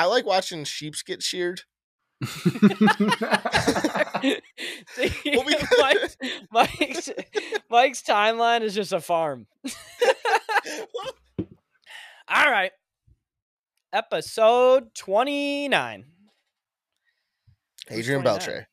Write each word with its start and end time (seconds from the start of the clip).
I 0.00 0.06
like 0.06 0.24
watching 0.24 0.64
sheeps 0.64 1.02
get 1.02 1.22
sheared. 1.22 1.60
Well, 2.22 2.22
we- 5.44 5.56
Mike's, 5.78 6.16
Mike's, 6.50 7.10
Mike's 7.68 8.02
timeline 8.02 8.62
is 8.62 8.74
just 8.74 8.94
a 8.94 9.00
farm. 9.00 9.46
All 12.28 12.50
right. 12.50 12.72
Episode 13.92 14.94
29. 14.94 16.04
Adrian 17.90 18.22
29? 18.22 18.24
Beltre. 18.24 18.66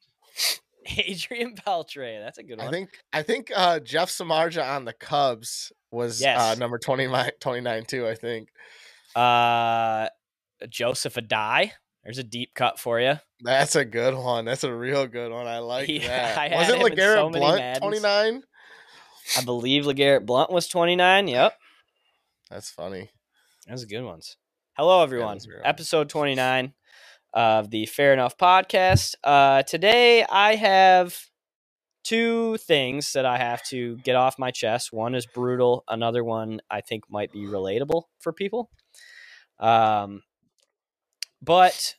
Adrian 0.97 1.55
Beltre. 1.55 2.23
That's 2.23 2.37
a 2.37 2.43
good 2.43 2.59
one. 2.59 2.67
I 2.67 2.71
think 2.71 2.89
I 3.11 3.21
think 3.23 3.51
uh 3.53 3.79
Jeff 3.79 4.09
Samardzija 4.09 4.65
on 4.75 4.85
the 4.85 4.93
Cubs 4.93 5.71
was 5.91 6.23
uh 6.23 6.55
number 6.57 6.77
29, 6.77 7.31
29 7.41 7.83
too, 7.85 8.07
I 8.07 8.15
think. 8.15 8.49
uh, 9.15 10.07
Joseph 10.69 11.15
Addai. 11.15 11.71
There's 12.03 12.17
a 12.17 12.23
deep 12.23 12.53
cut 12.53 12.79
for 12.79 13.00
you. 13.01 13.15
That's 13.41 13.75
a 13.75 13.83
good 13.83 14.15
one. 14.15 14.45
That's 14.45 14.63
a 14.63 14.73
real 14.73 15.07
good 15.07 15.32
one. 15.32 15.45
I 15.45 15.59
like 15.59 15.89
Yeah, 15.89 16.07
that. 16.07 16.37
I 16.37 16.47
him 16.47 16.75
in 16.75 16.82
LeGarrette 16.82 17.15
so 17.15 17.29
Blunt 17.29 17.77
29? 17.79 18.43
I 19.37 19.41
believe 19.43 19.83
LeGarrette 19.83 20.25
Blunt 20.25 20.51
was 20.51 20.68
29. 20.68 21.27
Yep. 21.27 21.54
That's 22.49 22.69
funny. 22.69 23.09
Are 23.69 23.75
good 23.75 24.04
ones. 24.04 24.37
Hello, 24.77 25.04
everyone. 25.04 25.35
those 25.35 25.47
are 25.47 25.49
good 25.49 25.55
ones. 25.57 25.65
Episode 25.65 26.09
29 26.09 26.74
of 27.33 27.69
the 27.71 27.85
Fair 27.87 28.13
Enough 28.13 28.37
podcast. 28.37 29.15
Uh, 29.24 29.63
today, 29.63 30.24
I 30.24 30.55
have 30.55 31.18
two 32.05 32.55
things 32.55 33.11
that 33.11 33.25
I 33.25 33.38
have 33.38 33.61
to 33.66 33.97
get 33.97 34.16
off 34.16 34.39
my 34.39 34.49
chest. 34.52 34.94
One 34.94 35.13
is 35.13 35.25
brutal, 35.25 35.83
another 35.89 36.23
one 36.23 36.61
I 36.71 36.80
think 36.80 37.03
might 37.09 37.33
be 37.33 37.39
relatable 37.45 38.03
for 38.19 38.31
people. 38.31 38.69
Um, 39.59 40.21
but, 41.41 41.95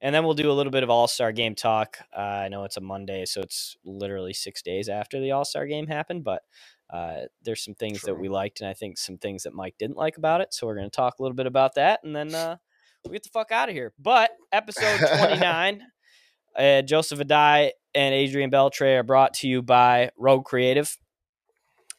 and 0.00 0.14
then 0.14 0.24
we'll 0.24 0.34
do 0.34 0.50
a 0.50 0.54
little 0.54 0.72
bit 0.72 0.82
of 0.82 0.90
All 0.90 1.08
Star 1.08 1.32
game 1.32 1.54
talk. 1.54 1.98
Uh, 2.16 2.20
I 2.20 2.48
know 2.48 2.64
it's 2.64 2.76
a 2.76 2.80
Monday, 2.80 3.24
so 3.24 3.40
it's 3.40 3.76
literally 3.84 4.32
six 4.32 4.62
days 4.62 4.88
after 4.88 5.20
the 5.20 5.32
All 5.32 5.44
Star 5.44 5.66
game 5.66 5.86
happened, 5.86 6.24
but 6.24 6.42
uh, 6.90 7.22
there's 7.42 7.64
some 7.64 7.74
things 7.74 8.02
that 8.02 8.18
we 8.18 8.28
liked, 8.28 8.60
and 8.60 8.68
I 8.68 8.74
think 8.74 8.98
some 8.98 9.18
things 9.18 9.42
that 9.42 9.54
Mike 9.54 9.74
didn't 9.78 9.96
like 9.96 10.16
about 10.16 10.40
it. 10.40 10.54
So 10.54 10.66
we're 10.66 10.76
going 10.76 10.90
to 10.90 10.96
talk 10.96 11.18
a 11.18 11.22
little 11.22 11.36
bit 11.36 11.46
about 11.46 11.74
that, 11.74 12.00
and 12.02 12.14
then 12.14 12.34
uh, 12.34 12.56
we'll 13.04 13.12
get 13.12 13.22
the 13.22 13.30
fuck 13.30 13.52
out 13.52 13.68
of 13.68 13.74
here. 13.74 13.92
But 13.98 14.30
episode 14.52 14.98
29, 14.98 15.82
uh, 16.56 16.82
Joseph 16.82 17.18
Addai 17.18 17.72
and 17.94 18.14
Adrian 18.14 18.50
Beltre 18.50 18.98
are 18.98 19.02
brought 19.02 19.34
to 19.34 19.48
you 19.48 19.62
by 19.62 20.10
Rogue 20.16 20.44
Creative. 20.44 20.96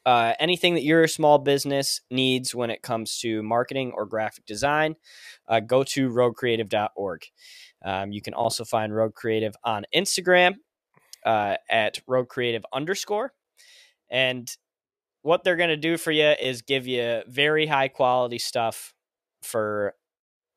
Uh, 0.09 0.33
anything 0.39 0.73
that 0.73 0.81
your 0.81 1.07
small 1.07 1.37
business 1.37 2.01
needs 2.09 2.55
when 2.55 2.71
it 2.71 2.81
comes 2.81 3.19
to 3.19 3.43
marketing 3.43 3.91
or 3.93 4.07
graphic 4.07 4.43
design, 4.47 4.95
uh, 5.47 5.59
go 5.59 5.83
to 5.83 6.09
roguecreative.org. 6.09 7.25
Um, 7.85 8.11
you 8.11 8.19
can 8.19 8.33
also 8.33 8.65
find 8.65 8.91
Rogue 8.91 9.13
Creative 9.13 9.53
on 9.63 9.85
Instagram 9.93 10.55
uh, 11.23 11.57
at 11.69 11.99
Rogue 12.07 12.27
Creative 12.27 12.65
underscore. 12.73 13.33
And 14.09 14.49
what 15.21 15.43
they're 15.43 15.55
going 15.55 15.69
to 15.69 15.77
do 15.77 15.95
for 15.95 16.09
you 16.09 16.33
is 16.41 16.63
give 16.63 16.87
you 16.87 17.21
very 17.27 17.67
high 17.67 17.89
quality 17.89 18.39
stuff 18.39 18.95
for 19.43 19.93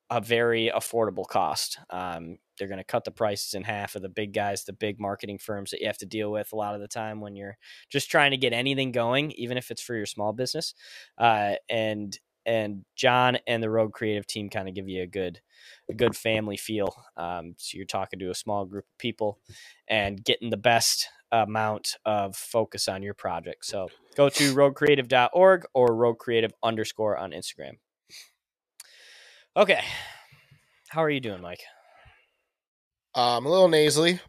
a 0.08 0.22
very 0.22 0.72
affordable 0.74 1.26
cost. 1.26 1.78
Um, 1.90 2.38
they're 2.62 2.68
going 2.68 2.78
to 2.78 2.84
cut 2.84 3.04
the 3.04 3.10
prices 3.10 3.54
in 3.54 3.64
half 3.64 3.96
of 3.96 4.02
the 4.02 4.08
big 4.08 4.32
guys, 4.32 4.62
the 4.62 4.72
big 4.72 5.00
marketing 5.00 5.36
firms 5.36 5.72
that 5.72 5.80
you 5.80 5.88
have 5.88 5.98
to 5.98 6.06
deal 6.06 6.30
with 6.30 6.52
a 6.52 6.56
lot 6.56 6.76
of 6.76 6.80
the 6.80 6.86
time 6.86 7.20
when 7.20 7.34
you're 7.34 7.58
just 7.90 8.08
trying 8.08 8.30
to 8.30 8.36
get 8.36 8.52
anything 8.52 8.92
going, 8.92 9.32
even 9.32 9.58
if 9.58 9.72
it's 9.72 9.82
for 9.82 9.96
your 9.96 10.06
small 10.06 10.32
business. 10.32 10.72
Uh, 11.18 11.54
and 11.68 12.16
and 12.46 12.84
John 12.94 13.38
and 13.48 13.60
the 13.60 13.70
Rogue 13.70 13.92
Creative 13.92 14.24
team 14.24 14.48
kind 14.48 14.68
of 14.68 14.76
give 14.76 14.88
you 14.88 15.02
a 15.02 15.08
good 15.08 15.40
a 15.90 15.92
good 15.92 16.14
family 16.14 16.56
feel. 16.56 16.94
Um, 17.16 17.56
so 17.58 17.76
you're 17.76 17.84
talking 17.84 18.20
to 18.20 18.30
a 18.30 18.34
small 18.34 18.64
group 18.64 18.84
of 18.84 18.98
people 18.98 19.40
and 19.88 20.22
getting 20.22 20.50
the 20.50 20.56
best 20.56 21.08
amount 21.32 21.96
of 22.04 22.36
focus 22.36 22.86
on 22.86 23.02
your 23.02 23.14
project. 23.14 23.66
So 23.66 23.88
go 24.16 24.28
to 24.28 24.54
roguecreative.org 24.54 25.64
or 25.74 25.88
roguecreative 25.88 26.52
underscore 26.62 27.16
on 27.16 27.32
Instagram. 27.32 27.78
Okay. 29.56 29.82
How 30.90 31.02
are 31.02 31.10
you 31.10 31.20
doing, 31.20 31.40
Mike? 31.40 31.62
Um 33.14 33.46
a 33.46 33.50
little 33.50 33.68
nasally, 33.68 34.20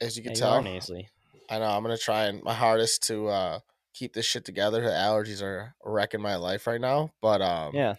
as 0.00 0.16
you 0.16 0.22
can 0.22 0.32
Yeah, 0.32 0.34
tell. 0.34 0.60
nasally. 0.60 1.10
I 1.50 1.58
know 1.58 1.66
I'm 1.66 1.82
gonna 1.82 1.98
try 1.98 2.26
and 2.26 2.42
my 2.42 2.54
hardest 2.54 3.04
to 3.08 3.28
uh 3.28 3.60
keep 3.94 4.14
this 4.14 4.26
shit 4.26 4.44
together. 4.44 4.82
The 4.82 4.90
allergies 4.90 5.42
are 5.42 5.74
wrecking 5.84 6.22
my 6.22 6.36
life 6.36 6.66
right 6.66 6.80
now. 6.80 7.12
But 7.22 7.42
um 7.42 7.80
Yeah. 7.80 7.96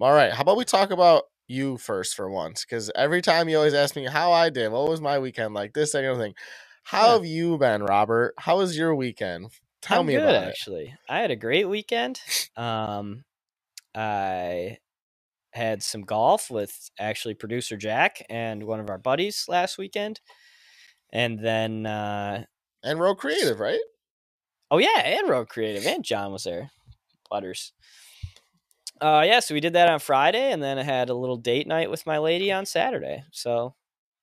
all 0.00 0.12
right, 0.14 0.32
how 0.32 0.42
about 0.42 0.56
we 0.56 0.64
talk 0.64 0.90
about 0.90 1.24
you 1.48 1.78
first 1.78 2.14
for 2.16 2.30
once? 2.30 2.64
Because 2.64 2.90
every 2.96 3.22
time 3.22 3.48
you 3.48 3.56
always 3.58 3.74
ask 3.74 3.96
me 3.96 4.06
how 4.06 4.32
I 4.32 4.50
did, 4.50 4.72
what 4.72 4.88
was 4.88 5.00
my 5.00 5.18
weekend 5.18 5.54
like, 5.54 5.74
this, 5.74 5.92
that, 5.92 5.98
and 5.98 6.08
everything. 6.08 6.34
How 6.84 7.12
Yeah. 7.12 7.16
have 7.16 7.26
you 7.26 7.58
been, 7.58 7.82
Robert? 7.82 8.34
How 8.38 8.58
was 8.58 8.76
your 8.78 8.94
weekend? 8.94 9.50
Tell 9.82 10.02
I'm 10.02 10.04
me 10.04 10.14
good, 10.14 10.16
about 10.16 10.44
it. 10.46 10.56
actually. 10.56 10.94
I 11.08 11.20
had 11.20 11.30
a 11.30 11.36
great 11.36 11.68
weekend. 11.68 12.20
Um, 12.56 13.24
I 13.94 14.78
had 15.52 15.82
some 15.82 16.02
golf 16.02 16.50
with 16.50 16.90
actually 16.98 17.34
producer 17.34 17.76
Jack 17.76 18.24
and 18.30 18.64
one 18.64 18.80
of 18.80 18.90
our 18.90 18.98
buddies 18.98 19.44
last 19.48 19.78
weekend, 19.78 20.20
and 21.12 21.38
then 21.38 21.86
uh, 21.86 22.44
And 22.82 22.98
Rogue 23.00 23.18
Creative, 23.18 23.58
right? 23.60 23.80
oh 24.70 24.78
yeah, 24.78 25.00
and 25.00 25.28
Rogue 25.28 25.48
Creative 25.48 25.86
and 25.86 26.04
John 26.04 26.32
was 26.32 26.44
there. 26.44 26.70
Butters. 27.30 27.72
Uh, 29.00 29.24
yeah, 29.26 29.40
so 29.40 29.54
we 29.54 29.60
did 29.60 29.72
that 29.72 29.88
on 29.88 29.98
Friday, 29.98 30.52
and 30.52 30.62
then 30.62 30.78
I 30.78 30.82
had 30.84 31.08
a 31.08 31.14
little 31.14 31.36
date 31.36 31.66
night 31.66 31.90
with 31.90 32.06
my 32.06 32.18
lady 32.18 32.52
on 32.52 32.66
Saturday. 32.66 33.24
So 33.32 33.74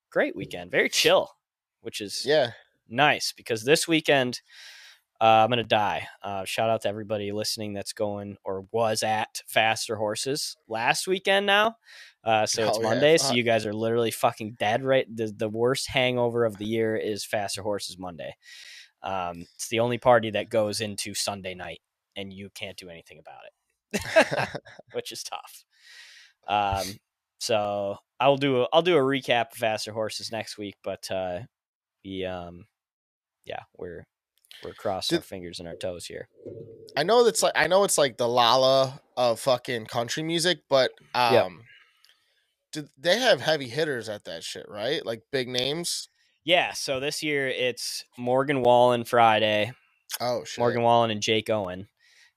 great 0.09 0.35
weekend, 0.35 0.72
very 0.72 0.90
chill, 0.90 1.31
which 1.81 2.00
is 2.01 2.23
Yeah. 2.25 2.51
nice 2.88 3.34
because 3.34 3.63
this 3.66 3.88
weekend 3.88 4.41
uh, 5.22 5.25
I'm 5.44 5.50
gonna 5.50 5.63
die. 5.63 6.07
Uh, 6.24 6.46
shout 6.46 6.69
out 6.69 6.81
to 6.84 6.90
everybody 6.90 7.31
listening 7.31 7.74
that's 7.74 7.94
going 7.94 8.38
or 8.46 8.66
was 8.72 9.03
at 9.03 9.41
Faster 9.47 9.96
Horses 9.96 10.56
last 10.68 11.07
weekend 11.07 11.46
now. 11.46 11.75
Uh, 12.24 12.46
so 12.46 12.68
it's 12.68 12.78
Oh, 12.78 12.81
yeah, 12.81 12.90
Monday, 12.90 13.18
so 13.18 13.34
you 13.34 13.44
guys 13.44 13.66
are 13.66 13.74
literally 13.74 14.12
fucking 14.12 14.56
dead. 14.59 14.84
Right, 14.84 15.06
the 15.13 15.34
the 15.35 15.50
worst 15.50 15.90
hangover 15.90 16.46
of 16.46 16.58
the 16.58 16.66
year 16.66 16.96
is 16.96 17.25
Faster 17.25 17.62
Horses 17.62 17.97
Monday. 17.97 18.35
Um, 19.03 19.46
it's 19.56 19.69
the 19.69 19.79
only 19.79 19.97
party 19.97 20.31
that 20.31 20.50
goes 20.50 20.81
into 20.81 21.13
Sunday 21.13 21.53
night, 21.53 21.81
and 22.16 22.31
you 22.34 22.50
can't 22.53 22.78
do 22.78 22.90
anything 22.90 23.19
about 23.19 23.41
it, 23.46 24.50
which 24.94 25.12
is 25.12 25.24
tough. 25.24 25.66
Um, 26.47 26.85
so 27.40 27.97
I'll 28.19 28.38
do 28.38 28.62
a, 28.63 28.68
I'll 28.74 28.81
do 28.81 28.97
a 28.97 29.02
recap 29.02 29.52
of 29.52 29.58
Faster 29.58 29.91
Horses 29.94 30.31
next 30.31 30.58
week, 30.58 30.75
but 30.84 31.09
uh, 31.12 31.40
the 32.03 32.25
um, 32.25 32.66
yeah, 33.46 33.63
we're 33.78 34.06
we're 34.64 34.74
crossing 34.74 35.18
our 35.18 35.22
fingers 35.22 35.59
and 35.59 35.68
our 35.68 35.75
toes 35.75 36.06
here. 36.06 36.28
I 36.96 37.03
know 37.03 37.24
that's 37.24 37.44
like 37.44 37.53
I 37.56 37.68
know 37.68 37.84
it's 37.84 37.97
like 37.97 38.18
the 38.18 38.28
Lolla 38.28 39.02
of 39.16 39.40
fucking 39.40 39.86
country 39.86 40.24
music, 40.24 40.59
but 40.70 40.92
um 41.14 41.34
Yeah. 41.34 41.50
do 42.72 42.88
they 42.97 43.18
have 43.20 43.42
heavy 43.42 43.68
hitters 43.68 44.09
at 44.09 44.25
that 44.25 44.44
shit, 44.44 44.68
right? 44.70 45.06
Like 45.06 45.24
big 45.31 45.47
names? 45.47 46.09
Yeah, 46.44 46.74
so 46.74 47.00
this 47.00 47.22
year 47.22 47.47
it's 47.47 48.06
Morgan 48.18 48.62
Wallen 48.62 49.03
Friday, 49.06 49.74
Oh 50.20 50.44
shit. 50.44 50.59
Morgan 50.59 50.81
Wallen 50.81 51.12
and 51.12 51.22
Jake 51.22 51.50
Owen, 51.50 51.88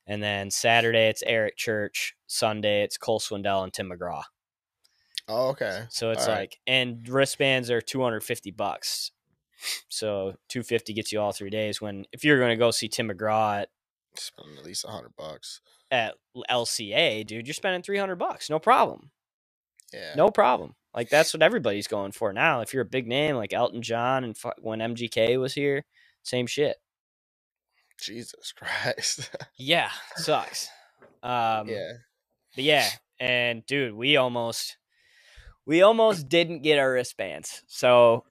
and 0.07 0.23
then 0.23 0.51
Saturday 0.51 1.09
it's 1.09 1.23
Eric 1.25 1.57
Church, 1.57 2.15
Sunday 2.27 2.83
it's 2.83 2.99
Cole 2.99 3.21
Swindell 3.21 3.63
and 3.65 3.73
Tim 3.73 3.91
McGraw. 3.91 4.23
Oh, 5.29 5.51
okay. 5.51 5.85
So 5.89 6.11
it's 6.11 6.27
All 6.27 6.35
right. 6.35 6.41
like, 6.41 6.59
and 6.67 7.09
wristbands 7.09 7.71
are 7.71 7.81
two 7.81 8.03
hundred 8.03 8.23
fifty 8.25 8.51
bucks. 8.51 9.13
So 9.89 10.35
two 10.49 10.63
fifty 10.63 10.93
gets 10.93 11.13
you 11.13 11.21
all 11.21 11.33
three 11.33 11.51
days. 11.51 11.81
When 11.81 12.05
if 12.13 12.25
you're 12.25 12.39
going 12.39 12.51
to 12.51 12.57
go 12.57 12.71
see 12.71 12.89
Tim 12.89 13.09
McGraw 13.09 13.63
at, 13.63 13.69
Spending 14.15 14.59
at 14.59 14.65
least 14.65 14.85
a 14.85 14.89
hundred 14.89 15.17
bucks. 15.17 15.61
at 15.91 16.15
LCA, 16.51 17.27
dude, 17.27 17.47
you're 17.47 17.55
spending 17.55 17.83
three 17.83 17.99
hundred 17.99 18.17
bucks, 18.17 18.51
no 18.51 18.59
problem. 18.59 19.11
Yeah. 19.93 20.15
No 20.17 20.31
problem. 20.31 20.75
Like 20.95 21.09
that's 21.09 21.33
what 21.33 21.43
everybody's 21.43 21.87
going 21.87 22.13
for 22.13 22.33
now. 22.33 22.61
If 22.61 22.73
you're 22.75 22.83
a 22.83 22.87
big 22.87 23.07
name 23.07 23.37
like 23.37 23.53
Elton 23.55 23.83
John 23.83 24.25
and 24.25 24.37
when 24.61 24.81
MGK 24.81 25.39
was 25.41 25.55
here, 25.55 25.85
same 26.23 26.47
shit. 26.47 26.77
Jesus 28.01 28.53
Christ. 28.53 29.31
Yeah, 29.57 29.91
sucks. 30.17 30.69
Um, 31.23 31.69
yeah. 31.69 31.93
but 32.55 32.65
yeah, 32.65 32.89
and 33.21 33.65
dude, 33.67 33.95
we 33.95 34.17
almost 34.17 34.77
we 35.67 35.83
almost 35.83 36.29
didn't 36.29 36.63
get 36.63 36.79
our 36.79 36.93
wristbands. 36.93 37.63
So 37.69 38.25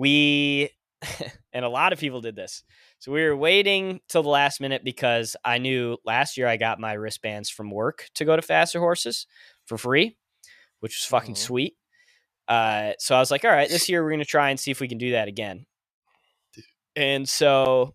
we 0.00 0.70
and 1.52 1.64
a 1.64 1.68
lot 1.68 1.92
of 1.92 1.98
people 1.98 2.20
did 2.20 2.36
this. 2.36 2.62
So 3.00 3.12
we 3.12 3.22
were 3.22 3.36
waiting 3.36 4.00
till 4.08 4.22
the 4.22 4.28
last 4.28 4.60
minute 4.60 4.82
because 4.84 5.36
I 5.44 5.58
knew 5.58 5.96
last 6.04 6.36
year 6.36 6.46
I 6.46 6.56
got 6.56 6.80
my 6.80 6.92
wristbands 6.94 7.50
from 7.50 7.70
work 7.70 8.08
to 8.14 8.24
go 8.24 8.36
to 8.36 8.42
Faster 8.42 8.78
Horses 8.80 9.26
for 9.66 9.78
free, 9.78 10.16
which 10.80 10.92
was 10.98 11.04
fucking 11.06 11.34
Mhm. 11.34 11.38
sweet. 11.38 11.76
Uh, 12.48 12.92
so 12.98 13.14
I 13.14 13.18
was 13.20 13.30
like, 13.30 13.44
all 13.44 13.50
right, 13.50 13.68
this 13.68 13.88
year 13.88 14.02
we're 14.02 14.10
gonna 14.10 14.24
try 14.24 14.50
and 14.50 14.58
see 14.60 14.70
if 14.70 14.80
we 14.80 14.88
can 14.88 14.98
do 14.98 15.12
that 15.12 15.28
again. 15.28 15.66
And 16.96 17.28
so 17.28 17.94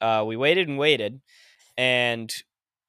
uh, 0.00 0.24
we 0.26 0.36
waited 0.36 0.68
and 0.68 0.78
waited, 0.78 1.20
and 1.76 2.32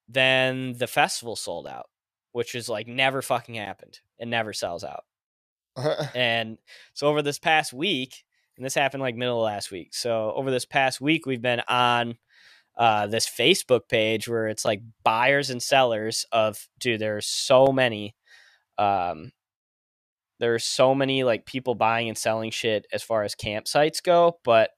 then 0.07 0.73
the 0.77 0.87
festival 0.87 1.35
sold 1.35 1.67
out. 1.67 1.87
which 2.33 2.55
is 2.55 2.69
like 2.69 2.87
never 2.87 3.21
fucking 3.21 3.55
happened. 3.55 3.99
It 4.17 4.27
never 4.27 4.53
sells 4.53 4.85
out. 4.85 5.03
And 6.15 6.57
so 6.93 7.07
over 7.07 7.21
this 7.21 7.39
past 7.39 7.73
week, 7.73 8.23
and 8.57 8.65
this 8.65 8.75
happened 8.75 9.01
like 9.01 9.15
middle 9.15 9.39
of 9.39 9.45
last 9.45 9.71
week. 9.71 9.93
So 9.93 10.33
over 10.35 10.51
this 10.51 10.65
past 10.65 11.01
week, 11.01 11.25
we've 11.25 11.41
been 11.41 11.61
on 11.67 12.17
uh, 12.77 13.07
this 13.07 13.27
Facebook 13.29 13.87
page 13.89 14.27
where 14.27 14.47
it's 14.47 14.65
like 14.65 14.81
buyers 15.03 15.49
and 15.49 15.61
sellers 15.61 16.25
of 16.31 16.67
dude. 16.79 16.99
There's 16.99 17.25
so 17.25 17.67
many, 17.67 18.15
um, 18.77 19.31
there's 20.39 20.63
so 20.63 20.93
many 20.93 21.23
like 21.23 21.45
people 21.45 21.75
buying 21.75 22.09
and 22.09 22.17
selling 22.17 22.51
shit 22.51 22.85
as 22.91 23.03
far 23.03 23.23
as 23.23 23.35
campsites 23.35 24.01
go, 24.03 24.37
but 24.43 24.71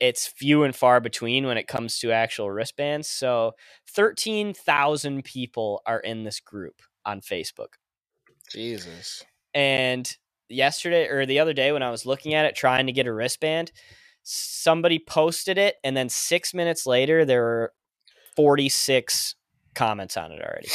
it's 0.00 0.26
few 0.26 0.64
and 0.64 0.74
far 0.74 1.00
between 1.00 1.46
when 1.46 1.56
it 1.56 1.68
comes 1.68 1.98
to 2.00 2.10
actual 2.10 2.50
wristbands. 2.50 3.08
So 3.08 3.52
thirteen 3.88 4.52
thousand 4.52 5.24
people 5.24 5.80
are 5.86 6.00
in 6.00 6.24
this 6.24 6.40
group 6.40 6.82
on 7.04 7.20
Facebook. 7.20 7.74
Jesus. 8.50 9.24
And 9.54 10.10
yesterday 10.48 11.08
or 11.08 11.26
the 11.26 11.38
other 11.38 11.52
day 11.52 11.72
when 11.72 11.82
I 11.82 11.90
was 11.90 12.06
looking 12.06 12.34
at 12.34 12.44
it 12.44 12.56
trying 12.56 12.86
to 12.86 12.92
get 12.92 13.06
a 13.06 13.12
wristband, 13.12 13.72
somebody 14.22 14.98
posted 14.98 15.58
it 15.58 15.76
and 15.82 15.96
then 15.96 16.08
6 16.08 16.54
minutes 16.54 16.86
later 16.86 17.24
there 17.24 17.42
were 17.42 17.72
46 18.36 19.34
comments 19.74 20.16
on 20.16 20.32
it 20.32 20.40
already. 20.42 20.68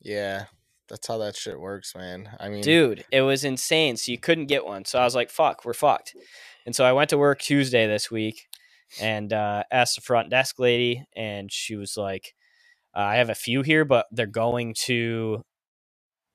Yeah. 0.00 0.46
That's 0.88 1.08
how 1.08 1.18
that 1.18 1.36
shit 1.36 1.58
works, 1.58 1.94
man. 1.96 2.30
I 2.38 2.48
mean, 2.48 2.62
Dude, 2.62 3.04
it 3.10 3.22
was 3.22 3.44
insane. 3.44 3.96
So 3.96 4.12
you 4.12 4.18
couldn't 4.18 4.46
get 4.46 4.64
one. 4.64 4.84
So 4.84 4.98
I 4.98 5.04
was 5.04 5.14
like, 5.14 5.30
fuck, 5.30 5.64
we're 5.64 5.74
fucked. 5.74 6.14
And 6.64 6.76
so 6.76 6.84
I 6.84 6.92
went 6.92 7.10
to 7.10 7.18
work 7.18 7.40
Tuesday 7.40 7.86
this 7.86 8.10
week 8.10 8.46
and 9.00 9.32
uh, 9.32 9.64
asked 9.70 9.96
the 9.96 10.00
front 10.02 10.30
desk 10.30 10.58
lady, 10.58 11.04
and 11.16 11.50
she 11.52 11.76
was 11.76 11.96
like, 11.96 12.34
uh, 12.94 13.00
I 13.00 13.16
have 13.16 13.30
a 13.30 13.34
few 13.34 13.62
here, 13.62 13.84
but 13.84 14.06
they're 14.12 14.26
going 14.26 14.74
to 14.84 15.42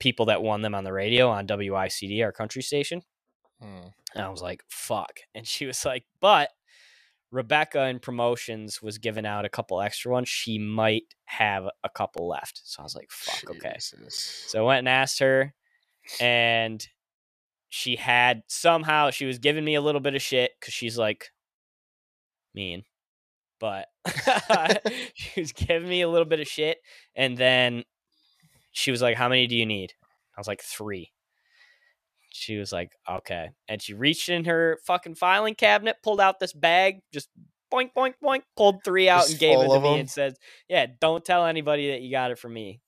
people 0.02 0.26
that 0.26 0.42
won 0.42 0.62
them 0.62 0.74
on 0.74 0.82
the 0.82 0.92
radio 0.92 1.28
on 1.28 1.46
WYCD, 1.46 2.24
our 2.24 2.32
country 2.32 2.60
station. 2.60 3.02
hmm. 3.60 3.86
And 4.14 4.24
I 4.24 4.28
was 4.28 4.42
like, 4.42 4.64
fuck. 4.68 5.20
And 5.32 5.46
she 5.46 5.64
was 5.64 5.84
like, 5.84 6.04
but 6.20 6.48
Rebecca 7.30 7.86
in 7.86 8.00
promotions 8.00 8.82
was 8.82 8.98
giving 8.98 9.24
out 9.24 9.44
a 9.44 9.48
couple 9.48 9.80
extra 9.80 10.10
ones. 10.10 10.28
She 10.28 10.58
might 10.58 11.04
have 11.26 11.68
a 11.84 11.88
couple 11.88 12.26
left. 12.28 12.62
So 12.64 12.80
I 12.80 12.82
was 12.82 12.96
like, 12.96 13.12
fuck, 13.12 13.48
okay. 13.48 13.74
Jesus. 13.74 14.44
So 14.48 14.58
I 14.58 14.66
went 14.66 14.78
and 14.80 14.88
asked 14.88 15.20
her, 15.20 15.54
and 16.20 16.84
she 17.68 17.94
had 17.94 18.42
somehow 18.48 19.10
she 19.10 19.24
was 19.24 19.38
giving 19.38 19.64
me 19.64 19.76
a 19.76 19.80
little 19.80 20.00
bit 20.00 20.16
of 20.16 20.20
shit 20.20 20.50
because 20.58 20.74
she's 20.74 20.98
like 20.98 21.30
mean, 22.54 22.82
but 23.60 23.86
she 25.14 25.40
was 25.40 25.52
giving 25.52 25.88
me 25.88 26.02
a 26.02 26.08
little 26.08 26.26
bit 26.26 26.40
of 26.40 26.48
shit, 26.48 26.78
and 27.14 27.38
then 27.38 27.84
she 28.72 28.90
was 28.90 29.02
like, 29.02 29.16
"How 29.16 29.28
many 29.28 29.46
do 29.46 29.56
you 29.56 29.66
need?" 29.66 29.94
I 30.36 30.40
was 30.40 30.48
like, 30.48 30.62
three. 30.62 31.12
She 32.30 32.56
was 32.56 32.72
like, 32.72 32.96
"Okay," 33.08 33.50
and 33.68 33.80
she 33.82 33.92
reached 33.94 34.28
in 34.28 34.46
her 34.46 34.78
fucking 34.86 35.16
filing 35.16 35.54
cabinet, 35.54 35.96
pulled 36.02 36.20
out 36.20 36.40
this 36.40 36.52
bag, 36.54 37.02
just 37.12 37.28
boink 37.72 37.92
boink 37.94 38.14
boink, 38.22 38.42
pulled 38.56 38.82
three 38.84 39.08
out 39.08 39.22
Just 39.22 39.32
and 39.32 39.38
gave 39.40 39.60
it 39.60 39.68
to 39.68 39.78
me 39.78 39.80
me, 39.80 39.94
'em? 39.94 40.00
and 40.00 40.10
said, 40.10 40.36
"Yeah, 40.68 40.86
don't 41.00 41.24
tell 41.24 41.44
anybody 41.46 41.90
that 41.90 42.00
you 42.00 42.10
got 42.10 42.30
it 42.30 42.38
from 42.38 42.54
me." 42.54 42.80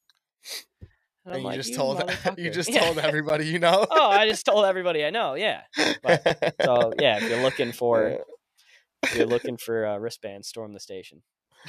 And 1.27 1.35
I'm 1.35 1.41
And 1.41 1.43
you 1.43 1.49
like, 1.49 1.57
just 1.57 1.71
"You 1.71 1.77
told 1.77 1.99
you 2.39 2.51
motherfucker." 2.51 2.55
just 2.55 2.69
Yeah. 2.73 2.81
told 2.81 2.99
everybody 2.99 3.47
you 3.47 3.59
know. 3.59 3.87
oh, 3.91 4.11
I 4.11 4.29
just 4.29 4.47
told 4.47 4.65
everybody 4.65 5.05
I 5.05 5.11
know. 5.11 5.35
Yeah. 5.35 5.63
So 6.65 6.95
yeah, 6.97 7.19
if 7.19 7.29
you're 7.29 7.39
looking 7.39 7.73
for 7.73 8.09
if 9.05 9.15
you're 9.15 9.27
looking 9.27 9.57
for 9.59 9.87
uh, 9.87 9.99
wristbands, 9.99 10.49
storm 10.49 10.73
the 10.73 10.81
station. 10.81 11.23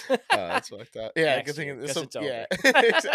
Oh, 0.09 0.18
that's 0.30 0.69
fucked 0.69 0.97
up. 0.97 1.12
Yeah, 1.15 1.38
Next 1.38 1.51
good 1.51 1.56
thing. 1.56 1.68
year, 1.68 1.75
this 1.77 1.94
guess 1.94 1.95
will- 1.95 2.03
it's 2.03 3.06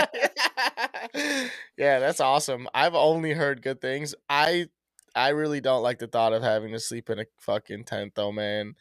yeah, 1.15 1.49
yeah, 1.77 1.99
that's 1.99 2.21
awesome. 2.21 2.69
I've 2.75 2.95
only 2.95 3.33
heard 3.33 3.63
good 3.63 3.81
things. 3.81 4.15
I 4.29 4.67
I 5.15 5.31
really 5.31 5.61
don't 5.61 5.83
like 5.83 5.99
the 5.99 6.07
thought 6.07 6.33
of 6.33 6.43
having 6.43 6.73
to 6.73 6.81
sleep 6.81 7.11
in 7.11 7.19
a 7.19 7.25
fucking 7.41 7.85
tent, 7.85 8.13
though, 8.15 8.33
man. 8.33 8.75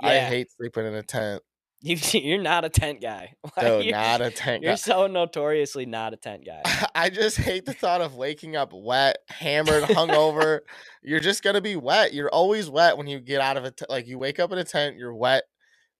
I 0.00 0.18
hate 0.18 0.48
sleeping 0.56 0.86
in 0.86 0.94
a 0.94 1.02
tent. 1.02 1.42
You, 1.82 1.96
you're 2.18 2.40
not 2.42 2.64
a 2.64 2.70
tent 2.70 3.02
guy. 3.02 3.34
Like, 3.56 3.66
Dude, 3.66 3.84
you're, 3.84 3.94
not 3.94 4.22
a 4.22 4.30
tent. 4.30 4.62
you're 4.62 4.72
guy. 4.72 4.76
so 4.76 5.06
notoriously 5.06 5.84
not 5.84 6.14
a 6.14 6.16
tent 6.16 6.46
guy. 6.46 6.62
I 6.94 7.10
just 7.10 7.36
hate 7.36 7.66
the 7.66 7.74
thought 7.74 8.00
of 8.00 8.14
waking 8.16 8.56
up 8.56 8.70
wet, 8.72 9.18
hammered, 9.28 9.82
hungover. 9.84 10.60
you're 11.02 11.20
just 11.20 11.42
gonna 11.42 11.60
be 11.60 11.76
wet. 11.76 12.14
You're 12.14 12.30
always 12.30 12.70
wet 12.70 12.96
when 12.96 13.06
you 13.06 13.20
get 13.20 13.42
out 13.42 13.58
of 13.58 13.64
a 13.64 13.70
tent. 13.70 13.90
Like 13.90 14.06
you 14.06 14.18
wake 14.18 14.40
up 14.40 14.50
in 14.52 14.58
a 14.58 14.64
tent, 14.64 14.96
you're 14.96 15.14
wet 15.14 15.44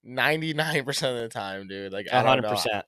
ninety 0.04 0.54
nine 0.54 0.84
percent 0.84 1.16
of 1.16 1.22
the 1.22 1.28
time, 1.28 1.66
dude. 1.66 1.92
Like 1.92 2.06
I 2.12 2.16
don't 2.18 2.26
hundred 2.26 2.42
know. 2.42 2.50
percent. 2.50 2.84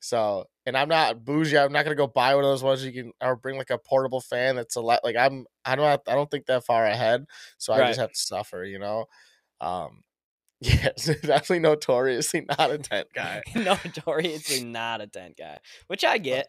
So, 0.00 0.46
and 0.66 0.76
I'm 0.76 0.88
not 0.88 1.24
bougie. 1.24 1.56
I'm 1.56 1.72
not 1.72 1.84
gonna 1.84 1.94
go 1.94 2.08
buy 2.08 2.34
one 2.34 2.44
of 2.44 2.50
those 2.50 2.62
ones 2.62 2.84
you 2.84 2.92
can, 2.92 3.12
or 3.22 3.36
bring 3.36 3.56
like 3.56 3.70
a 3.70 3.78
portable 3.78 4.20
fan 4.20 4.56
that's 4.56 4.74
a 4.74 4.80
lot. 4.80 5.00
Like 5.04 5.14
I'm, 5.16 5.46
I 5.64 5.76
don't, 5.76 5.86
have, 5.86 6.00
I 6.08 6.14
don't 6.14 6.28
think 6.28 6.46
that 6.46 6.64
far 6.64 6.84
ahead. 6.86 7.24
So 7.58 7.72
I 7.72 7.78
Right. 7.78 7.86
just 7.88 8.00
have 8.00 8.10
to 8.10 8.18
suffer, 8.18 8.64
you 8.64 8.80
know. 8.80 9.06
Um, 9.60 10.02
yes, 10.60 11.04
definitely 11.22 11.60
notoriously 11.60 12.46
not 12.58 12.72
a 12.72 12.78
tent 12.78 13.08
guy. 13.14 13.42
Notoriously 13.54 14.64
not 14.64 15.00
a 15.00 15.06
tent 15.06 15.36
guy, 15.36 15.58
which 15.86 16.04
I 16.04 16.18
get. 16.18 16.48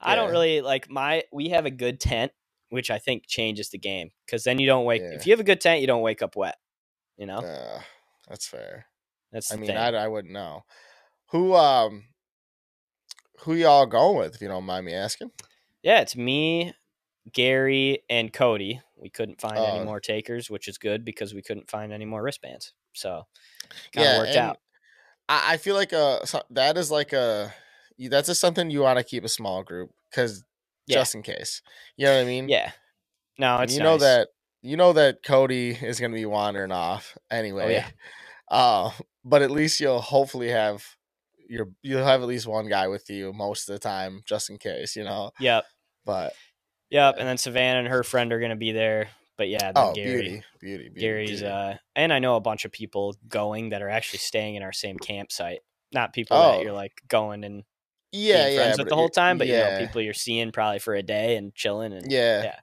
I 0.00 0.16
don't 0.16 0.30
really 0.30 0.60
like 0.60 0.88
my. 0.90 1.24
We 1.32 1.48
have 1.50 1.66
a 1.66 1.70
good 1.70 2.00
tent, 2.00 2.32
which 2.70 2.90
I 2.90 2.98
think 2.98 3.24
changes 3.26 3.70
the 3.70 3.78
game 3.78 4.10
because 4.26 4.44
then 4.44 4.58
you 4.58 4.66
don't 4.66 4.84
wake. 4.84 5.02
Yeah. 5.02 5.14
If 5.14 5.26
you 5.26 5.32
have 5.32 5.40
a 5.40 5.44
good 5.44 5.60
tent, 5.60 5.80
you 5.80 5.86
don't 5.88 6.02
wake 6.02 6.22
up 6.22 6.36
wet. 6.36 6.56
You 7.16 7.26
know, 7.26 7.40
that's 8.28 8.46
fair. 8.46 8.86
That's 9.32 9.52
I 9.52 9.56
mean, 9.56 9.66
thing. 9.66 9.76
I, 9.76 9.88
I 9.90 10.08
wouldn't 10.08 10.32
know. 10.32 10.64
Who 11.30 11.54
um, 11.54 12.04
who 13.40 13.54
y'all 13.54 13.86
going 13.86 14.18
with? 14.18 14.34
If 14.34 14.40
you 14.40 14.48
don't 14.48 14.64
mind 14.64 14.86
me 14.86 14.94
asking. 14.94 15.30
Yeah, 15.82 16.00
it's 16.00 16.14
me, 16.16 16.74
Gary, 17.32 18.02
and 18.08 18.32
Cody. 18.32 18.80
We 18.96 19.10
couldn't 19.10 19.40
find 19.40 19.58
any 19.58 19.80
Oh. 19.80 19.84
more 19.84 19.98
takers, 20.00 20.48
which 20.48 20.68
is 20.68 20.78
good 20.78 21.04
because 21.04 21.34
we 21.34 21.42
couldn't 21.42 21.68
find 21.70 21.92
any 21.92 22.04
more 22.04 22.22
wristbands. 22.22 22.72
So 22.92 23.26
kind 23.92 24.06
of 24.06 24.12
yeah, 24.12 24.18
worked 24.18 24.36
out. 24.36 24.58
I, 25.28 25.54
I 25.54 25.56
feel 25.56 25.74
like 25.74 25.92
a 25.92 26.24
so- 26.26 26.42
that 26.50 26.76
is 26.76 26.90
like 26.90 27.12
a 27.12 27.52
that's 27.98 28.28
just 28.28 28.40
something 28.40 28.70
you 28.70 28.80
want 28.80 28.98
to 28.98 29.04
keep 29.04 29.24
a 29.24 29.28
small 29.28 29.62
group 29.62 29.90
because 30.10 30.44
Yeah. 30.86 30.96
just 30.98 31.14
in 31.14 31.22
case. 31.22 31.62
You 31.96 32.06
know 32.06 32.14
what 32.16 32.22
I 32.22 32.26
mean? 32.26 32.48
Yeah. 32.48 32.72
No, 33.38 33.58
it's 33.60 33.74
you 33.74 33.82
know 33.82 33.96
that 33.98 34.28
you 34.60 34.76
know 34.76 34.92
that 34.92 35.22
Cody 35.24 35.70
is 35.70 35.98
going 35.98 36.12
to 36.12 36.16
be 36.16 36.26
wandering 36.26 36.70
off 36.70 37.16
anyway. 37.30 37.64
Oh, 37.64 37.68
yeah. 37.68 37.88
Uh, 38.48 38.90
but 39.24 39.42
at 39.42 39.50
least 39.50 39.80
you'll 39.80 40.00
hopefully 40.00 40.48
have 40.48 40.84
your 41.48 41.68
you'll 41.82 42.04
have 42.04 42.22
at 42.22 42.28
least 42.28 42.46
one 42.46 42.68
guy 42.68 42.88
with 42.88 43.08
you 43.10 43.32
most 43.32 43.68
of 43.68 43.74
the 43.74 43.78
time, 43.78 44.22
just 44.26 44.50
in 44.50 44.58
case. 44.58 44.96
You 44.96 45.04
know. 45.04 45.30
Yep. 45.40 45.64
But 46.04 46.32
Yep. 46.90 47.14
Yeah. 47.14 47.20
And 47.20 47.28
then 47.28 47.38
Savannah 47.38 47.80
and 47.80 47.88
her 47.88 48.02
friend 48.02 48.32
are 48.32 48.40
gonna 48.40 48.56
be 48.56 48.72
there. 48.72 49.08
But 49.38 49.48
yeah, 49.48 49.72
then 49.72 49.72
oh, 49.76 49.92
Gary. 49.94 50.10
beauty, 50.22 50.42
beauty, 50.60 50.84
beauty. 50.88 51.00
Gary's 51.00 51.30
beauty. 51.40 51.46
uh 51.46 51.74
and 51.96 52.12
I 52.12 52.18
know 52.18 52.36
a 52.36 52.40
bunch 52.40 52.64
of 52.64 52.72
people 52.72 53.16
going 53.28 53.70
that 53.70 53.82
are 53.82 53.88
actually 53.88 54.18
staying 54.20 54.54
in 54.56 54.62
our 54.62 54.72
same 54.72 54.98
campsite. 54.98 55.60
Not 55.92 56.12
people 56.12 56.36
Oh. 56.36 56.52
that 56.52 56.62
you're 56.62 56.72
like 56.72 57.00
going 57.08 57.44
and 57.44 57.64
yeah, 58.12 58.44
being 58.44 58.56
yeah, 58.56 58.62
friends 58.62 58.76
but 58.76 58.84
with 58.84 58.90
the 58.90 58.96
whole 58.96 59.08
time, 59.08 59.38
but 59.38 59.46
you 59.46 59.54
know, 59.54 59.58
yeah, 59.60 59.78
people 59.86 60.02
you're 60.02 60.12
seeing 60.12 60.52
probably 60.52 60.78
for 60.80 60.94
a 60.94 61.02
day 61.02 61.36
and 61.36 61.54
chilling 61.54 61.92
and 61.94 62.10
Yeah. 62.12 62.42
Yeah. 62.44 62.58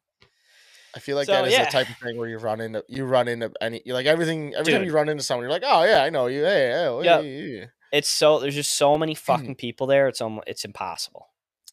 I 0.95 0.99
feel 0.99 1.15
like 1.15 1.27
So, 1.27 1.33
that 1.33 1.45
is 1.47 1.53
yeah. 1.53 1.65
the 1.65 1.71
type 1.71 1.89
of 1.89 1.95
thing 1.97 2.17
where 2.17 2.27
you 2.29 2.37
run 2.37 2.59
into 2.61 2.83
you 2.87 3.05
run 3.05 3.27
into 3.27 3.51
any 3.61 3.81
you 3.85 3.93
like 3.93 4.05
everything 4.05 4.53
every 4.55 4.73
time 4.73 4.83
you 4.83 4.91
run 4.91 5.09
into 5.09 5.23
someone 5.23 5.43
you're 5.43 5.51
like 5.51 5.63
oh 5.65 5.83
yeah 5.83 6.03
I 6.03 6.09
know 6.09 6.27
you 6.27 6.43
hey, 6.43 6.69
hey, 6.71 6.85
oh, 6.87 7.01
yeah, 7.01 7.19
yeah, 7.19 7.65
it's 7.91 8.09
so 8.09 8.39
there's 8.39 8.55
just 8.55 8.75
so 8.75 8.97
many 8.97 9.15
fucking 9.29 9.55
people 9.55 9.87
there, 9.87 10.07
it's 10.07 10.21
almost 10.21 10.47
it's 10.47 10.65
impossible. 10.65 11.27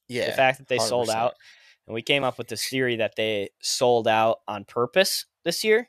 yeah 0.09 0.27
the 0.31 0.37
fact 0.37 0.59
that 0.59 0.69
they 0.69 0.79
sold 0.79 1.09
100%. 1.09 1.15
out 1.15 1.35
and 1.87 1.95
we 1.95 2.03
came 2.03 2.25
up 2.25 2.37
with 2.39 2.49
this 2.49 2.69
theory 2.69 2.97
that 2.97 3.15
they 3.17 3.49
sold 3.63 4.07
out 4.09 4.41
on 4.49 4.65
purpose 4.65 5.25
this 5.45 5.63
year 5.65 5.89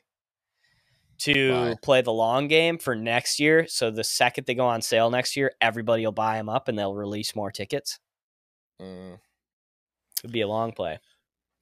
to 1.18 1.52
Why? 1.52 1.74
play 1.82 2.00
the 2.02 2.12
long 2.12 2.46
game 2.48 2.78
for 2.78 2.94
next 2.94 3.40
year 3.40 3.66
so 3.68 3.90
the 3.90 4.04
second 4.04 4.46
they 4.46 4.54
go 4.54 4.66
on 4.66 4.80
sale 4.82 5.10
next 5.10 5.36
year 5.36 5.50
everybody 5.60 6.04
will 6.04 6.12
buy 6.12 6.36
them 6.36 6.48
up 6.48 6.68
and 6.68 6.78
they'll 6.78 6.94
release 6.94 7.34
more 7.36 7.50
tickets 7.50 7.98
Mm, 8.80 9.14
it 9.14 9.20
would 10.22 10.30
be 10.30 10.40
a 10.40 10.46
long 10.46 10.70
play 10.70 11.00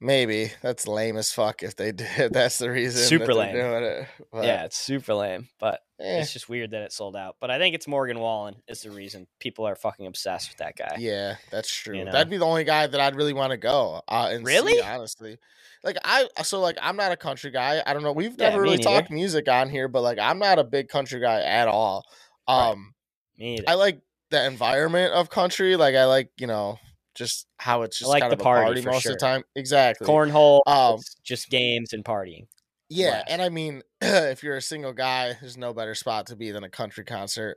maybe 0.01 0.53
that's 0.63 0.87
lame 0.87 1.17
as 1.17 1.33
fuck 1.33 1.63
if 1.63 1.75
they 1.77 1.91
did 2.17 2.33
that's 2.33 2.59
the 2.59 2.71
reason 2.71 3.03
Super 3.03 3.33
lame. 3.33 3.57
it 3.57 4.09
yeah 4.35 4.65
it's 4.65 4.77
super 4.77 5.15
lame 5.15 5.49
but 5.59 5.81
eh, 5.99 6.21
it's 6.21 6.33
just 6.33 6.49
weird 6.49 6.73
that 6.73 6.83
it 6.83 6.93
sold 6.93 7.17
out 7.17 7.37
but 7.41 7.51
i 7.51 7.59
think 7.59 7.75
it's 7.75 7.89
morgan 7.89 8.19
wallen 8.19 8.57
is 8.69 8.83
the 8.83 8.91
reason 8.91 9.27
people 9.41 9.67
are 9.67 9.75
fucking 9.75 10.07
obsessed 10.07 10.51
with 10.51 10.59
that 10.59 10.77
guy 10.77 10.97
yeah 10.99 11.37
that's 11.51 11.75
true 11.75 11.97
You 11.97 12.05
know? 12.05 12.13
that'd 12.13 12.29
be 12.29 12.37
the 12.37 12.45
only 12.45 12.65
guy 12.65 12.87
that 12.87 13.01
I'd 13.01 13.17
really 13.17 13.33
want 13.33 13.53
to 13.53 13.57
go 13.57 14.03
uh, 14.09 14.29
and 14.31 14.47
see, 14.47 14.53
Really? 14.53 14.81
honestly 14.83 15.39
like 15.83 15.97
I 16.05 16.27
so 16.43 16.61
like 16.61 16.77
I'm 16.83 16.97
not 16.97 17.13
a 17.13 17.17
country 17.17 17.51
guy 17.51 17.83
I 17.87 17.95
don't 17.95 18.03
know 18.03 18.13
we've 18.13 18.37
never 18.37 18.57
me 18.59 18.63
really 18.63 18.77
neither. 18.79 18.91
talked 18.91 19.11
music 19.11 19.49
on 19.49 19.71
here 19.71 19.89
but 19.89 20.03
like 20.03 20.19
I'm 20.19 20.39
not 20.39 20.59
a 20.59 20.65
big 20.65 20.89
country 20.89 21.21
guy 21.21 21.41
at 21.41 21.69
all. 21.69 22.05
um 22.49 22.93
Me 23.39 23.55
either. 23.55 23.65
I 23.69 23.75
like 23.75 24.01
the 24.31 24.45
environment 24.45 25.13
of 25.13 25.31
country. 25.31 25.77
Like 25.77 25.95
I 25.95 26.07
like, 26.07 26.31
you 26.39 26.49
know, 26.49 26.79
just 27.17 27.47
how 27.59 27.83
it's 27.83 27.99
just 27.99 28.09
like 28.11 28.21
kind 28.21 28.31
the 28.31 28.37
of 28.37 28.41
a 28.41 28.45
party 28.45 28.65
party 28.67 28.83
most 28.83 29.03
sure. 29.03 29.13
of 29.13 29.19
the 29.19 29.25
time. 29.27 29.43
Exactly. 29.57 30.07
cornhole 30.07 30.61
Um, 30.67 31.01
just 31.25 31.49
games 31.51 31.93
and 31.93 32.05
partying 32.05 32.47
yeah, 32.89 33.11
blast. 33.11 33.25
and 33.31 33.43
I 33.43 33.49
mean, 33.49 33.83
if 34.01 34.43
you're 34.45 34.57
a 34.57 34.63
single 34.63 34.93
guy, 34.93 35.37
there's 35.41 35.57
no 35.57 35.73
better 35.75 35.95
spot 35.95 36.27
to 36.29 36.37
be 36.37 36.51
than 36.53 36.63
a 36.65 36.69
country 36.71 37.05
concert. 37.05 37.57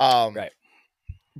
Um, 0.00 0.34
Right. 0.34 0.50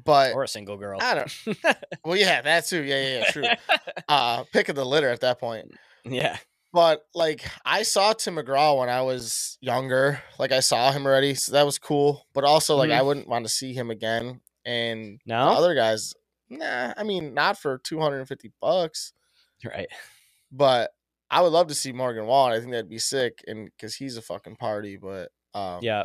but 0.05 0.35
or 0.35 0.45
a 0.45 0.49
single 0.49 0.77
girl. 0.77 0.99
I 1.03 1.15
don't. 1.15 1.39
Well, 2.05 2.17
yeah, 2.17 2.43
that 2.43 2.67
too. 2.67 2.83
Yeah, 2.83 3.03
yeah, 3.03 3.19
yeah, 3.19 3.31
true. 3.31 3.45
uh, 4.09 4.45
pick 4.53 4.69
of 4.69 4.77
the 4.77 4.85
litter 4.85 5.09
at 5.09 5.21
that 5.21 5.41
point. 5.41 5.73
yeah. 6.05 6.37
But 6.73 7.03
like, 7.15 7.45
I 7.65 7.83
saw 7.85 8.13
Tim 8.15 8.35
McGraw 8.37 8.79
when 8.81 8.89
I 8.89 9.03
was 9.03 9.59
younger. 9.61 10.21
Like, 10.41 10.51
I 10.53 10.59
saw 10.61 10.91
him 10.93 11.07
already, 11.07 11.35
so 11.35 11.53
that 11.53 11.65
was 11.65 11.79
cool. 11.79 12.27
But 12.35 12.43
also, 12.45 12.75
like, 12.77 12.91
Mhm. 12.91 12.99
I 12.99 13.03
wouldn't 13.03 13.29
want 13.29 13.45
to 13.45 13.49
see 13.49 13.73
him 13.75 13.91
again. 13.91 14.41
And 14.67 15.21
No. 15.25 15.51
other 15.51 15.75
guys, 15.77 16.15
nah. 16.59 16.95
I 16.97 17.03
mean, 17.05 17.35
not 17.35 17.59
for 17.59 17.79
two 17.79 18.01
hundred 18.01 18.19
and 18.21 18.29
fifty 18.29 18.53
bucks. 18.61 19.13
Right. 19.65 19.89
But 20.53 20.91
I 21.31 21.41
would 21.41 21.53
love 21.53 21.69
to 21.69 21.75
see 21.75 21.93
Morgan 21.93 22.27
Wallen. 22.27 22.53
I 22.53 22.61
think 22.61 22.71
that'd 22.73 22.89
be 22.89 22.99
sick, 22.99 23.43
and 23.47 23.67
because 23.67 23.95
he's 23.95 24.17
a 24.17 24.23
fucking 24.23 24.57
party. 24.57 24.97
But 24.97 25.31
um, 25.55 25.81
Yeah. 25.83 26.05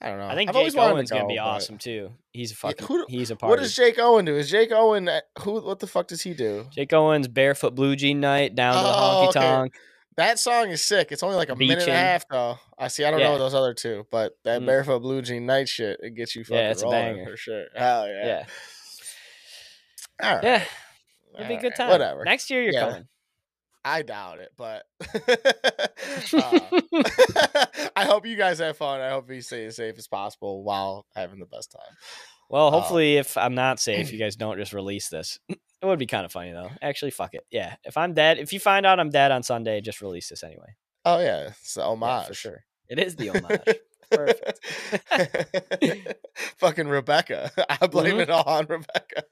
I 0.00 0.08
don't 0.08 0.18
know. 0.18 0.26
I 0.26 0.34
think 0.34 0.50
I've 0.50 0.56
Jake 0.56 0.76
Owen's 0.76 1.10
gonna 1.10 1.22
go, 1.22 1.28
be 1.28 1.36
but- 1.36 1.42
awesome 1.44 1.78
too. 1.78 2.10
He's 2.32 2.50
a 2.50 2.56
fucking. 2.56 2.86
who- 2.86 3.06
he's 3.08 3.30
a 3.30 3.36
party. 3.36 3.50
What 3.50 3.60
does 3.60 3.76
Jake 3.76 3.98
Owen 4.00 4.24
do? 4.24 4.34
Is 4.36 4.50
Jake 4.50 4.72
Owen 4.72 5.08
uh, 5.08 5.20
who? 5.40 5.60
What 5.60 5.78
the 5.78 5.86
fuck 5.86 6.08
does 6.08 6.22
he 6.22 6.34
do? 6.34 6.66
Jake 6.72 6.92
Owens 6.92 7.28
barefoot 7.28 7.74
blue 7.76 7.94
jean 7.94 8.18
night 8.20 8.56
down 8.56 8.74
to 8.74 8.80
the 8.80 8.88
Oh, 8.88 9.30
honky 9.32 9.36
okay. 9.68 9.70
That 10.16 10.38
song 10.38 10.68
is 10.68 10.82
sick. 10.82 11.10
It's 11.10 11.22
only 11.22 11.36
like 11.36 11.48
a 11.48 11.56
minute 11.56 11.80
and 11.88 11.90
a 11.90 11.94
half 11.96 12.28
though. 12.28 12.58
I 12.78 12.88
see. 12.88 13.04
I 13.04 13.10
don't 13.10 13.20
Yeah. 13.20 13.28
know 13.30 13.38
those 13.38 13.54
other 13.54 13.72
two, 13.74 14.06
but 14.10 14.36
that 14.44 14.60
Mm. 14.60 14.66
barefoot 14.66 15.00
blue 15.00 15.22
jean 15.22 15.46
night 15.46 15.68
shit 15.68 15.98
it 16.02 16.14
gets 16.14 16.36
you 16.36 16.44
fucking 16.44 16.56
Yeah, 16.56 16.70
it's 16.70 16.82
a 16.82 16.84
rolling 16.86 17.14
banger. 17.16 17.30
for 17.30 17.36
sure. 17.36 17.64
Hell 17.74 18.06
yeah. 18.08 18.26
Yeah. 18.26 18.46
All 20.22 20.34
right. 20.36 20.44
Yeah. 20.44 20.64
It'd 21.36 21.48
be 21.48 21.54
a 21.54 21.60
good 21.60 21.74
time. 21.74 21.88
Whatever. 21.88 22.24
Next 22.24 22.50
year 22.50 22.62
you're 22.62 22.74
Yeah. 22.74 22.88
coming. 22.90 23.08
I 23.84 24.02
doubt 24.02 24.38
it, 24.38 24.50
but 24.56 24.84
uh, 26.34 26.60
I 27.96 28.04
hope 28.04 28.26
you 28.26 28.36
guys 28.36 28.58
have 28.60 28.76
fun. 28.76 29.00
I 29.00 29.10
hope 29.10 29.28
you 29.30 29.40
stay 29.40 29.64
as 29.64 29.76
safe 29.76 29.98
as 29.98 30.06
possible 30.06 30.62
while 30.62 31.06
having 31.16 31.40
the 31.40 31.46
best 31.46 31.72
time. 31.72 31.96
Well, 32.52 32.68
um, 32.68 32.72
hopefully, 32.74 33.16
if 33.16 33.36
I'm 33.36 33.56
not 33.56 33.80
safe, 33.80 34.12
you 34.12 34.18
guys 34.24 34.36
don't 34.36 34.58
just 34.58 34.72
release 34.72 35.08
this. 35.08 35.40
It 35.48 35.58
would 35.82 35.98
be 35.98 36.06
kind 36.06 36.24
of 36.24 36.30
funny 36.30 36.52
though. 36.52 36.70
Actually, 36.80 37.10
fuck 37.10 37.34
it. 37.34 37.44
Yeah. 37.50 37.74
If 37.82 37.96
I'm 37.96 38.14
dead, 38.14 38.38
if 38.38 38.52
you 38.52 38.60
find 38.60 38.86
out 38.86 39.00
I'm 39.00 39.10
dead 39.10 39.32
on 39.32 39.42
Sunday, 39.42 39.80
just 39.80 40.00
release 40.00 40.28
this 40.28 40.44
anyway. 40.44 40.76
Oh 41.04 41.18
yeah, 41.18 41.48
it's 41.48 41.74
the 41.74 41.80
Yeah, 41.80 41.86
homage 41.88 42.28
for 42.28 42.34
sure. 42.34 42.64
It 42.88 43.00
is 43.00 43.16
the 43.16 43.30
homage. 43.30 43.78
Perfect. 44.12 44.60
Fucking 46.58 46.86
Rebecca. 46.88 47.50
I 47.80 47.86
blame 47.86 48.16
Mhm. 48.16 48.20
it 48.20 48.30
all 48.30 48.44
on 48.44 48.66
Rebecca. 48.66 49.24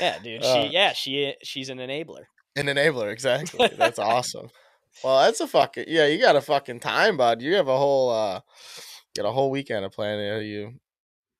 Yeah, 0.00 0.18
dude. 0.22 0.42
Uh, 0.42 0.62
she 0.64 0.68
yeah, 0.72 0.92
she 0.94 1.34
she's 1.42 1.68
an 1.68 1.78
enabler. 1.78 2.24
An 2.56 2.66
enabler, 2.66 3.12
exactly. 3.12 3.68
That's 3.76 3.98
awesome. 3.98 4.48
Well, 5.04 5.20
that's 5.20 5.40
a 5.40 5.46
fucking 5.46 5.84
yeah. 5.88 6.06
You 6.06 6.18
got 6.20 6.36
a 6.36 6.40
fucking 6.40 6.80
time, 6.80 7.16
bud. 7.18 7.42
You 7.42 7.54
have 7.56 7.68
a 7.68 7.76
whole 7.76 8.10
uh, 8.10 8.40
got 9.14 9.26
a 9.26 9.32
whole 9.32 9.50
weekend 9.50 9.84
of 9.84 9.92
planning. 9.92 10.48
You 10.48 10.72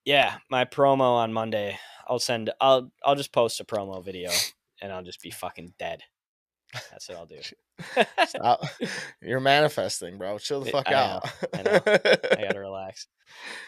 Yeah, 0.07 0.39
my 0.51 0.65
promo 0.65 1.17
on 1.17 1.33
Monday. 1.35 1.79
I'll 2.09 2.19
send 2.21 2.51
I'll 2.61 2.91
I'll 3.05 3.17
just 3.17 3.33
post 3.33 3.61
a 3.61 3.65
promo 3.65 4.03
video 4.05 4.31
and 4.81 4.93
I'll 4.93 5.03
just 5.03 5.21
be 5.21 5.31
fucking 5.31 5.75
dead. 5.79 6.03
That's 6.91 7.09
what 7.09 7.19
I'll 7.19 7.27
do. 7.27 7.41
Stop. 8.27 8.63
You're 9.23 9.41
manifesting, 9.41 10.17
bro. 10.17 10.39
Chill 10.39 10.61
the 10.61 10.69
I 10.69 10.73
fuck 10.73 10.91
know, 10.91 10.97
out. 10.97 11.33
I 11.55 11.63
know. 11.63 11.81
I 12.39 12.43
gotta 12.43 12.61
relax. 12.61 13.09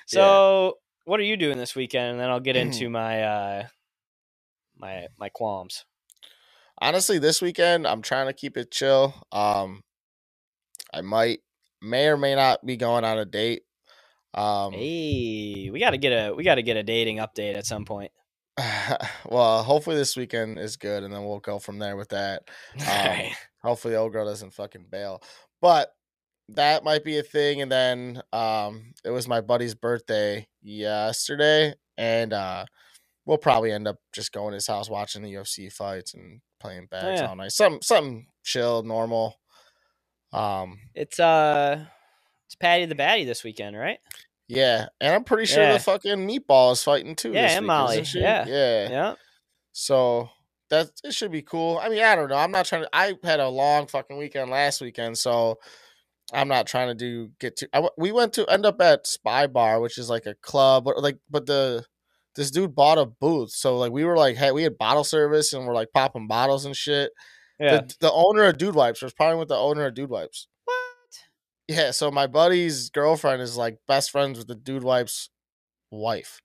So 0.06 0.78
what 1.04 1.18
are 1.20 1.24
you 1.24 1.36
doing 1.36 1.58
this 1.58 1.74
weekend? 1.74 2.12
And 2.12 2.20
then 2.20 2.30
I'll 2.30 2.40
get 2.40 2.56
into 2.56 2.88
my 2.90 3.22
uh 3.22 3.66
my 4.76 5.08
my 5.18 5.28
qualms. 5.30 5.84
honestly 6.80 7.18
this 7.18 7.42
weekend 7.42 7.84
i'm 7.84 8.00
trying 8.00 8.28
to 8.28 8.32
keep 8.32 8.56
it 8.56 8.70
chill 8.70 9.12
um 9.32 9.82
i 10.94 11.00
might 11.00 11.40
may 11.82 12.06
or 12.06 12.16
may 12.16 12.36
not 12.36 12.64
be 12.64 12.76
going 12.76 13.04
on 13.04 13.18
a 13.18 13.24
date 13.24 13.62
um 14.38 14.72
Hey, 14.72 15.70
we 15.72 15.80
gotta 15.80 15.96
get 15.96 16.10
a 16.10 16.32
we 16.34 16.44
gotta 16.44 16.62
get 16.62 16.76
a 16.76 16.82
dating 16.82 17.16
update 17.16 17.56
at 17.56 17.66
some 17.66 17.84
point. 17.84 18.12
well 19.28 19.62
hopefully 19.62 19.96
this 19.96 20.16
weekend 20.16 20.58
is 20.58 20.76
good 20.76 21.04
and 21.04 21.14
then 21.14 21.24
we'll 21.24 21.38
go 21.38 21.58
from 21.58 21.78
there 21.78 21.96
with 21.96 22.08
that 22.08 22.42
Alright. 22.80 23.32
hopefully 23.62 23.94
old 23.94 24.12
girl 24.12 24.26
doesn't 24.26 24.52
fucking 24.52 24.86
bail 24.90 25.22
but 25.60 25.92
that 26.48 26.82
might 26.82 27.04
be 27.04 27.18
a 27.18 27.22
thing 27.22 27.62
and 27.62 27.70
then 27.70 28.20
um 28.32 28.92
it 29.04 29.10
was 29.10 29.28
my 29.28 29.40
buddy's 29.40 29.76
birthday 29.76 30.44
yesterday 30.60 31.72
and 31.96 32.32
uh 32.32 32.64
we'll 33.26 33.38
probably 33.38 33.70
end 33.70 33.86
up 33.86 33.98
just 34.12 34.32
going 34.32 34.50
to 34.50 34.56
his 34.56 34.66
house 34.66 34.90
watching 34.90 35.22
the 35.22 35.34
ufc 35.34 35.72
fights 35.72 36.14
and 36.14 36.40
playing 36.58 36.88
bags 36.90 37.20
yeah. 37.20 37.28
all 37.28 37.36
night 37.36 37.52
something 37.52 37.80
something 37.80 38.26
chill 38.42 38.82
normal 38.82 39.38
um 40.32 40.80
It's 40.96 41.20
uh 41.20 41.84
it's 42.48 42.54
Paddy 42.54 42.86
the 42.86 42.94
Baddy 42.94 43.26
this 43.26 43.44
weekend, 43.44 43.76
right? 43.76 43.98
Yeah 44.48 44.86
and 45.00 45.14
i'm 45.14 45.24
pretty 45.24 45.44
sure 45.44 45.62
Yeah. 45.62 45.74
the 45.74 45.78
fucking 45.78 46.26
meatball 46.26 46.72
is 46.72 46.82
fighting 46.82 47.14
too 47.14 47.32
Yeah, 47.32 47.50
and 47.50 47.64
week, 47.64 47.66
Molly, 47.68 48.02
yeah. 48.14 48.46
yeah 48.46 48.88
Yeah. 48.90 49.14
So 49.72 50.30
that 50.70 50.90
it 51.04 51.14
should 51.14 51.30
be 51.32 51.40
cool. 51.42 51.78
I 51.82 51.88
mean, 51.88 52.02
I 52.02 52.14
don't 52.14 52.28
know. 52.28 52.36
I'm 52.36 52.50
not 52.50 52.66
trying 52.66 52.82
to. 52.82 52.88
I 52.92 53.14
had 53.24 53.40
a 53.40 53.48
long 53.48 53.86
fucking 53.86 54.18
weekend 54.18 54.50
last 54.50 54.80
weekend, 54.82 55.16
so 55.16 55.58
I'm 56.32 56.48
not 56.48 56.66
trying 56.66 56.88
to 56.88 56.94
do 56.94 57.30
get 57.40 57.56
to. 57.58 57.68
I, 57.72 57.88
we 57.96 58.12
went 58.12 58.34
to 58.34 58.46
end 58.50 58.66
up 58.66 58.80
at 58.82 59.06
Spy 59.06 59.46
Bar, 59.46 59.80
which 59.80 59.96
is 59.96 60.10
like 60.10 60.26
a 60.26 60.34
club, 60.34 60.84
but 60.84 61.02
like, 61.02 61.16
but 61.30 61.46
the 61.46 61.86
this 62.34 62.50
dude 62.50 62.74
bought 62.74 62.98
a 62.98 63.06
booth, 63.06 63.50
so 63.50 63.78
like 63.78 63.92
we 63.92 64.04
were 64.04 64.16
like, 64.16 64.36
hey, 64.36 64.50
we 64.50 64.62
had 64.62 64.76
bottle 64.76 65.04
service 65.04 65.52
and 65.54 65.66
we're 65.66 65.74
like 65.74 65.88
popping 65.94 66.26
bottles 66.28 66.66
and 66.66 66.76
shit. 66.76 67.12
Yeah. 67.58 67.80
The, 67.80 67.94
the 68.00 68.12
owner 68.12 68.44
of 68.44 68.58
Dude 68.58 68.74
Wipes 68.74 69.00
was 69.02 69.12
probably 69.14 69.38
with 69.38 69.48
the 69.48 69.56
owner 69.56 69.86
of 69.86 69.94
Dude 69.94 70.10
Wipes. 70.10 70.48
Yeah, 71.68 71.90
so 71.90 72.10
my 72.10 72.26
buddy's 72.26 72.88
girlfriend 72.90 73.42
is 73.42 73.56
like 73.56 73.78
best 73.86 74.10
friends 74.10 74.38
with 74.38 74.48
the 74.48 74.54
Dude 74.54 74.82
Wipes 74.82 75.28
wife. 75.90 76.40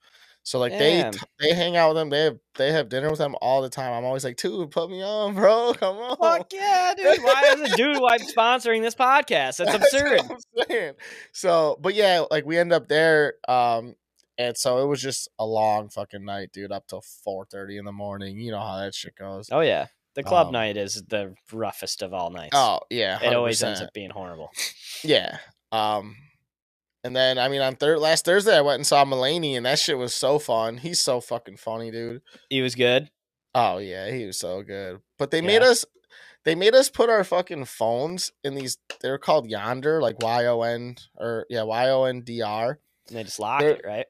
So 0.46 0.60
like 0.60 0.74
Damn. 0.74 1.14
they 1.14 1.20
they 1.40 1.54
hang 1.54 1.78
out 1.78 1.90
with 1.90 1.98
them. 1.98 2.10
They 2.10 2.24
have 2.26 2.38
they 2.56 2.72
have 2.74 2.90
dinner 2.90 3.10
with 3.10 3.20
them 3.20 3.34
all 3.42 3.62
the 3.62 3.70
time. 3.70 3.94
I'm 3.94 4.04
always 4.04 4.26
like, 4.26 4.36
dude, 4.36 4.72
put 4.72 4.90
me 4.90 5.02
on, 5.02 5.34
bro. 5.36 5.74
Come 5.80 5.96
on. 5.96 6.18
Fuck 6.18 6.52
yeah, 6.52 6.94
dude. 6.98 7.24
Why 7.24 7.56
is 7.56 7.72
a 7.72 7.78
dude 7.78 7.98
wipe 8.00 8.22
sponsoring 8.22 8.82
this 8.82 8.96
podcast? 8.96 9.58
That's 9.58 9.60
That's 9.72 9.94
absurd. 9.94 10.22
saying. 10.68 10.94
So, 11.32 11.78
but 11.82 11.96
yeah, 11.96 12.26
like 12.30 12.46
we 12.46 12.58
end 12.58 12.74
up 12.74 12.90
there, 12.90 13.36
um, 13.48 13.96
and 14.38 14.58
so 14.58 14.84
it 14.84 14.88
was 14.88 15.02
just 15.02 15.30
a 15.40 15.46
long 15.46 15.88
fucking 15.88 16.26
night, 16.26 16.52
dude, 16.52 16.74
up 16.74 16.88
till 16.88 17.02
four 17.24 17.46
thirty 17.46 17.78
in 17.78 17.86
the 17.86 17.94
morning. 17.94 18.38
You 18.38 18.52
know 18.52 18.60
how 18.60 18.80
that 18.80 18.94
shit 18.94 19.16
goes. 19.16 19.48
Oh 19.50 19.62
yeah. 19.62 19.88
The 20.16 20.24
club 20.24 20.48
Um, 20.48 20.54
night 20.54 20.78
is 20.78 21.02
the 21.08 21.34
roughest 21.52 22.02
of 22.02 22.14
all 22.14 22.30
nights. 22.30 22.52
Oh 22.56 22.80
yeah, 22.90 23.20
it 23.24 23.34
always 23.34 23.62
ends 23.64 23.82
up 23.82 23.94
being 23.94 24.12
horrible. 24.12 24.50
Yeah. 25.04 25.38
Um 25.72 26.16
and 27.04 27.16
then 27.16 27.38
I 27.40 27.50
mean 27.50 27.62
on 27.62 27.76
third 27.76 28.00
last 28.00 28.26
Thursday 28.26 28.56
I 28.56 28.62
went 28.62 28.76
and 28.80 28.88
saw 28.88 29.04
Mulaney 29.06 29.58
and 29.58 29.66
that 29.66 29.80
shit 29.80 29.98
was 29.98 30.14
so 30.14 30.40
fun. 30.40 30.78
He's 30.78 31.02
so 31.02 31.20
fucking 31.20 31.58
funny, 31.58 31.90
dude. 31.92 32.22
He 32.50 32.62
was 32.62 32.76
good. 32.76 33.10
Oh 33.56 33.78
yeah, 33.80 34.12
he 34.12 34.26
was 34.26 34.38
so 34.40 34.62
good. 34.62 35.00
But 35.18 35.32
they 35.32 35.42
made 35.42 35.62
us 35.64 35.84
they 36.46 36.56
made 36.56 36.76
us 36.76 36.90
put 36.90 37.10
our 37.10 37.24
fucking 37.24 37.66
phones 37.66 38.32
in 38.44 38.54
these 38.56 38.78
they're 39.02 39.18
called 39.18 39.50
Yondr, 39.50 40.02
like 40.02 40.22
Y 40.22 40.46
O 40.46 40.62
N 40.62 40.96
or 41.18 41.46
yeah, 41.50 41.64
Y 41.64 41.90
O 41.90 42.04
N 42.04 42.22
D 42.22 42.42
R. 42.42 42.80
And 43.08 43.18
they 43.18 43.24
just 43.24 43.40
lock 43.40 43.62
They're- 43.62 43.72
it, 43.72 43.82
right? 43.86 44.06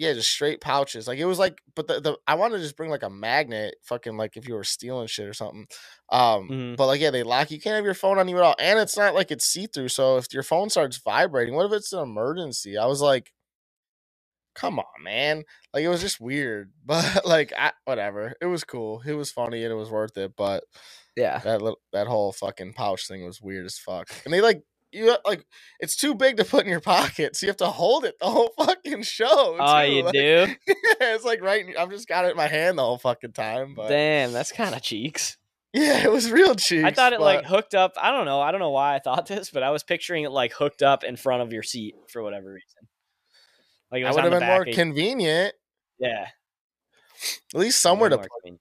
Yeah, 0.00 0.14
just 0.14 0.30
straight 0.30 0.60
pouches. 0.62 1.06
Like 1.06 1.18
it 1.18 1.26
was 1.26 1.38
like 1.38 1.60
but 1.76 1.86
the, 1.86 2.00
the 2.00 2.16
I 2.26 2.34
wanted 2.34 2.56
to 2.56 2.62
just 2.62 2.76
bring 2.76 2.90
like 2.90 3.02
a 3.02 3.10
magnet, 3.10 3.74
fucking 3.84 4.16
like 4.16 4.36
if 4.36 4.48
you 4.48 4.54
were 4.54 4.64
stealing 4.64 5.06
shit 5.06 5.28
or 5.28 5.34
something. 5.34 5.66
Um 6.10 6.48
Mhm. 6.48 6.76
but 6.76 6.86
like 6.86 7.00
yeah, 7.00 7.10
they 7.10 7.22
lock 7.22 7.50
you 7.50 7.60
can't 7.60 7.76
have 7.76 7.84
your 7.84 7.94
phone 7.94 8.18
on 8.18 8.26
you 8.28 8.36
at 8.38 8.42
all. 8.42 8.56
And 8.58 8.78
it's 8.78 8.96
not 8.96 9.14
like 9.14 9.30
it's 9.30 9.44
see-through. 9.46 9.88
So 9.90 10.16
if 10.16 10.32
your 10.32 10.42
phone 10.42 10.70
starts 10.70 10.96
vibrating, 10.98 11.54
what 11.54 11.66
if 11.66 11.72
it's 11.72 11.92
an 11.92 12.00
emergency? 12.00 12.78
I 12.78 12.86
was 12.86 13.00
like, 13.02 13.32
come 14.54 14.78
on, 14.78 15.02
man. 15.04 15.44
Like 15.72 15.84
it 15.84 15.88
was 15.88 16.00
just 16.00 16.20
weird. 16.20 16.72
But 16.84 17.24
like 17.26 17.52
I, 17.56 17.72
whatever. 17.84 18.34
It 18.40 18.46
was 18.46 18.64
cool. 18.64 19.02
It 19.06 19.12
was 19.14 19.30
funny 19.30 19.62
and 19.64 19.72
it 19.72 19.76
was 19.76 19.90
worth 19.90 20.16
it. 20.16 20.32
But 20.36 20.64
Yeah. 21.16 21.38
that 21.40 21.62
little 21.62 21.80
that 21.92 22.06
whole 22.08 22.32
fucking 22.32 22.72
pouch 22.74 23.06
thing 23.06 23.24
was 23.24 23.40
weird 23.40 23.66
as 23.66 23.78
fuck. 23.78 24.08
And 24.24 24.32
they 24.34 24.40
like 24.40 24.62
you 24.92 25.16
like 25.24 25.44
it's 25.78 25.96
too 25.96 26.14
big 26.14 26.36
to 26.38 26.44
put 26.44 26.64
in 26.64 26.70
your 26.70 26.80
pocket, 26.80 27.36
so 27.36 27.46
you 27.46 27.50
have 27.50 27.56
to 27.58 27.66
hold 27.66 28.04
it 28.04 28.16
the 28.20 28.26
whole 28.30 28.52
fucking 28.58 29.02
show. 29.02 29.56
Oh, 29.58 29.80
you 29.82 30.02
Like, 30.04 30.12
do? 30.12 30.46
it's 30.66 31.24
like 31.24 31.42
right. 31.42 31.64
I've 31.78 31.90
just 31.90 32.08
got 32.08 32.24
it 32.24 32.32
in 32.32 32.36
my 32.36 32.48
hand 32.48 32.78
the 32.78 32.82
whole 32.82 32.98
fucking 32.98 33.32
time. 33.32 33.74
But 33.74 33.88
Damn, 33.88 34.32
that's 34.32 34.52
kind 34.52 34.74
of 34.74 34.82
cheeks. 34.82 35.36
yeah, 35.72 36.02
it 36.04 36.10
was 36.10 36.30
real 36.32 36.54
cheap. 36.56 36.84
I 36.84 36.90
thought 36.90 37.12
it 37.12 37.20
like 37.20 37.44
hooked 37.44 37.74
up. 37.74 37.92
I 38.00 38.10
don't 38.10 38.24
know. 38.26 38.40
I 38.40 38.50
don't 38.50 38.60
know 38.60 38.70
why 38.70 38.96
I 38.96 38.98
thought 38.98 39.26
this, 39.28 39.50
but 39.50 39.62
I 39.62 39.70
was 39.70 39.82
picturing 39.82 40.24
it 40.24 40.30
like 40.32 40.52
hooked 40.52 40.82
up 40.82 41.04
in 41.04 41.16
front 41.16 41.42
of 41.42 41.52
your 41.52 41.62
seat 41.62 41.94
for 42.12 42.22
whatever 42.22 42.48
reason. 42.52 42.88
Like 43.92 44.02
it 44.02 44.14
would 44.14 44.24
have 44.24 44.32
been 44.32 44.46
more 44.48 44.62
of- 44.62 44.68
eh 44.68 44.72
convenient. 44.72 45.54
yeah, 45.98 46.26
At 47.54 47.60
least 47.60 47.80
somewhere 47.80 48.08
to 48.08 48.18
put. 48.18 48.28
convenient. 48.42 48.60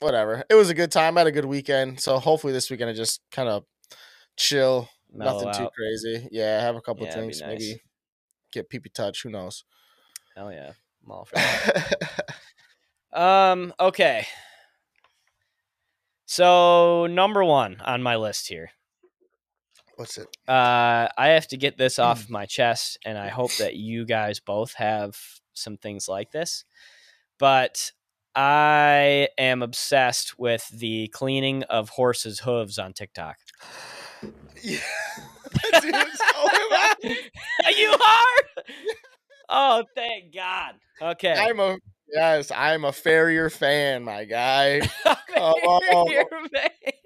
Whatever. 0.00 0.44
It 0.50 0.54
was 0.54 0.68
a 0.70 0.74
good 0.74 0.90
time. 0.92 1.16
I 1.16 1.20
had 1.20 1.26
a 1.26 1.32
good 1.32 1.44
weekend. 1.44 2.00
So 2.00 2.18
hopefully 2.18 2.52
this 2.52 2.70
weekend 2.70 2.90
I 2.90 2.92
just 2.92 3.20
kind 3.30 3.48
of 3.48 3.64
chill. 4.36 4.88
Nothing 5.14 5.50
too 5.52 5.68
crazy. 5.74 6.28
Yeah, 6.30 6.60
have 6.60 6.76
a 6.76 6.80
couple 6.80 7.06
Yeah, 7.06 7.14
drinks. 7.14 7.40
nice. 7.40 7.48
Maybe 7.48 7.82
get 8.52 8.68
pee 8.68 8.80
touch. 8.92 9.22
Who 9.22 9.30
knows? 9.30 9.64
Hell 10.36 10.52
yeah, 10.52 10.72
I'm 11.04 11.10
all 11.10 11.24
for 11.24 11.36
that. 11.36 12.34
um. 13.12 13.74
Okay. 13.78 14.26
So 16.26 17.06
number 17.06 17.44
one 17.44 17.80
on 17.84 18.02
my 18.02 18.16
list 18.16 18.48
here. 18.48 18.70
What's 19.96 20.16
it? 20.16 20.26
Uh, 20.48 21.08
I 21.18 21.28
have 21.28 21.46
to 21.48 21.56
get 21.56 21.76
this 21.76 21.98
off 21.98 22.30
my 22.30 22.46
chest, 22.46 22.98
and 23.04 23.18
I 23.18 23.28
hope 23.28 23.54
that 23.58 23.76
you 23.76 24.04
guys 24.04 24.40
both 24.40 24.74
have 24.74 25.16
some 25.52 25.76
things 25.76 26.08
like 26.08 26.30
this. 26.30 26.64
But 27.38 27.92
I 28.34 29.28
am 29.36 29.62
obsessed 29.62 30.38
with 30.38 30.66
the 30.68 31.08
cleaning 31.08 31.64
of 31.64 31.90
horses' 31.90 32.40
hooves 32.40 32.78
on 32.78 32.94
TikTok. 32.94 33.36
Yeah. 34.62 34.78
Dude, 35.80 35.94
so 35.94 36.48
am 36.48 36.72
I. 36.72 36.94
you 37.76 37.92
are? 37.92 38.64
Oh, 39.48 39.84
thank 39.94 40.34
God. 40.34 40.74
Okay. 41.00 41.34
I'm 41.36 41.60
a 41.60 41.76
yes, 42.12 42.50
I'm 42.54 42.84
a 42.84 42.92
Farrier 42.92 43.50
fan, 43.50 44.04
my 44.04 44.24
guy. 44.24 44.80
On. 44.80 44.86
a 45.06 45.16
oh. 45.36 46.46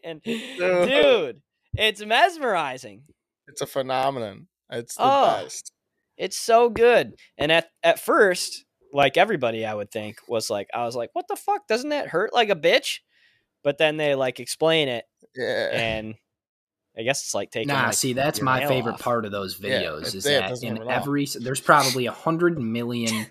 fan. 0.04 0.20
Dude, 0.24 1.40
it's 1.76 2.04
mesmerizing. 2.04 3.02
It's 3.48 3.60
a 3.62 3.66
phenomenon. 3.66 4.48
It's 4.70 4.94
the 4.96 5.02
Oh. 5.04 5.40
best. 5.42 5.72
It's 6.16 6.38
so 6.38 6.68
good. 6.70 7.14
And 7.38 7.50
at 7.52 7.68
at 7.82 7.98
first, 8.00 8.64
like 8.92 9.16
everybody 9.16 9.66
I 9.66 9.74
would 9.74 9.90
think 9.90 10.16
was 10.28 10.48
like 10.50 10.68
I 10.72 10.84
was 10.84 10.94
like, 10.96 11.10
"What 11.14 11.26
the 11.28 11.36
fuck? 11.36 11.66
Doesn't 11.66 11.90
that 11.90 12.08
hurt 12.08 12.32
like 12.32 12.48
a 12.48 12.56
bitch?" 12.56 13.00
But 13.64 13.78
then 13.78 13.96
they 13.96 14.14
like 14.14 14.38
explain 14.40 14.88
it 14.88 15.04
Yeah. 15.34 15.70
and 15.72 16.14
I 16.98 17.02
guess 17.02 17.22
it's 17.22 17.34
like 17.34 17.50
taking 17.50 17.68
Nah, 17.68 17.86
like, 17.86 17.94
see, 17.94 18.12
that's 18.14 18.38
your 18.38 18.44
my 18.46 18.66
favorite 18.66 18.94
off. 18.94 19.00
part 19.00 19.24
of 19.24 19.32
those 19.32 19.58
videos 19.58 20.08
it- 20.08 20.14
is 20.14 20.26
yeah, 20.26 20.32
it 20.32 20.40
that 20.40 20.48
doesn't 20.50 20.68
in 20.68 20.76
hurt 20.76 20.82
at 20.82 20.88
all. 20.88 21.02
every 21.02 21.26
there's 21.40 21.60
probably 21.60 22.06
a 22.06 22.12
hundred 22.12 22.58
million 22.58 23.26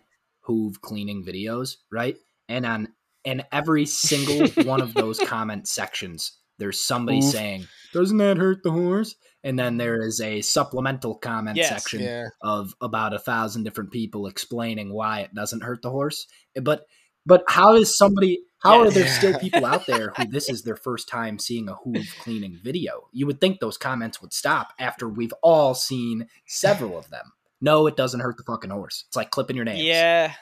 hoove 0.48 0.80
cleaning 0.82 1.26
videos, 1.26 1.78
right? 1.92 2.16
And 2.48 2.66
on 2.66 2.90
in 3.24 3.44
every 3.52 3.86
single 3.88 4.48
one 4.66 4.82
of 4.82 4.94
those 4.94 5.20
comment 5.20 5.68
sections, 5.68 6.34
there's 6.60 6.80
somebody 6.80 7.22
Hoof. 7.22 7.32
saying, 7.32 7.68
"Doesn't 7.94 8.18
that 8.18 8.38
hurt 8.38 8.62
the 8.64 8.72
horse?" 8.72 9.16
And 9.44 9.58
then 9.60 9.78
there 9.78 10.02
is 10.02 10.22
a 10.22 10.42
supplemental 10.42 11.16
comment 11.16 11.58
Yes. 11.58 11.70
section 11.70 12.02
Yeah. 12.02 12.28
of 12.42 12.74
about 12.82 13.14
a 13.14 13.20
thousand 13.20 13.64
different 13.64 13.92
people 13.92 14.26
explaining 14.28 14.92
why 14.94 15.20
it 15.22 15.36
doesn't 15.36 15.62
hurt 15.62 15.82
the 15.84 15.92
horse. 15.92 16.26
But 16.62 16.86
but 17.26 17.44
how 17.48 17.76
is 17.76 17.98
somebody 17.98 18.42
how 18.66 18.82
are 18.82 18.90
there 18.90 19.08
still 19.08 19.38
people 19.38 19.66
out 19.66 19.86
there 19.88 20.12
who 20.18 20.26
this 20.26 20.50
is 20.50 20.64
their 20.64 20.76
first 20.76 21.08
time 21.08 21.38
seeing 21.38 21.70
a 21.70 21.76
hoof 21.76 22.16
cleaning 22.20 22.60
video? 22.64 23.08
You 23.12 23.28
would 23.28 23.40
think 23.40 23.60
those 23.60 23.78
comments 23.78 24.22
would 24.22 24.34
stop 24.34 24.74
after 24.80 25.08
we've 25.08 25.34
all 25.44 25.76
seen 25.76 26.28
several 26.48 26.98
of 26.98 27.10
them. 27.12 27.34
No, 27.62 27.86
it 27.86 27.96
doesn't 27.96 28.22
hurt 28.22 28.38
the 28.38 28.44
fucking 28.44 28.72
horse. 28.72 29.06
It's 29.08 29.16
like 29.16 29.30
clipping 29.30 29.56
your 29.56 29.66
nails. 29.66 29.82
Yeah. 29.82 30.34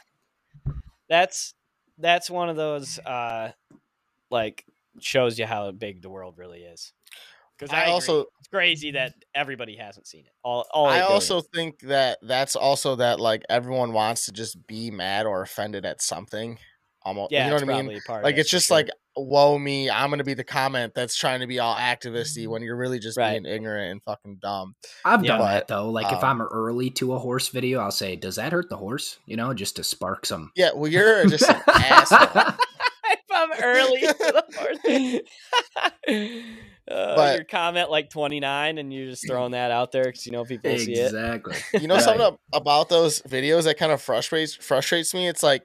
That's 1.09 1.53
that's 1.97 2.29
one 2.29 2.49
of 2.49 2.55
those 2.55 2.97
uh 2.99 3.51
like 4.31 4.65
shows 4.99 5.37
you 5.37 5.45
how 5.45 5.71
big 5.71 6.01
the 6.01 6.09
world 6.09 6.35
really 6.37 6.61
is. 6.61 6.93
Cuz 7.59 7.71
I 7.71 7.83
I, 7.83 7.85
also 7.87 8.19
also 8.19 8.29
it's 8.39 8.47
crazy 8.47 8.91
that 8.91 9.15
everybody 9.35 9.75
hasn't 9.75 10.07
seen 10.07 10.21
it. 10.21 10.31
All 10.43 10.65
all 10.71 10.87
I 10.87 11.01
also 11.01 11.41
think 11.41 11.81
that 11.81 12.19
that's 12.21 12.55
also 12.55 12.95
that 12.95 13.19
like 13.19 13.43
everyone 13.49 13.91
wants 13.91 14.25
to 14.27 14.31
just 14.31 14.65
be 14.65 14.91
mad 14.91 15.25
or 15.25 15.41
offended 15.41 15.85
at 15.85 16.01
something. 16.01 16.57
Almost, 17.05 17.31
yeah, 17.33 17.43
you 17.45 17.49
know 17.49 17.57
it's 17.57 17.65
what 17.65 17.73
I 17.73 17.77
mean? 17.81 17.85
probably 17.85 18.01
part 18.07 18.23
Like 18.23 18.35
it 18.37 18.39
it's 18.41 18.49
just 18.49 18.67
sure. 18.67 18.77
like, 18.77 18.89
whoa 19.15 19.59
me, 19.59 19.89
I'm 19.89 20.09
gonna 20.09 20.23
be 20.23 20.33
the 20.35 20.43
comment 20.45 20.93
that's 20.95 21.15
trying 21.17 21.41
to 21.41 21.47
be 21.47 21.59
all 21.59 21.75
activisty 21.75 22.47
when 22.47 22.61
you're 22.61 22.77
really 22.77 22.97
just 22.99 23.17
Right. 23.17 23.41
being 23.43 23.53
ignorant 23.53 23.91
and 23.91 24.03
fucking 24.03 24.37
dumb. 24.41 24.75
I've 25.03 25.21
Yeah. 25.23 25.31
done 25.33 25.39
But, 25.39 25.51
that 25.51 25.67
though. 25.67 25.89
Like 25.89 26.07
if 26.13 26.23
um, 26.23 26.41
I'm 26.41 26.47
early 26.47 26.89
to 26.91 27.13
a 27.13 27.19
horse 27.19 27.49
video, 27.49 27.81
I'll 27.81 27.91
say, 27.91 28.15
"Does 28.15 28.37
that 28.37 28.53
hurt 28.53 28.69
the 28.69 28.77
horse?" 28.77 29.17
You 29.25 29.35
know, 29.35 29.53
just 29.53 29.75
to 29.75 29.83
spark 29.83 30.25
some. 30.25 30.51
Yeah, 30.55 30.69
well, 30.73 30.89
you're 30.89 31.25
just 31.27 31.49
an 31.49 31.61
asshole. 31.67 32.19
if 33.05 33.19
I'm 33.31 33.51
early 33.61 33.99
to 34.01 34.15
the 34.17 35.21
horse. 36.07 36.23
Uh, 36.85 37.15
But- 37.15 37.35
your 37.35 37.45
comment 37.45 37.89
like 37.89 38.09
29 38.09 38.77
and 38.77 38.93
you're 38.93 39.09
just 39.09 39.25
throwing 39.25 39.53
that 39.53 39.71
out 39.71 39.93
there 39.93 40.03
because 40.03 40.25
you 40.25 40.33
know 40.33 40.43
people 40.43 40.69
will 40.69 40.77
see 40.77 40.93
it. 40.93 41.05
exactly. 41.05 41.55
You 41.79 41.87
know 41.87 41.95
Right. 41.95 42.03
something 42.03 42.37
about 42.51 42.89
those 42.89 43.21
videos 43.21 43.63
that 43.63 43.77
kind 43.77 43.93
of 43.93 44.01
frustrates 44.01 44.53
frustrates 44.53 45.13
me. 45.13 45.27
It's 45.29 45.41
like 45.41 45.63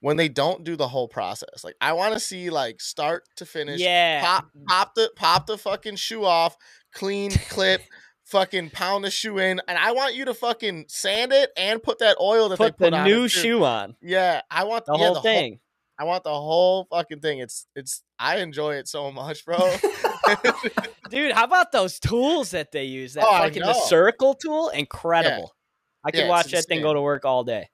when 0.00 0.16
they 0.16 0.28
don't 0.28 0.64
do 0.64 0.76
the 0.76 0.88
whole 0.88 1.08
process. 1.08 1.64
Like 1.64 1.76
I 1.80 1.92
want 1.92 2.14
to 2.14 2.20
see 2.20 2.50
like 2.50 2.80
start 2.80 3.24
to 3.36 3.46
finish. 3.46 3.80
Yeah. 3.80 4.20
Pop 4.24 4.46
pop 4.66 4.94
the 4.94 5.10
pop 5.16 5.46
the 5.46 5.58
fucking 5.58 5.96
shoe 5.96 6.24
off, 6.24 6.56
clean 6.92 7.30
clip, 7.30 7.82
fucking 8.24 8.70
pound 8.70 9.04
the 9.04 9.10
shoe 9.10 9.38
in, 9.38 9.60
and 9.66 9.78
I 9.78 9.92
want 9.92 10.14
you 10.14 10.24
to 10.26 10.34
fucking 10.34 10.86
sand 10.88 11.32
it 11.32 11.50
and 11.56 11.82
put 11.82 11.98
that 11.98 12.16
oil 12.20 12.48
that 12.50 12.58
Put 12.58 12.78
they 12.78 12.86
put 12.86 12.92
the 12.92 13.04
new 13.04 13.28
shoe 13.28 13.64
on. 13.64 13.96
Yeah, 14.00 14.42
I 14.50 14.64
want 14.64 14.86
The 14.86 14.96
yeah, 14.98 15.06
whole 15.06 15.22
thing. 15.22 15.60
I 16.00 16.04
want 16.04 16.22
the 16.22 16.30
whole 16.30 16.86
fucking 16.90 17.20
thing. 17.20 17.40
It's 17.40 17.66
it's 17.74 18.02
I 18.18 18.36
enjoy 18.38 18.76
it 18.76 18.86
so 18.86 19.10
much, 19.10 19.44
bro. 19.44 19.58
Dude, 21.10 21.32
how 21.32 21.44
about 21.44 21.72
those 21.72 21.98
tools 21.98 22.50
that 22.50 22.70
they 22.70 22.84
use? 22.84 23.14
That 23.14 23.24
Oh, 23.26 23.38
fucking 23.38 23.62
the 23.62 23.74
circle 23.74 24.34
tool, 24.34 24.68
incredible. 24.68 25.54
I 26.04 26.10
could 26.10 26.20
Yeah, 26.20 26.28
watch 26.28 26.52
that 26.52 26.66
thing 26.66 26.82
go 26.82 26.94
to 26.94 27.00
work 27.00 27.24
all 27.24 27.42
day. 27.44 27.68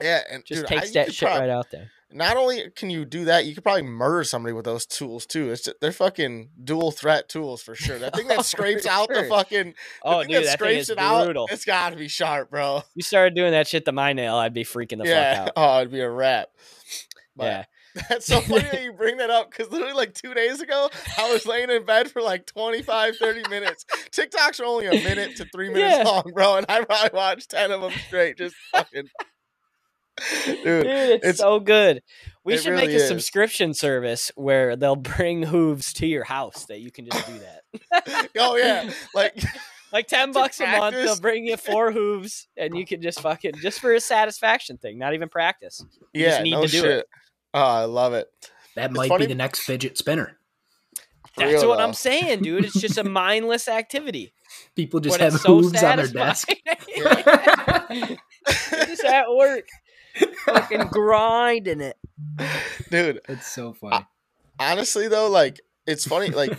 Yeah, 0.00 0.20
and 0.30 0.44
Just 0.44 0.62
dude, 0.62 0.66
takes 0.68 0.88
you 0.88 0.92
that 0.94 1.14
shit 1.14 1.28
prob- 1.28 1.40
right 1.40 1.50
out 1.50 1.70
there. 1.70 1.90
Not 2.12 2.36
only 2.36 2.70
can 2.76 2.90
you 2.90 3.04
do 3.04 3.24
that, 3.24 3.44
you 3.44 3.54
could 3.54 3.64
probably 3.64 3.82
murder 3.82 4.22
somebody 4.22 4.52
with 4.52 4.64
those 4.64 4.86
tools 4.86 5.26
too. 5.26 5.50
It's 5.50 5.68
they're 5.80 5.90
fucking 5.90 6.50
dual 6.62 6.92
threat 6.92 7.28
tools 7.28 7.60
for 7.60 7.74
sure. 7.74 7.98
That 7.98 8.14
thing 8.14 8.26
Oh, 8.30 8.36
that 8.36 8.44
scrapes 8.46 8.84
for 8.86 8.92
out 8.92 9.08
the 9.08 9.24
fucking 9.24 9.70
the 9.70 9.74
Oh, 10.04 10.20
thing 10.20 10.28
dude, 10.28 10.36
that 10.38 10.44
that 10.44 10.52
scrapes 10.60 10.82
is 10.82 10.90
it 10.90 10.98
out, 10.98 11.24
brutal. 11.24 11.48
it's 11.50 11.64
got 11.64 11.90
to 11.90 11.96
be 11.96 12.06
sharp, 12.06 12.50
bro. 12.50 12.82
You 12.94 13.02
started 13.02 13.34
doing 13.34 13.50
that 13.50 13.66
shit 13.66 13.84
to 13.86 13.92
my 13.92 14.12
nail, 14.12 14.36
I'd 14.36 14.54
be 14.54 14.62
freaking 14.64 15.02
the 15.02 15.08
yeah, 15.08 15.38
fuck 15.46 15.46
out. 15.48 15.52
oh, 15.56 15.80
it'd 15.80 15.92
be 15.92 16.00
a 16.00 16.10
wrap. 16.10 16.50
But 17.36 17.44
yeah. 17.44 17.64
That's 18.08 18.26
so 18.26 18.40
funny 18.40 18.62
that 18.72 18.82
you 18.82 18.92
bring 18.92 19.18
that 19.18 19.30
up 19.30 19.50
because 19.50 19.70
literally 19.72 19.92
like 19.94 20.14
two 20.14 20.34
days 20.34 20.60
ago, 20.60 20.90
I 21.16 21.32
was 21.32 21.46
laying 21.46 21.70
in 21.70 21.84
bed 21.84 22.10
for 22.10 22.22
like 22.22 22.44
25, 22.46 23.16
30 23.16 23.48
minutes. 23.48 23.84
TikToks 24.10 24.58
are 24.60 24.64
only 24.64 24.86
a 24.86 24.92
minute 25.04 25.36
to 25.36 25.44
three 25.46 25.68
minutes 25.68 25.98
Yeah. 25.98 26.02
long, 26.04 26.24
bro. 26.34 26.56
And 26.56 26.66
I 26.68 26.84
probably 26.84 27.10
watched 27.16 27.50
10 27.50 27.70
of 27.70 27.82
them 27.82 27.92
straight. 28.08 28.36
Just 28.36 28.56
fucking. 28.72 29.08
Dude, 30.44 30.62
Dude, 30.64 30.86
it's, 30.86 31.24
it's- 31.24 31.38
so 31.38 31.60
good. 31.60 32.02
We 32.44 32.58
should 32.58 32.72
really 32.72 32.88
make 32.88 32.92
a 32.94 33.02
is. 33.02 33.08
subscription 33.08 33.72
service 33.72 34.30
where 34.36 34.76
they'll 34.76 34.96
bring 34.96 35.42
hooves 35.44 35.94
to 35.94 36.06
your 36.06 36.24
house 36.24 36.66
that 36.66 36.80
you 36.80 36.90
can 36.90 37.06
just 37.10 37.26
do 37.26 37.38
that. 37.38 38.28
oh, 38.38 38.56
yeah. 38.56 38.90
Like, 39.14 39.42
Like 39.92 40.08
ten 40.08 40.32
bucks 40.32 40.58
a 40.58 40.66
month, 40.66 40.96
they'll 40.96 41.20
bring 41.20 41.46
you 41.46 41.56
four 41.56 41.92
hooves, 41.92 42.48
and 42.56 42.76
you 42.76 42.84
can 42.84 43.00
just 43.00 43.20
fucking 43.20 43.52
just 43.62 43.78
for 43.78 43.94
a 43.94 44.00
satisfaction 44.00 44.76
thing, 44.76 44.98
not 44.98 45.14
even 45.14 45.28
practice. 45.28 45.84
You 46.12 46.24
yeah, 46.24 46.30
just 46.30 46.42
need 46.42 46.50
no 46.50 46.62
to 46.62 46.68
do 46.68 46.80
shit. 46.80 46.90
it. 46.90 47.06
Oh, 47.54 47.60
I 47.62 47.84
love 47.84 48.12
it. 48.12 48.26
That 48.74 48.90
It's 48.90 48.96
might 48.96 49.08
funny- 49.08 49.26
be 49.26 49.32
the 49.32 49.36
next 49.36 49.60
fidget 49.60 49.96
spinner. 49.96 50.36
That's 51.36 51.52
real, 51.62 51.68
what 51.68 51.76
though. 51.78 51.84
I'm 51.84 51.94
saying, 51.94 52.42
dude. 52.42 52.64
It's 52.64 52.80
just 52.80 52.98
a 52.98 53.04
mindless 53.04 53.68
activity. 53.68 54.34
People 54.74 54.98
just 54.98 55.14
but 55.16 55.20
have 55.24 55.34
it's 55.34 55.44
so 55.44 55.60
hooves 55.60 55.80
on 55.80 55.96
their 55.98 56.08
desk. 56.08 56.48
just 58.86 59.04
at 59.04 59.26
work, 59.32 59.68
fucking 60.44 60.88
grinding 60.88 61.80
it. 61.80 61.96
Dude, 62.90 63.20
It's 63.28 63.46
so 63.52 63.72
funny. 63.72 64.06
honestly, 64.58 65.08
though, 65.08 65.28
like, 65.28 65.60
it's 65.86 66.06
funny. 66.06 66.28
Like, 66.30 66.56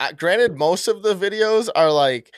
I, 0.00 0.12
granted, 0.12 0.56
most 0.56 0.88
of 0.88 1.02
the 1.02 1.14
videos 1.14 1.68
are 1.74 1.90
like 1.92 2.34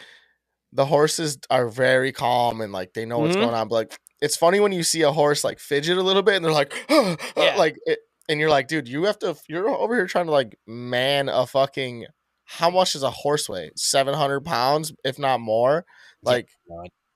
the 0.73 0.87
horses 0.87 1.39
are 1.51 1.69
very 1.69 2.11
calm 2.13 2.61
and 2.61 2.73
like 2.73 2.93
they 2.95 3.05
know 3.07 3.21
what's 3.21 3.37
Mhm. 3.37 3.41
going 3.43 3.55
on. 3.55 3.69
But 3.69 3.75
like, 3.75 4.01
it's 4.21 4.37
funny 4.37 4.59
when 4.61 4.73
you 4.73 4.83
see 4.83 5.03
a 5.03 5.13
horse 5.13 5.45
like 5.45 5.59
fidget 5.61 5.97
a 5.97 6.03
little 6.03 6.23
bit 6.23 6.35
and 6.37 6.45
they're 6.45 6.53
like, 6.53 6.73
Yeah. 6.91 7.55
like, 7.57 7.77
it, 7.87 8.01
and 8.29 8.41
you're 8.41 8.51
like, 8.51 8.69
dude, 8.69 8.89
you 8.89 9.05
have 9.05 9.19
to. 9.21 9.37
You're 9.49 9.69
over 9.69 9.95
here 9.95 10.07
trying 10.07 10.27
to 10.27 10.33
like 10.33 10.59
man 10.67 11.29
a 11.29 11.47
fucking. 11.47 12.07
How 12.47 12.69
much 12.71 12.93
does 12.95 13.03
a 13.03 13.11
horse 13.11 13.49
weigh? 13.49 13.71
Seven 13.77 14.15
hundred 14.15 14.45
pounds, 14.45 14.93
if 15.05 15.19
not 15.19 15.41
more. 15.41 15.85
Yeah. 16.23 16.31
Like, 16.33 16.49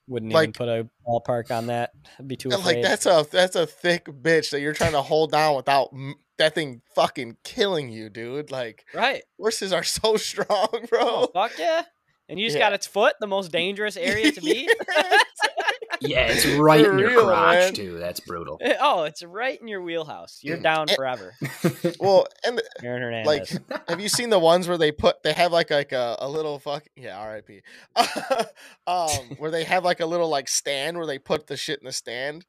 Wouldn't 0.09 0.33
Like- 0.33 0.45
even 0.45 0.53
put 0.55 0.69
a 0.69 0.89
ballpark 1.07 1.51
on 1.51 1.67
that. 1.67 1.93
I'd 2.19 2.27
be 2.27 2.37
too 2.37 2.49
like 2.49 2.59
afraid. 2.61 2.85
that's 2.85 3.07
a 3.07 3.27
that's 3.31 3.55
a 3.57 3.67
thick 3.67 4.07
bitch 4.07 4.51
that 4.51 4.61
you're 4.61 4.73
trying 4.73 4.93
to 4.93 5.03
hold 5.03 5.31
down 5.33 5.55
without 5.55 5.91
m- 5.93 6.15
that 6.39 6.55
thing 6.55 6.81
fucking 6.95 7.37
killing 7.45 7.91
you, 7.91 8.09
dude. 8.09 8.51
Like 8.51 8.85
right. 8.95 9.23
horses 9.39 9.73
are 9.73 9.83
so 9.85 10.17
strong, 10.17 10.69
bro. 10.89 11.01
Oh, 11.01 11.31
fuck 11.35 11.53
yeah. 11.59 11.83
And 12.29 12.39
you 12.41 12.47
just 12.47 12.57
Yeah. 12.59 12.65
got 12.67 12.73
its 12.75 12.87
foot, 12.87 13.15
the 13.21 13.27
most 13.27 13.53
dangerous 13.53 13.97
area 13.97 14.33
to 14.33 14.41
be. 14.41 14.69
Yeah, 16.01 16.27
it's 16.31 16.47
right 16.59 16.85
For 16.85 16.93
in 16.93 16.99
your 16.99 17.09
real, 17.11 17.25
crotch 17.25 17.55
man. 17.59 17.75
too. 17.75 17.99
That's 17.99 18.21
brutal. 18.21 18.61
oh, 18.81 19.05
it's 19.05 19.23
right 19.23 19.61
in 19.61 19.69
your 19.69 19.83
wheelhouse. 19.83 20.39
You're 20.43 20.57
down 20.59 20.89
Eh, 20.91 20.95
forever. 20.95 21.35
well, 22.01 22.27
and 22.45 22.61
Aaron 22.83 23.03
Hernandez. 23.03 23.61
like, 23.71 23.89
have 23.89 24.01
you 24.01 24.09
seen 24.09 24.31
the 24.31 24.39
ones 24.39 24.69
where 24.69 24.79
they 24.79 24.93
put 24.93 25.23
they 25.23 25.33
have 25.33 25.53
like 25.53 25.71
like 25.71 25.93
a, 25.93 26.17
a 26.21 26.29
little 26.29 26.59
fuck 26.59 26.85
yeah 26.97 27.19
R.I.P. 27.19 27.63
um, 28.87 29.09
where 29.39 29.51
they 29.51 29.65
have 29.65 29.85
like 29.85 30.01
a 30.01 30.07
little 30.07 30.29
like 30.29 30.49
stand 30.49 30.97
where 30.97 31.07
they 31.07 31.19
put 31.19 31.47
the 31.47 31.57
shit 31.57 31.79
in 31.81 31.87
the 31.87 31.93
stand. 31.93 32.45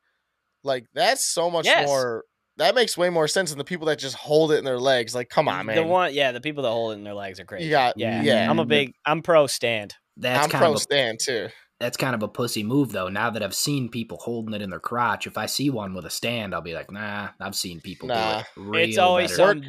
Like 0.63 0.85
that's 0.93 1.23
so 1.23 1.49
much 1.49 1.65
Yes. 1.65 1.87
more. 1.87 2.25
That 2.57 2.75
makes 2.75 2.97
way 2.97 3.09
more 3.09 3.29
sense 3.29 3.51
than 3.51 3.57
the 3.57 3.63
people 3.63 3.87
that 3.87 3.99
just 3.99 4.15
hold 4.17 4.51
it 4.51 4.57
in 4.57 4.65
their 4.65 4.79
legs. 4.79 5.15
Like, 5.15 5.29
come 5.29 5.47
on, 5.47 5.65
man. 5.65 5.77
The 5.77 5.83
one, 5.83 6.13
yeah, 6.13 6.33
the 6.33 6.41
people 6.41 6.63
that 6.63 6.69
hold 6.69 6.91
it 6.91 6.95
in 6.95 7.05
their 7.05 7.13
legs 7.13 7.39
are 7.39 7.45
crazy. 7.45 7.69
got- 7.69 7.97
yeah, 7.97 8.21
yeah. 8.21 8.49
I'm 8.49 8.59
a 8.59 8.65
big, 8.65 8.91
I'm 9.05 9.21
pro 9.21 9.47
stand. 9.47 9.95
That's 10.17 10.43
I'm 10.43 10.49
kind 10.51 10.61
pro 10.63 10.71
of 10.71 10.75
a, 10.75 10.79
stand 10.79 11.19
too. 11.21 11.47
That's 11.79 11.97
kind 11.97 12.13
of 12.15 12.23
a 12.23 12.27
pussy 12.27 12.63
move 12.63 12.91
though. 12.91 13.07
Now 13.09 13.29
that 13.29 13.41
I've 13.43 13.55
seen 13.55 13.89
people 13.89 14.17
holding 14.17 14.53
it 14.53 14.61
in 14.61 14.69
their 14.69 14.79
crotch, 14.79 15.27
if 15.27 15.37
I 15.37 15.45
see 15.45 15.69
one 15.69 15.93
with 15.93 16.05
a 16.05 16.09
stand, 16.09 16.53
I'll 16.53 16.61
be 16.61 16.73
like, 16.73 16.91
nah. 16.91 17.29
I've 17.39 17.55
seen 17.55 17.79
people 17.81 18.07
Nah. 18.07 18.37
do 18.37 18.39
it. 18.39 18.45
Real 18.57 18.83
it's 18.89 18.97
always 18.97 19.31
better. 19.31 19.53
some 19.53 19.63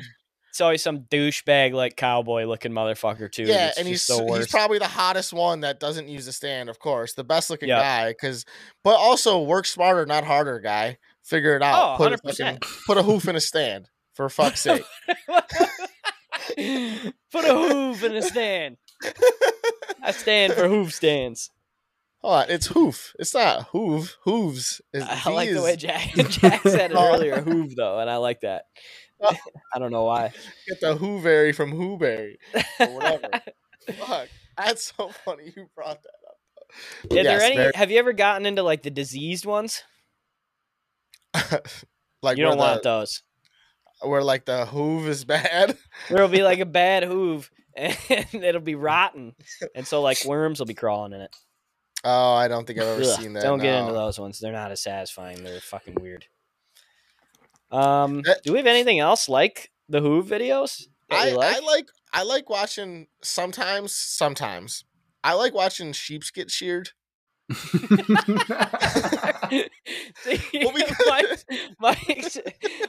It's 0.49 0.61
always 0.61 0.83
some 0.83 1.01
douchebag 1.03 1.73
like 1.73 1.97
cowboy 1.97 2.45
looking 2.45 2.73
motherfucker 2.73 3.31
too. 3.31 3.45
yeah, 3.45 3.67
that's 3.67 3.79
and 3.79 3.87
he's 3.87 4.07
just 4.07 4.19
the 4.27 4.35
he's 4.37 4.49
probably 4.49 4.79
the 4.79 4.89
hottest 4.89 5.33
one 5.33 5.61
that 5.61 5.79
doesn't 5.79 6.09
use 6.09 6.27
a 6.27 6.33
stand, 6.33 6.69
of 6.69 6.81
course, 6.81 7.15
the 7.15 7.23
best 7.25 7.51
looking 7.51 7.69
Yep. 7.69 7.81
guy. 7.81 8.09
Because, 8.09 8.45
but 8.83 8.97
also 8.97 9.41
work 9.43 9.67
smarter, 9.67 10.05
not 10.07 10.25
harder, 10.25 10.59
guy. 10.59 10.99
Figure 11.23 11.55
it 11.55 11.63
out. 11.63 11.95
Oh, 11.95 11.97
put, 11.97 12.13
100%. 12.13 12.23
fucking, 12.39 12.59
put 12.87 12.99
a 12.99 13.03
hoof 13.05 13.29
in 13.29 13.37
a 13.37 13.41
stand 13.41 13.89
for 14.15 14.29
fuck's 14.29 14.61
sake. 14.63 14.85
Put 17.33 17.45
a 17.45 17.55
hoof 17.55 18.03
in 18.03 18.17
a 18.17 18.23
stand. 18.23 18.77
I 20.03 20.11
stand 20.11 20.55
for 20.55 20.67
hoof 20.69 20.93
stands. 20.93 21.51
Hold 22.23 22.35
on, 22.35 22.51
it's 22.51 22.67
hoof. 22.67 23.15
It's 23.19 23.33
not 23.35 23.69
hoof. 23.69 24.17
Hooves. 24.25 24.81
Is, 24.93 25.03
I 25.05 25.31
like 25.31 25.49
he 25.49 25.55
the 25.55 25.63
way 25.63 25.77
Jack, 25.77 26.13
Jack 26.29 26.63
said 26.63 26.91
it 26.91 26.97
Oh. 26.97 27.15
earlier, 27.15 27.41
hoof 27.41 27.75
though, 27.77 27.99
and 27.99 28.11
I 28.11 28.17
like 28.17 28.41
that. 28.43 28.65
Oh. 29.23 29.37
I 29.75 29.79
don't 29.79 29.91
know 29.93 30.05
why. 30.05 30.33
Get 30.67 30.81
the 30.81 30.97
Hooberry 30.97 31.55
from 31.55 31.73
Hooberry 31.73 32.37
or 32.81 32.87
whatever. 32.95 33.29
Fuck, 33.99 34.29
that's 34.57 34.95
so 34.97 35.11
funny. 35.11 35.53
You 35.55 35.69
brought 35.77 36.03
that 36.03 36.09
up. 36.27 37.13
Is 37.13 37.25
there 37.27 37.43
any? 37.43 37.57
very- 37.57 37.73
Have 37.75 37.91
you 37.91 37.99
ever 37.99 38.15
gotten 38.15 38.47
into 38.47 38.63
like 38.63 38.83
the 38.83 38.91
diseased 38.91 39.45
ones? 39.45 39.83
like 41.35 42.39
you 42.39 42.45
don't 42.45 42.57
where 42.57 42.69
want 42.69 42.83
those. 42.83 43.23
where 44.03 44.23
like 44.23 44.47
the 44.47 44.65
hoof 44.67 45.07
is 45.07 45.25
bad. 45.27 45.77
There'll 46.09 46.29
be 46.29 46.43
like 46.43 46.61
a 46.61 46.67
bad 46.67 47.05
hoof, 47.05 47.51
and 47.77 47.97
it'll 48.33 48.61
be 48.63 48.75
rotten, 48.75 49.35
and 49.75 49.87
so 49.87 50.01
like 50.01 50.25
worms 50.25 50.59
will 50.59 50.67
be 50.67 50.73
crawling 50.75 51.13
in 51.13 51.21
it. 51.21 51.37
Oh, 52.03 52.33
I 52.33 52.49
don't 52.49 52.67
think 52.67 52.79
I've 52.79 52.87
ever 52.89 53.03
Ugh, 53.03 53.21
seen 53.21 53.33
that. 53.35 53.43
Don't 53.43 53.59
get 53.61 53.79
into 53.79 53.93
those 53.93 54.19
ones. 54.19 54.39
They're 54.39 54.53
not 54.53 54.71
as 54.73 54.83
satisfying. 54.83 55.45
They're 55.45 55.61
fucking 55.61 55.97
weird. 56.01 56.27
Um, 57.71 58.23
That- 58.23 58.43
do 58.43 58.53
we 58.53 58.59
have 58.59 58.67
anything 58.67 58.99
else 58.99 59.29
like 59.29 59.71
the 59.89 60.01
Who 60.01 60.23
videos? 60.23 60.87
I 61.11 61.31
like? 61.33 61.57
I 61.57 61.61
like 61.61 61.87
I 62.13 62.23
like 62.23 62.49
watching 62.51 63.09
sometimes 63.23 63.93
sometimes. 63.93 64.85
I 65.23 65.35
like 65.35 65.55
watching 65.55 65.93
sheeps 65.93 66.31
get 66.31 66.51
sheared. 66.51 66.91
See, 67.51 67.59
Well, 70.63 70.73
because- 70.75 70.97
Mike's, 71.79 71.79
Mike's, 71.79 72.39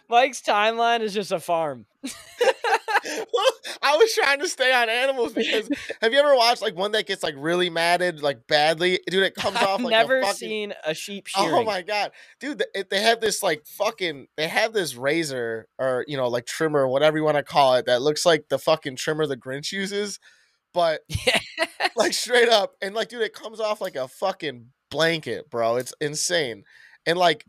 Mike's 0.10 0.42
timeline 0.42 1.02
is 1.02 1.14
just 1.14 1.32
a 1.32 1.40
farm. 1.40 1.86
well, 2.04 3.46
I 3.82 3.98
was 3.98 4.14
trying 4.14 4.40
to 4.40 4.48
stay 4.48 4.74
on 4.74 4.90
animals 4.90 5.34
because 5.34 5.70
have 6.02 6.14
you 6.14 6.20
ever 6.20 6.36
watched 6.36 6.62
like 6.62 6.76
one 6.76 6.92
that 6.92 7.08
gets 7.08 7.24
like 7.24 7.36
really 7.38 7.70
matted 7.70 8.22
like 8.22 8.48
badly? 8.48 9.00
Dude, 9.08 9.24
it 9.24 9.36
comes 9.36 9.58
I've 9.58 9.68
off 9.68 9.82
like 9.82 9.92
never 9.92 10.20
a 10.20 10.24
fucking 10.24 10.36
seen 10.36 10.74
a 10.86 10.94
sheep 10.94 11.28
oh 11.36 11.44
shearing. 11.44 11.60
Oh 11.60 11.64
my 11.64 11.82
god, 11.82 12.12
dude! 12.40 12.64
They 12.90 13.02
have 13.02 13.22
this 13.22 13.44
like 13.44 13.66
fucking. 13.66 14.28
They 14.38 14.48
have 14.48 14.74
this 14.74 14.96
razor 14.96 15.68
or 15.80 16.06
you 16.08 16.18
know 16.18 16.28
like 16.28 16.46
trimmer, 16.46 16.88
whatever 16.88 17.18
you 17.18 17.24
want 17.24 17.38
to 17.38 17.44
call 17.44 17.76
it, 17.76 17.86
that 17.86 18.02
looks 18.02 18.26
like 18.26 18.50
the 18.50 18.60
fucking 18.60 18.96
trimmer 18.98 19.26
the 19.26 19.38
Grinch 19.38 19.72
uses, 19.72 20.20
but 20.74 21.02
like 21.96 22.14
straight 22.14 22.50
up, 22.50 22.76
and 22.82 22.96
like 22.96 23.10
dude, 23.10 23.22
it 23.22 23.34
comes 23.34 23.60
off 23.60 23.82
like 23.82 23.96
a 23.96 24.08
fucking 24.08 24.68
blanket, 24.90 25.50
bro. 25.50 25.78
It's 25.78 25.94
insane, 26.02 26.64
and 27.06 27.18
like 27.18 27.46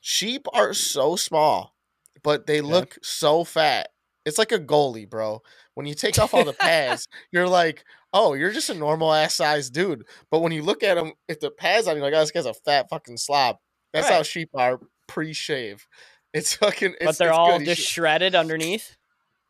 sheep 0.00 0.46
are 0.52 0.74
so 0.74 1.16
small, 1.16 1.74
but 2.22 2.46
they 2.46 2.60
look 2.60 2.98
so 3.02 3.44
fat. 3.44 3.88
It's 4.24 4.38
like 4.38 4.52
a 4.52 4.58
goalie, 4.58 5.08
bro. 5.08 5.42
When 5.74 5.86
you 5.86 5.94
take 5.94 6.18
off 6.18 6.34
all 6.34 6.44
the 6.44 6.52
pads, 6.60 7.06
you're 7.32 7.48
like, 7.48 7.84
oh, 8.12 8.34
you're 8.34 8.52
just 8.52 8.70
a 8.70 8.74
normal 8.74 9.12
ass 9.12 9.34
size 9.34 9.70
dude. 9.70 10.04
But 10.30 10.40
when 10.40 10.52
you 10.52 10.62
look 10.62 10.82
at 10.82 10.96
him, 10.96 11.12
if 11.28 11.38
the 11.40 11.50
pads 11.50 11.86
on, 11.86 11.96
you're 11.96 12.04
like, 12.04 12.14
oh, 12.14 12.20
this 12.20 12.30
guy's 12.30 12.46
a 12.46 12.54
fat 12.54 12.88
fucking 12.90 13.18
slob. 13.18 13.56
That's 13.92 14.08
how 14.08 14.22
sheep 14.22 14.50
are 14.54 14.80
pre-shave. 15.06 15.86
It's 16.34 16.54
fucking. 16.56 16.96
It's, 17.00 17.04
but 17.04 17.18
they're 17.18 17.32
all 17.32 17.58
good. 17.58 17.66
Just 17.66 17.88
shredded 17.88 18.34
underneath. 18.34 18.96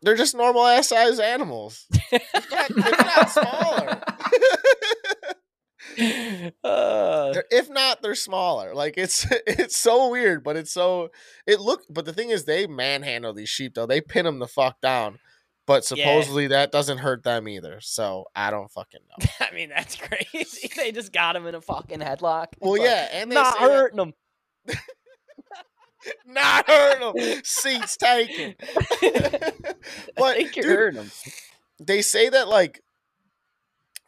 They're 0.02 0.14
just 0.16 0.35
normal 0.35 0.66
ass 0.66 0.88
size 0.88 1.18
animals. 1.20 1.87
If 2.12 2.76
not, 2.76 3.06
not 3.06 3.30
smaller. 3.30 4.02
Uh, 6.62 7.32
They're- 7.32 7.44
if 7.50 7.70
not, 7.70 8.02
they're 8.02 8.14
smaller. 8.14 8.74
Like 8.74 8.94
it's 8.98 9.26
it's 9.46 9.76
so 9.76 10.11
weird, 10.11 10.44
but 10.44 10.56
it's 10.56 10.70
so 10.72 11.11
it 11.46 11.61
look. 11.61 11.82
But 11.88 12.04
the 12.04 12.12
thing 12.12 12.30
is, 12.30 12.44
they 12.44 12.66
manhandle 12.66 13.32
these 13.32 13.48
sheep 13.48 13.74
though. 13.74 13.87
They 13.87 14.00
pin 14.00 14.24
them 14.26 14.38
the 14.38 14.46
fuck 14.48 14.80
down. 14.80 15.18
But 15.66 15.90
Yeah. 15.90 16.04
supposedly 16.04 16.48
that 16.48 16.70
doesn't 16.70 16.98
hurt 16.98 17.22
them 17.24 17.48
either. 17.48 17.80
So 17.80 18.26
I 18.37 18.50
don't 18.50 18.70
fucking 18.70 19.00
know. 19.09 19.26
I 19.40 19.54
mean, 19.54 19.70
that's 19.70 19.96
crazy. 19.96 20.70
they 20.76 20.92
just 20.92 21.12
got 21.12 21.35
him 21.35 21.46
in 21.46 21.54
a 21.54 21.61
fucking 21.61 22.00
headlock. 22.00 22.48
Well, 22.61 22.76
yeah, 22.80 23.09
and 23.12 23.30
they 23.30 23.35
not 23.37 23.54
say 23.54 23.61
that- 23.66 23.70
hurting 23.72 23.98
him. 23.98 24.12
not 26.26 26.68
hurting 26.68 27.14
them. 27.14 27.40
Seats 27.44 27.96
taken. 27.96 28.54
But 30.16 30.36
think 30.36 30.56
you're 30.56 30.90
dude, 30.90 31.00
him. 31.00 31.10
they 31.78 32.02
say 32.02 32.28
that 32.28 32.48
like 32.48 32.82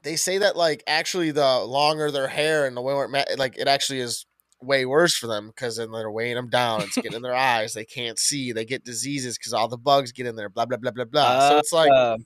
they 0.03 0.17
say 0.17 0.39
that 0.39 0.57
like 0.57 0.83
actually 0.87 1.31
the 1.31 1.61
longer 1.61 2.11
their 2.11 2.29
hair 2.29 2.67
and 2.67 2.77
the 2.77 2.81
way 2.81 2.95
it 2.95 3.11
ma- 3.11 3.25
like 3.37 3.57
it 3.59 3.69
actually 3.69 4.01
is 4.01 4.27
way 4.61 4.85
worse 4.85 5.15
for 5.15 5.27
them 5.29 5.49
because 5.49 5.77
then 5.77 5.93
they're 5.93 6.11
weighing 6.11 6.35
them 6.35 6.49
down. 6.49 6.83
It's 6.83 6.97
getting 6.97 7.15
in 7.15 7.23
their 7.23 7.35
eyes. 7.53 7.75
They 7.75 7.85
can't 7.85 8.19
see. 8.19 8.53
They 8.53 8.65
get 8.65 8.85
diseases 8.85 9.39
because 9.39 9.53
all 9.53 9.69
the 9.69 9.77
bugs 9.79 10.13
get 10.13 10.27
in 10.27 10.37
there 10.37 10.49
blah 10.49 10.67
blah 10.67 10.79
blah 10.79 10.91
blah 10.91 11.05
blah. 11.05 11.49
So 11.51 11.59
it's 11.59 11.73
like 11.73 11.91
Uh, 11.93 12.17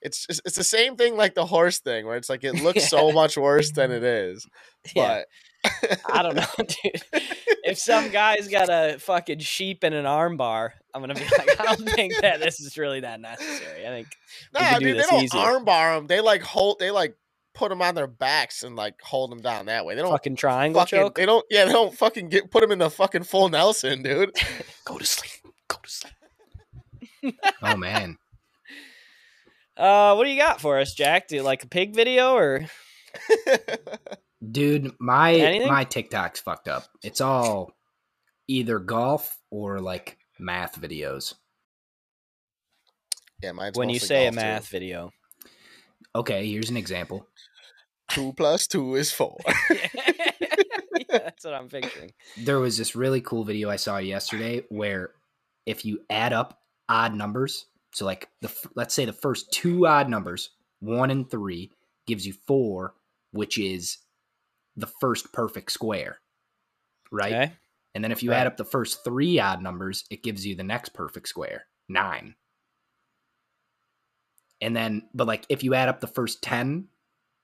it's 0.00 0.26
just, 0.26 0.42
it's 0.44 0.56
the 0.56 0.64
same 0.64 0.96
thing 0.96 1.16
like 1.16 1.34
the 1.34 1.46
horse 1.46 1.80
thing 1.80 2.06
where 2.06 2.16
it's 2.16 2.28
like 2.28 2.44
it 2.44 2.62
looks 2.62 2.88
so 2.88 3.10
much 3.10 3.36
worse 3.36 3.72
than 3.72 3.90
it 3.90 4.04
is. 4.04 4.46
Yeah, 4.94 5.08
but 5.08 5.26
I 6.12 6.22
don't 6.22 6.36
know, 6.36 6.44
dude. 6.58 7.02
If 7.64 7.78
some 7.78 8.10
guy's 8.10 8.48
got 8.48 8.68
a 8.68 8.98
fucking 8.98 9.38
sheep 9.40 9.84
in 9.84 9.92
an 9.92 10.06
arm 10.06 10.36
bar, 10.36 10.74
I'm 10.92 11.00
gonna 11.00 11.14
be 11.14 11.22
like, 11.38 11.60
I 11.60 11.74
don't 11.74 11.88
think 11.90 12.14
that 12.20 12.40
this 12.40 12.60
is 12.60 12.76
really 12.78 13.00
that 13.00 13.20
necessary. 13.20 13.86
I 13.86 13.90
think 13.90 14.08
we 14.54 14.60
nah 14.60 14.78
do 14.78 14.84
dude 14.86 14.98
they 14.98 15.02
don't 15.02 15.22
easier. 15.24 15.40
armbar 15.40 15.96
them 15.98 16.06
they 16.06 16.20
like 16.20 16.42
hold 16.42 16.78
they 16.78 16.90
like 16.90 17.16
put 17.54 17.68
them 17.70 17.80
on 17.82 17.94
their 17.94 18.06
backs 18.06 18.62
and 18.64 18.76
like 18.76 19.00
hold 19.00 19.30
them 19.30 19.40
down 19.40 19.66
that 19.66 19.84
way 19.86 19.94
they 19.94 20.02
don't 20.02 20.10
fucking 20.10 20.34
triangle 20.36 20.80
fucking, 20.82 20.98
choke. 20.98 21.14
they 21.14 21.24
don't 21.26 21.44
yeah 21.50 21.64
they 21.64 21.72
don't 21.72 21.94
fucking 21.94 22.28
get 22.28 22.50
put 22.50 22.60
them 22.60 22.72
in 22.72 22.78
the 22.80 22.90
fucking 22.90 23.22
full 23.22 23.48
Nelson 23.48 24.02
dude 24.02 24.34
Go 24.84 24.98
to 24.98 25.06
sleep. 25.06 25.30
Go 25.68 25.76
to 25.82 25.90
sleep. 25.90 27.36
oh 27.62 27.76
man, 27.76 28.18
Uh, 29.76 30.14
what 30.14 30.24
do 30.24 30.30
you 30.30 30.38
got 30.38 30.60
for 30.60 30.78
us, 30.78 30.92
Jack? 30.94 31.28
Do 31.28 31.36
you 31.36 31.42
like 31.42 31.62
a 31.64 31.68
pig 31.68 31.94
video 31.94 32.34
or? 32.34 32.66
Dude, 34.50 34.92
my 34.98 35.34
Anything? 35.34 35.68
my 35.68 35.84
TikTok's 35.84 36.40
fucked 36.40 36.68
up. 36.68 36.84
It's 37.02 37.20
all 37.20 37.72
either 38.48 38.78
golf 38.78 39.38
or 39.50 39.80
like 39.80 40.18
math 40.38 40.80
videos. 40.80 41.34
Yeah, 43.42 43.52
mine's 43.52 43.76
when 43.76 43.88
you 43.88 43.98
say 43.98 44.26
a 44.26 44.30
golf, 44.30 44.34
too. 44.34 44.40
math 44.40 44.68
video. 44.68 45.10
Okay, 46.14 46.50
here's 46.50 46.70
an 46.70 46.76
example. 46.76 47.26
two 48.10 48.32
plus 48.34 48.66
two 48.66 48.94
is 48.94 49.10
four. 49.12 49.38
yeah, 49.70 49.88
that's 51.08 51.44
what 51.44 51.54
I'm 51.54 51.68
picturing. 51.68 52.12
There 52.36 52.60
was 52.60 52.76
this 52.78 52.94
really 52.94 53.20
cool 53.20 53.44
video 53.44 53.70
I 53.70 53.76
saw 53.76 53.98
yesterday 53.98 54.62
where 54.68 55.10
if 55.66 55.84
you 55.84 56.00
add 56.10 56.32
up 56.32 56.60
odd 56.88 57.14
numbers, 57.14 57.66
so 57.92 58.04
like 58.04 58.28
the 58.40 58.52
let's 58.76 58.94
say 58.94 59.04
the 59.04 59.12
first 59.12 59.52
two 59.52 59.86
odd 59.86 60.08
numbers, 60.08 60.50
1 60.80 61.10
and 61.10 61.30
3 61.30 61.70
gives 62.06 62.26
you 62.26 62.34
4, 62.46 62.94
which 63.32 63.58
is 63.58 63.98
the 64.76 64.86
first 64.86 65.32
perfect 65.32 65.72
square. 65.72 66.18
Right? 67.10 67.32
Okay. 67.32 67.52
And 67.94 68.02
then 68.02 68.10
if 68.12 68.22
you 68.22 68.30
Right. 68.32 68.38
add 68.38 68.46
up 68.48 68.56
the 68.56 68.64
first 68.64 69.04
3 69.04 69.38
odd 69.38 69.62
numbers, 69.62 70.04
it 70.10 70.22
gives 70.22 70.44
you 70.44 70.56
the 70.56 70.64
next 70.64 70.94
perfect 70.94 71.28
square, 71.28 71.66
9. 71.88 72.34
And 74.60 74.74
then 74.74 75.08
but 75.14 75.26
like 75.26 75.44
if 75.48 75.62
you 75.62 75.74
add 75.74 75.88
up 75.88 76.00
the 76.00 76.06
first 76.06 76.42
10 76.42 76.88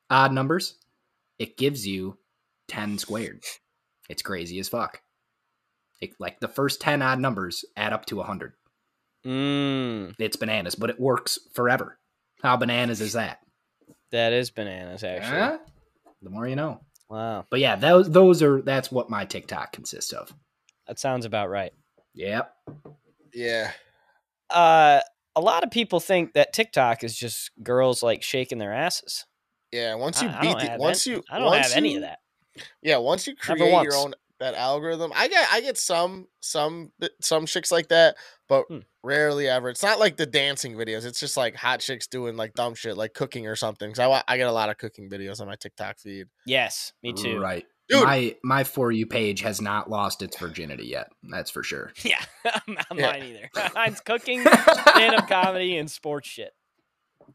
odd 0.08 0.32
numbers, 0.32 0.76
it 1.38 1.56
gives 1.56 1.86
you 1.86 2.18
10 2.68 2.98
squared. 2.98 3.44
It's 4.08 4.22
crazy 4.22 4.58
as 4.58 4.68
fuck. 4.68 5.02
It, 6.00 6.12
like 6.18 6.40
the 6.40 6.48
first 6.48 6.80
10 6.80 7.02
odd 7.02 7.20
numbers 7.20 7.64
add 7.76 7.92
up 7.92 8.06
to 8.06 8.16
100. 8.16 8.54
Mm, 9.26 10.14
It's 10.18 10.36
bananas, 10.36 10.74
but 10.74 10.88
it 10.90 10.98
works 10.98 11.38
forever. 11.52 11.98
How 12.42 12.56
bananas 12.56 13.00
is 13.02 13.12
that? 13.12 13.40
that 14.10 14.32
is 14.32 14.50
bananas, 14.50 15.04
actually. 15.04 15.38
Huh? 15.38 15.58
The 16.22 16.30
more 16.30 16.48
you 16.48 16.56
know. 16.56 16.80
Wow, 17.10 17.44
But 17.50 17.58
yeah, 17.58 17.74
those 17.74 18.08
those 18.08 18.40
are 18.40 18.62
that's 18.62 18.92
what 18.92 19.10
my 19.10 19.24
TikTok 19.24 19.72
consists 19.72 20.12
of. 20.12 20.32
that 20.86 21.00
sounds 21.00 21.24
about 21.24 21.50
right. 21.50 21.72
Yep. 22.14 22.54
yeah. 23.34 23.72
Uh, 24.48 25.00
a 25.34 25.40
lot 25.40 25.64
of 25.64 25.72
people 25.72 25.98
think 25.98 26.34
that 26.34 26.52
TikTok 26.52 27.02
is 27.02 27.16
just 27.16 27.50
girls 27.62 28.02
like 28.02 28.22
shaking 28.22 28.58
their 28.58 28.72
asses. 28.72 29.26
Yeah. 29.72 29.94
Once 29.96 30.22
you 30.22 30.28
I, 30.28 30.38
I 30.38 30.40
beat 30.40 30.52
don't 30.52 30.72
the, 30.72 30.76
once 30.78 31.06
any, 31.06 31.16
you 31.16 31.24
I 31.28 31.38
don't 31.38 31.46
once 31.46 31.68
have 31.68 31.76
any 31.76 31.96
of 31.96 32.02
that. 32.02 32.20
Yeah, 32.82 32.98
once 32.98 33.26
you 33.26 33.34
create 33.34 33.72
once. 33.72 33.84
your 33.84 33.96
own 33.96 34.14
that 34.38 34.54
algorithm, 34.54 35.12
I 35.14 35.28
get 35.28 35.48
I 35.52 35.60
get 35.60 35.78
some 35.78 36.28
some 36.40 36.92
some 37.20 37.46
chicks 37.46 37.72
like 37.72 37.88
that, 37.88 38.16
but 38.50 38.64
Hmm. 38.68 38.80
rarely 39.02 39.48
ever. 39.48 39.70
It's 39.70 39.82
not 39.82 39.98
like 39.98 40.18
the 40.18 40.26
dancing 40.26 40.74
videos. 40.74 41.06
It's 41.06 41.18
just 41.20 41.38
like 41.38 41.54
hot 41.56 41.80
chicks 41.80 42.06
doing 42.06 42.36
like 42.36 42.52
dumb 42.52 42.74
shit, 42.74 42.98
like 42.98 43.14
cooking 43.14 43.46
or 43.46 43.56
something. 43.56 43.94
So 43.94 44.12
I 44.12 44.22
I 44.28 44.36
get 44.36 44.48
a 44.48 44.52
lot 44.52 44.68
of 44.68 44.76
cooking 44.76 45.08
videos 45.08 45.40
on 45.40 45.46
my 45.46 45.54
TikTok 45.56 45.98
feed. 46.00 46.26
Yes, 46.44 46.92
me 47.02 47.14
too. 47.14 47.38
Right. 47.40 47.64
Dude. 47.88 48.04
my 48.04 48.36
my 48.44 48.62
for 48.64 48.92
you 48.92 49.04
page 49.06 49.40
has 49.40 49.60
not 49.60 49.90
lost 49.90 50.22
its 50.22 50.38
virginity 50.38 50.84
yet. 50.86 51.08
That's 51.28 51.50
for 51.50 51.62
sure. 51.64 51.92
Yeah, 52.04 52.22
I'm 52.44 52.74
not 52.74 52.86
Yeah. 52.94 53.10
mine 53.12 53.22
either. 53.24 53.70
Mine's 53.74 54.00
cooking, 54.00 54.42
stand-up 54.42 55.26
comedy, 55.28 55.76
and 55.78 55.90
sports 55.90 56.28
shit. 56.28 56.52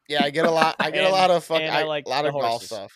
Yeah, 0.07 0.23
I 0.23 0.29
get 0.29 0.45
a 0.45 0.51
lot. 0.51 0.75
I 0.79 0.91
get 0.91 1.03
a 1.05 1.09
lot 1.09 1.31
of 1.31 1.43
fuck. 1.43 1.61
I 1.61 1.81
I, 1.81 1.83
like 1.83 2.05
a 2.05 2.09
lot 2.09 2.21
the 2.23 2.29
of 2.29 2.35
golf 2.35 2.63
stuff, 2.63 2.93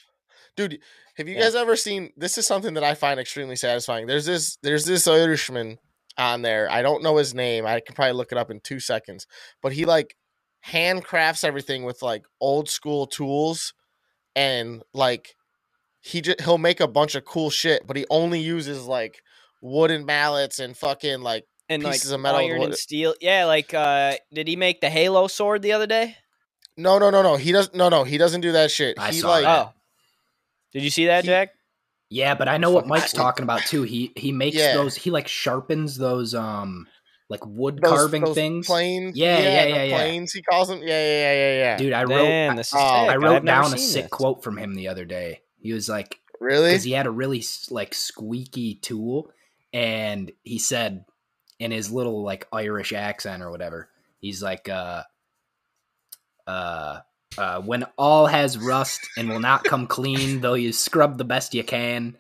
dude. 0.56 0.80
Have 1.18 1.28
you 1.28 1.36
Yeah. 1.36 1.42
guys 1.42 1.56
ever 1.56 1.76
seen? 1.76 2.14
This 2.16 2.38
is 2.38 2.48
something 2.48 2.76
that 2.76 2.84
I 2.84 2.94
find 2.96 3.20
extremely 3.20 3.56
satisfying. 3.58 4.08
There's 4.08 4.26
this. 4.26 4.58
There's 4.64 4.86
this 4.86 5.06
Irishman 5.08 5.80
on 6.20 6.42
there. 6.44 6.70
I 6.70 6.82
don't 6.84 7.02
know 7.02 7.18
his 7.18 7.34
name. 7.34 7.66
I 7.66 7.80
can 7.80 7.96
probably 7.96 8.14
look 8.14 8.32
it 8.32 8.38
up 8.38 8.52
in 8.52 8.60
two 8.60 8.80
seconds. 8.80 9.26
But 9.62 9.74
he 9.74 9.86
like 9.86 10.16
handcrafts 10.68 11.44
everything 11.44 11.84
with 11.84 12.02
like 12.02 12.24
old 12.40 12.70
school 12.70 13.08
tools, 13.08 13.74
and 14.36 14.84
like 14.94 15.36
he 16.02 16.22
just 16.22 16.42
he'll 16.42 16.58
make 16.58 16.80
a 16.80 16.88
bunch 16.88 17.16
of 17.16 17.26
cool 17.26 17.50
shit. 17.50 17.88
But 17.88 17.98
he 17.98 18.06
only 18.10 18.40
uses 18.40 18.86
like 18.86 19.22
wooden 19.62 20.06
mallets 20.06 20.60
and 20.60 20.76
fucking 20.78 21.22
like 21.22 21.46
And 21.70 21.84
Pieces 21.84 22.12
like 22.12 22.16
of 22.16 22.22
metal 22.22 22.40
iron 22.42 22.62
and 22.62 22.76
steel. 22.76 23.16
Yeah, 23.22 23.46
like 23.46 23.74
uh 23.74 24.16
did 24.34 24.48
he 24.48 24.56
make 24.56 24.82
the 24.82 24.90
Halo 24.90 25.28
sword 25.28 25.62
the 25.62 25.72
other 25.72 25.88
day? 25.88 26.16
no 26.78 26.98
no 26.98 27.10
no 27.10 27.22
no 27.22 27.36
he 27.36 27.52
doesn't. 27.52 27.76
no 27.76 27.90
no 27.90 28.06
he 28.06 28.18
doesn't 28.18 28.40
do 28.40 28.54
that 28.54 28.72
shit. 28.72 28.98
I 28.98 29.12
he 29.12 29.20
saw 29.20 29.30
like 29.30 29.44
that. 29.44 29.66
Oh. 29.68 29.74
Did 30.72 30.84
you 30.84 30.90
see 30.90 31.08
that, 31.08 31.24
He- 31.24 31.30
Jack? 31.30 31.50
Yeah, 32.10 32.34
but 32.36 32.48
I 32.50 32.58
know 32.58 32.72
what 32.72 32.88
Mike's 32.88 33.12
sweet. 33.12 33.20
talking 33.20 33.44
about 33.44 33.62
too. 33.62 33.84
He 33.84 34.12
he 34.16 34.32
makes 34.32 34.58
Yeah. 34.58 34.74
those. 34.74 34.96
He 34.96 35.12
like 35.12 35.28
sharpens 35.28 35.98
those 35.98 36.34
um 36.34 36.88
like 37.30 37.46
wood 37.46 37.80
those- 37.82 37.92
carving 37.92 38.24
those 38.24 38.34
things. 38.36 38.66
Planes, 38.66 39.16
Yeah, 39.16 39.38
yeah, 39.40 39.64
the 39.66 39.70
yeah, 39.70 39.84
yeah. 39.84 39.98
Planes, 39.98 40.32
he 40.34 40.42
calls 40.42 40.68
them. 40.70 40.80
Yeah, 40.80 40.88
yeah, 40.88 41.12
yeah, 41.20 41.34
yeah, 41.34 41.58
yeah. 41.60 41.78
Dude, 41.78 41.94
I 41.94 42.04
wrote 42.04 42.24
Damn, 42.26 42.54
I, 42.54 42.56
this 42.56 42.68
is 42.70 42.74
oh, 42.76 42.80
sick. 42.80 43.10
I 43.10 43.14
I've 43.14 43.22
wrote 43.22 43.46
down 43.46 43.74
a 43.74 43.78
sick 43.78 44.06
this. 44.06 44.10
quote 44.12 44.44
from 44.44 44.58
him 44.58 44.74
the 44.74 44.88
other 44.88 45.06
day. 45.06 45.42
He 45.62 45.72
was 45.74 45.88
like, 45.88 46.20
really? 46.40 46.70
because 46.72 46.84
he 46.84 46.92
had 46.94 47.06
a 47.06 47.12
really 47.12 47.44
like 47.70 47.94
squeaky 47.94 48.76
tool, 48.76 49.30
and 49.72 50.32
he 50.44 50.58
said 50.58 51.06
in 51.60 51.70
his 51.70 51.92
little 51.92 52.24
like 52.24 52.48
Irish 52.52 52.92
accent 52.94 53.44
or 53.44 53.52
whatever, 53.52 53.90
he's 54.20 54.42
like, 54.42 54.68
uh, 54.68 55.04
uh, 56.48 57.02
uh, 57.38 57.62
when 57.62 57.86
all 57.98 58.28
has 58.28 58.58
rust 58.58 59.02
and 59.18 59.30
will 59.30 59.40
not 59.40 59.64
come 59.64 59.88
clean, 59.88 60.42
though 60.42 60.56
you 60.56 60.74
scrub 60.74 61.18
the 61.18 61.26
best 61.26 61.54
you 61.54 61.64
can. 61.64 62.18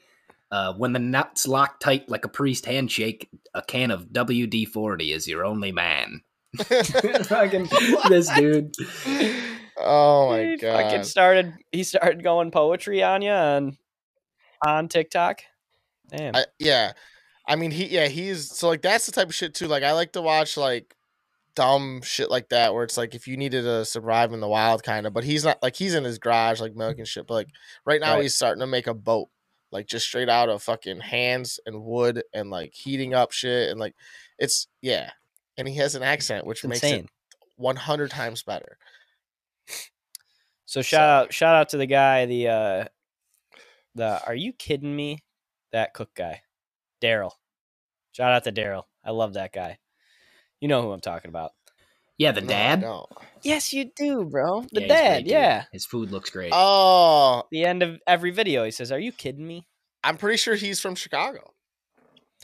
Uh, 0.52 0.74
when 0.74 0.93
the 0.93 1.00
nuts 1.00 1.48
lock 1.48 1.80
tight 1.80 2.10
like 2.10 2.26
a 2.26 2.30
priest 2.30 2.65
handshake, 2.65 3.30
a 3.54 3.62
can 3.62 3.91
of 3.91 4.08
WD 4.08 4.67
forty 4.67 5.12
is 5.12 5.28
your 5.28 5.45
only 5.45 5.72
man. 5.72 6.22
Fucking 6.58 7.69
this 8.10 8.30
dude. 8.36 8.74
oh 9.78 10.30
my 10.30 10.43
he 10.43 10.58
god! 10.58 10.84
fucking 10.84 11.04
started 11.04 11.54
he 11.72 11.84
started 11.84 12.24
going 12.24 12.50
poetry 12.50 13.04
on 13.04 13.22
you 13.22 13.30
on 13.30 13.78
on 14.65 14.88
TikTok. 14.88 15.41
Damn. 16.10 16.36
I, 16.36 16.45
yeah, 16.58 16.93
I 17.48 17.56
mean 17.56 17.69
he 17.69 17.86
yeah 17.86 18.08
he's 18.08 18.50
so 18.50 18.69
like 18.69 18.82
that's 18.82 19.06
the 19.06 19.12
type 19.12 19.28
of 19.28 19.36
shit 19.36 19.54
too. 19.54 19.67
Like 19.67 19.84
I 19.84 19.91
like 19.91 20.13
to 20.13 20.22
watch 20.22 20.58
like 20.58 20.95
dumb 21.60 22.02
shit 22.04 22.30
like 22.32 22.48
that 22.50 22.74
where 22.74 22.86
it's 22.86 22.95
like 22.98 23.13
if 23.15 23.28
you 23.28 23.36
needed 23.36 23.63
to 23.63 23.84
survive 23.84 24.32
in 24.32 24.39
the 24.39 24.48
wild 24.48 24.82
kind 24.82 25.06
of, 25.06 25.12
but 25.13 25.26
he's 25.26 25.43
not 25.43 25.62
like 25.62 25.76
he's 25.76 25.93
in 25.93 26.06
his 26.06 26.17
garage 26.17 26.62
like 26.62 26.74
milking 26.74 27.04
shit. 27.04 27.28
But 27.28 27.34
like 27.34 27.48
right 27.86 28.00
now 28.00 28.13
Right. 28.13 28.22
he's 28.24 28.36
starting 28.36 28.62
to 28.62 28.67
make 28.67 28.88
a 28.88 28.93
boat 28.93 29.28
like 29.72 29.86
just 29.88 30.06
straight 30.06 30.30
out 30.30 30.48
of 30.48 30.63
fucking 30.63 31.02
hands 31.02 31.60
and 31.65 31.84
wood 31.84 32.24
and 32.34 32.50
like 32.50 32.74
heating 32.74 33.13
up 33.13 33.34
shit 33.34 33.69
and 33.69 33.78
like 33.80 33.93
it's 34.38 34.67
yeah. 34.82 35.12
And 35.58 35.67
he 35.67 35.76
has 35.76 35.95
an 35.95 36.04
accent 36.04 36.45
which 36.45 36.60
it's 36.63 36.69
makes 36.69 36.84
insane. 36.84 37.04
it 37.04 37.10
100 37.58 38.10
times 38.10 38.41
better. 38.43 38.78
So 40.65 40.82
shout 40.82 41.10
out 41.10 41.34
shout 41.34 41.56
out 41.56 41.69
to 41.69 41.78
the 41.78 41.86
guy, 41.88 42.26
the 42.26 42.48
uh 42.48 42.86
the 43.95 44.26
are 44.26 44.36
you 44.36 44.54
kidding 44.54 44.95
me? 44.95 45.24
That 45.74 45.93
cook 45.93 46.12
guy. 46.15 46.41
Daryl. 47.02 47.32
Shout 48.13 48.32
out 48.32 48.43
to 48.45 48.52
Daryl. 48.52 48.84
I 49.04 49.12
love 49.12 49.34
that 49.34 49.52
guy. 49.52 49.78
You 50.62 50.67
know 50.67 50.82
who 50.82 50.91
I'm 50.91 51.02
talking 51.02 51.30
about. 51.30 51.52
Yeah, 52.17 52.32
the 52.34 52.41
No, 52.41 52.48
dad. 52.48 52.82
don't. 52.82 53.10
Yes, 53.43 53.72
you 53.72 53.91
do, 53.95 54.26
bro. 54.26 54.65
The 54.74 54.82
Yeah, 54.82 54.88
dad, 54.88 55.28
yeah. 55.28 55.65
his 55.72 55.86
food 55.86 56.12
looks 56.12 56.30
great. 56.30 56.54
Oh, 56.54 57.43
The 57.52 57.63
end 57.65 57.82
of 57.82 58.00
every 58.06 58.32
video, 58.32 58.65
he 58.65 58.72
says, 58.72 58.91
"Are 58.91 59.00
you 59.00 59.12
kidding 59.12 59.48
me?" 59.48 59.65
I'm 60.04 60.17
pretty 60.17 60.38
sure 60.38 60.56
he's 60.56 60.82
from 60.82 60.95
Chicago. 60.95 61.54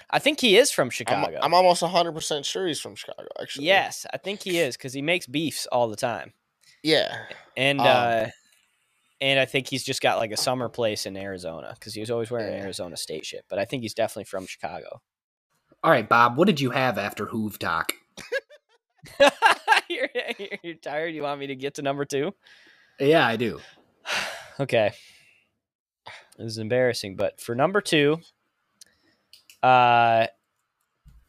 I 0.10 0.20
think 0.20 0.40
he 0.40 0.58
is 0.58 0.72
from 0.72 0.88
I'm, 0.88 0.92
Chicago. 0.92 1.40
I'm 1.42 1.54
almost 1.54 1.82
100% 1.82 2.46
sure 2.46 2.68
he's 2.68 2.80
from 2.80 2.96
Chicago, 2.96 3.28
actually. 3.42 3.66
yes, 3.66 4.06
I 4.14 4.18
think 4.18 4.42
he 4.44 4.60
is 4.60 4.78
because 4.78 4.94
he 4.94 5.02
makes 5.02 5.26
beefs 5.28 5.66
all 5.68 5.88
the 5.90 5.96
time, 5.96 6.34
Yeah. 6.84 7.26
and 7.58 7.80
Um, 7.80 7.88
uh, 7.88 8.28
and 9.22 9.40
I 9.40 9.46
think 9.46 9.68
he's 9.68 9.84
just 9.84 10.02
got 10.02 10.18
like 10.20 10.32
a 10.32 10.38
summer 10.38 10.70
place 10.70 11.06
in 11.06 11.16
Arizona 11.18 11.74
because 11.78 11.94
he 11.94 12.02
was 12.02 12.12
always 12.12 12.30
wearing 12.32 12.54
Yeah. 12.54 12.64
Arizona 12.64 12.98
State 12.98 13.26
shit. 13.26 13.46
But 13.50 13.60
I 13.60 13.66
think 13.66 13.84
he's 13.84 13.94
definitely 13.94 14.26
from 14.26 14.46
Chicago. 14.46 15.02
All 15.84 15.92
right, 15.92 16.08
Bob, 16.08 16.38
what 16.38 16.48
did 16.48 16.60
you 16.60 16.72
have 16.72 16.98
after 16.98 17.28
Hoove 17.28 17.58
Talk? 17.58 17.94
You're, 19.20 19.30
you're- 20.40 20.60
you're 20.64 20.76
tired. 20.76 21.14
You 21.14 21.24
want 21.24 21.40
me 21.40 21.48
to 21.48 21.56
get 21.56 21.76
to 21.76 21.82
number 21.82 22.06
two? 22.06 22.34
Yeah, 23.00 23.26
I 23.26 23.36
do. 23.36 23.60
okay. 24.60 24.92
This 26.38 26.48
is 26.48 26.58
embarrassing, 26.58 27.16
but 27.16 27.40
for 27.40 27.56
number 27.56 27.80
two, 27.82 28.20
uh, 29.64 30.28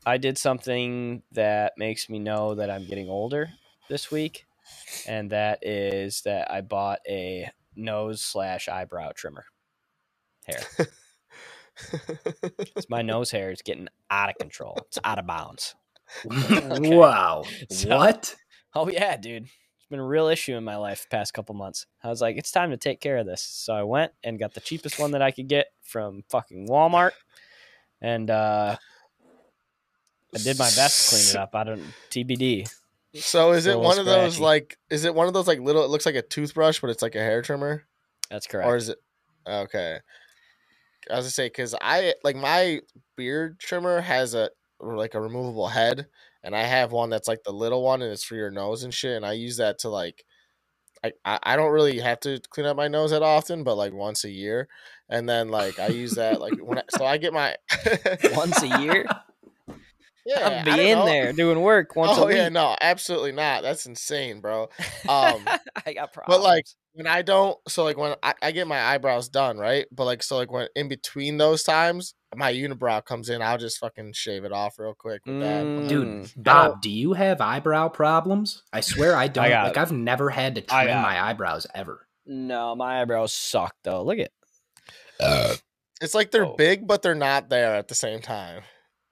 I 0.05 0.16
did 0.18 0.37
something 0.38 1.22
that 1.33 1.75
makes 1.79 2.09
me 2.09 2.18
know 2.18 2.55
that 2.57 2.70
I'm 2.70 2.87
getting 2.87 3.09
older 3.09 3.49
this 3.88 4.11
week, 4.11 4.44
and 5.07 5.31
that 5.31 5.61
is 5.66 6.22
that 6.22 6.51
I 6.51 6.61
bought 6.61 7.01
a 7.09 7.49
nose 7.77 8.20
slash 8.22 8.68
eyebrow 8.68 9.12
trimmer 9.14 9.44
hair. 10.44 10.61
'Cause 12.75 12.87
my 12.88 13.03
nose 13.03 13.31
hair 13.31 13.51
is 13.51 13.61
getting 13.62 13.88
out 14.11 14.31
of 14.31 14.37
control. 14.38 14.79
It's 14.87 14.99
out 15.05 15.18
of 15.18 15.27
bounds. 15.27 15.75
wow. 16.25 17.45
So- 17.71 17.97
what? 17.97 18.35
Oh 18.75 18.88
yeah, 18.88 19.16
dude. 19.16 19.45
It's 19.45 19.90
been 19.90 20.01
a 20.01 20.07
real 20.07 20.27
issue 20.27 20.57
in 20.57 20.64
my 20.64 20.77
life 20.77 21.03
the 21.09 21.16
past 21.16 21.33
couple 21.33 21.55
months. 21.55 21.87
I 22.03 22.09
was 22.09 22.21
like, 22.21 22.37
it's 22.37 22.51
time 22.51 22.71
to 22.71 22.77
take 22.77 23.01
care 23.01 23.19
of 23.19 23.27
this. 23.27 23.40
So 23.40 23.73
I 23.73 23.85
went 23.85 24.12
and 24.25 24.38
got 24.38 24.53
the 24.53 24.61
cheapest 24.61 24.99
one 24.99 25.12
that 25.12 25.23
I 25.23 25.31
could 25.31 25.47
get 25.49 25.66
from 25.83 26.25
fucking 26.29 26.69
Walmart. 26.69 27.12
And 28.03 28.29
uh 28.31 28.77
I 30.35 30.38
did 30.38 30.59
my 30.59 30.71
best 30.77 31.09
to 31.09 31.14
clean 31.16 31.29
it 31.31 31.37
up. 31.37 31.55
I 31.55 31.64
don't 31.64 31.83
TBD. 32.11 32.69
So 33.14 33.53
is 33.53 33.66
it 33.66 33.71
little 33.71 33.85
one 33.85 33.99
of 33.99 34.05
those 34.05 34.38
like 34.40 34.77
is 34.90 35.05
it 35.05 35.14
one 35.14 35.27
of 35.29 35.33
those 35.35 35.47
like 35.47 35.61
little 35.61 35.85
it 35.85 35.88
looks 35.90 36.05
like 36.05 36.16
a 36.16 36.23
toothbrush 36.23 36.81
but 36.81 36.90
it's 36.90 37.01
like 37.03 37.14
a 37.14 37.21
hair 37.21 37.40
trimmer 37.40 37.85
That's 38.31 38.47
correct. 38.47 38.66
or 38.69 38.77
is 38.77 38.88
it 38.90 38.99
okay. 39.47 40.01
I 41.11 41.16
was 41.16 41.25
gonna 41.25 41.31
say 41.31 41.47
because 41.47 41.75
I 41.81 42.14
like 42.25 42.37
my 42.37 42.81
beard 43.16 43.59
trimmer 43.61 44.01
has 44.01 44.35
a 44.35 44.51
like 44.81 45.15
a 45.15 45.21
removable 45.21 45.69
head 45.69 46.07
and 46.43 46.55
I 46.55 46.62
have 46.62 46.93
one 46.93 47.11
that's 47.11 47.29
like 47.29 47.43
the 47.45 47.53
little 47.53 47.83
one 47.83 48.03
and 48.03 48.12
it's 48.12 48.25
for 48.25 48.35
your 48.35 48.51
nose 48.51 48.83
and 48.83 48.93
shit 48.93 49.17
and 49.17 49.27
I 49.27 49.33
use 49.33 49.57
that 49.57 49.79
to 49.81 49.89
like 49.89 50.25
I, 51.05 51.12
I 51.25 51.39
I 51.43 51.57
don't 51.57 51.73
really 51.73 51.99
have 52.01 52.21
to 52.21 52.41
clean 52.51 52.67
up 52.67 52.77
my 52.77 52.89
nose 52.89 53.11
that 53.11 53.23
often 53.23 53.65
but 53.65 53.77
like 53.77 53.93
once 53.93 54.25
a 54.25 54.31
year 54.31 54.69
and 55.09 55.29
then 55.29 55.49
like 55.49 55.79
I 55.79 55.89
use 55.89 56.12
that 56.12 56.41
like 56.41 56.59
when 56.59 56.79
I, 56.79 56.83
so 56.91 57.05
I 57.05 57.17
get 57.17 57.33
my 57.33 57.57
Once 58.33 58.62
a 58.62 58.81
year? 58.81 59.07
Yeah 60.27 60.41
I'll 60.65 60.73
I 60.73 60.77
be 60.77 60.91
in 60.91 60.99
know. 60.99 61.07
there 61.07 61.33
doing 61.33 61.61
work 61.62 61.95
once 61.97 62.19
oh 62.19 62.25
a 62.25 62.27
week. 62.27 62.37
yeah 62.37 62.49
no 62.49 62.77
absolutely 62.81 63.33
not 63.33 63.62
that's 63.62 63.87
insane 63.87 64.41
bro 64.41 64.65
um 65.09 65.45
I 65.87 65.93
got 65.95 66.12
problems. 66.12 66.27
but 66.29 66.43
like 66.43 66.67
when 66.95 67.07
I 67.07 67.21
don't, 67.21 67.59
so 67.69 67.85
like 67.85 67.99
when 67.99 68.15
I, 68.23 68.33
I 68.41 68.53
get 68.53 68.67
my 68.67 68.81
eyebrows 68.81 69.29
done, 69.29 69.59
right? 69.59 69.85
But 69.93 70.07
like 70.07 70.23
so 70.23 70.37
like 70.37 70.51
when 70.51 70.67
in 70.75 70.89
between 70.89 71.37
those 71.37 71.62
times, 71.62 72.15
my 72.35 72.51
unibrow 72.55 73.05
comes 73.05 73.29
in, 73.29 73.43
I'll 73.43 73.59
just 73.59 73.77
fucking 73.77 74.15
shave 74.15 74.45
it 74.45 74.53
off 74.53 74.79
real 74.79 74.95
quick 74.99 75.21
with. 75.27 75.35
Mm. 75.37 75.81
But, 75.83 75.89
Dude, 75.91 76.09
Mm, 76.09 76.33
Bob, 76.43 76.81
do 76.81 76.89
you 76.89 77.12
have 77.12 77.43
eyebrow 77.43 77.91
problems? 77.91 78.62
I 78.73 78.81
swear 78.81 79.15
I 79.15 79.29
don't. 79.29 79.47
got- 79.47 79.67
like 79.67 79.77
I've 79.77 79.93
never 79.93 80.31
had 80.31 80.55
to 80.55 80.62
trim 80.62 80.87
my 81.03 81.23
eyebrows 81.29 81.67
ever. 81.75 82.09
no, 82.25 82.75
my 82.75 83.03
eyebrows 83.03 83.35
suck 83.35 83.75
though. 83.85 84.03
Look 84.03 84.19
at 84.19 84.31
It's 86.01 86.15
like 86.15 86.31
they're 86.31 86.47
Oh. 86.47 86.55
big, 86.57 86.87
but 86.87 87.03
they're 87.03 87.15
not 87.15 87.51
there 87.51 87.75
at 87.75 87.89
the 87.89 87.95
same 87.95 88.21
time. 88.23 88.62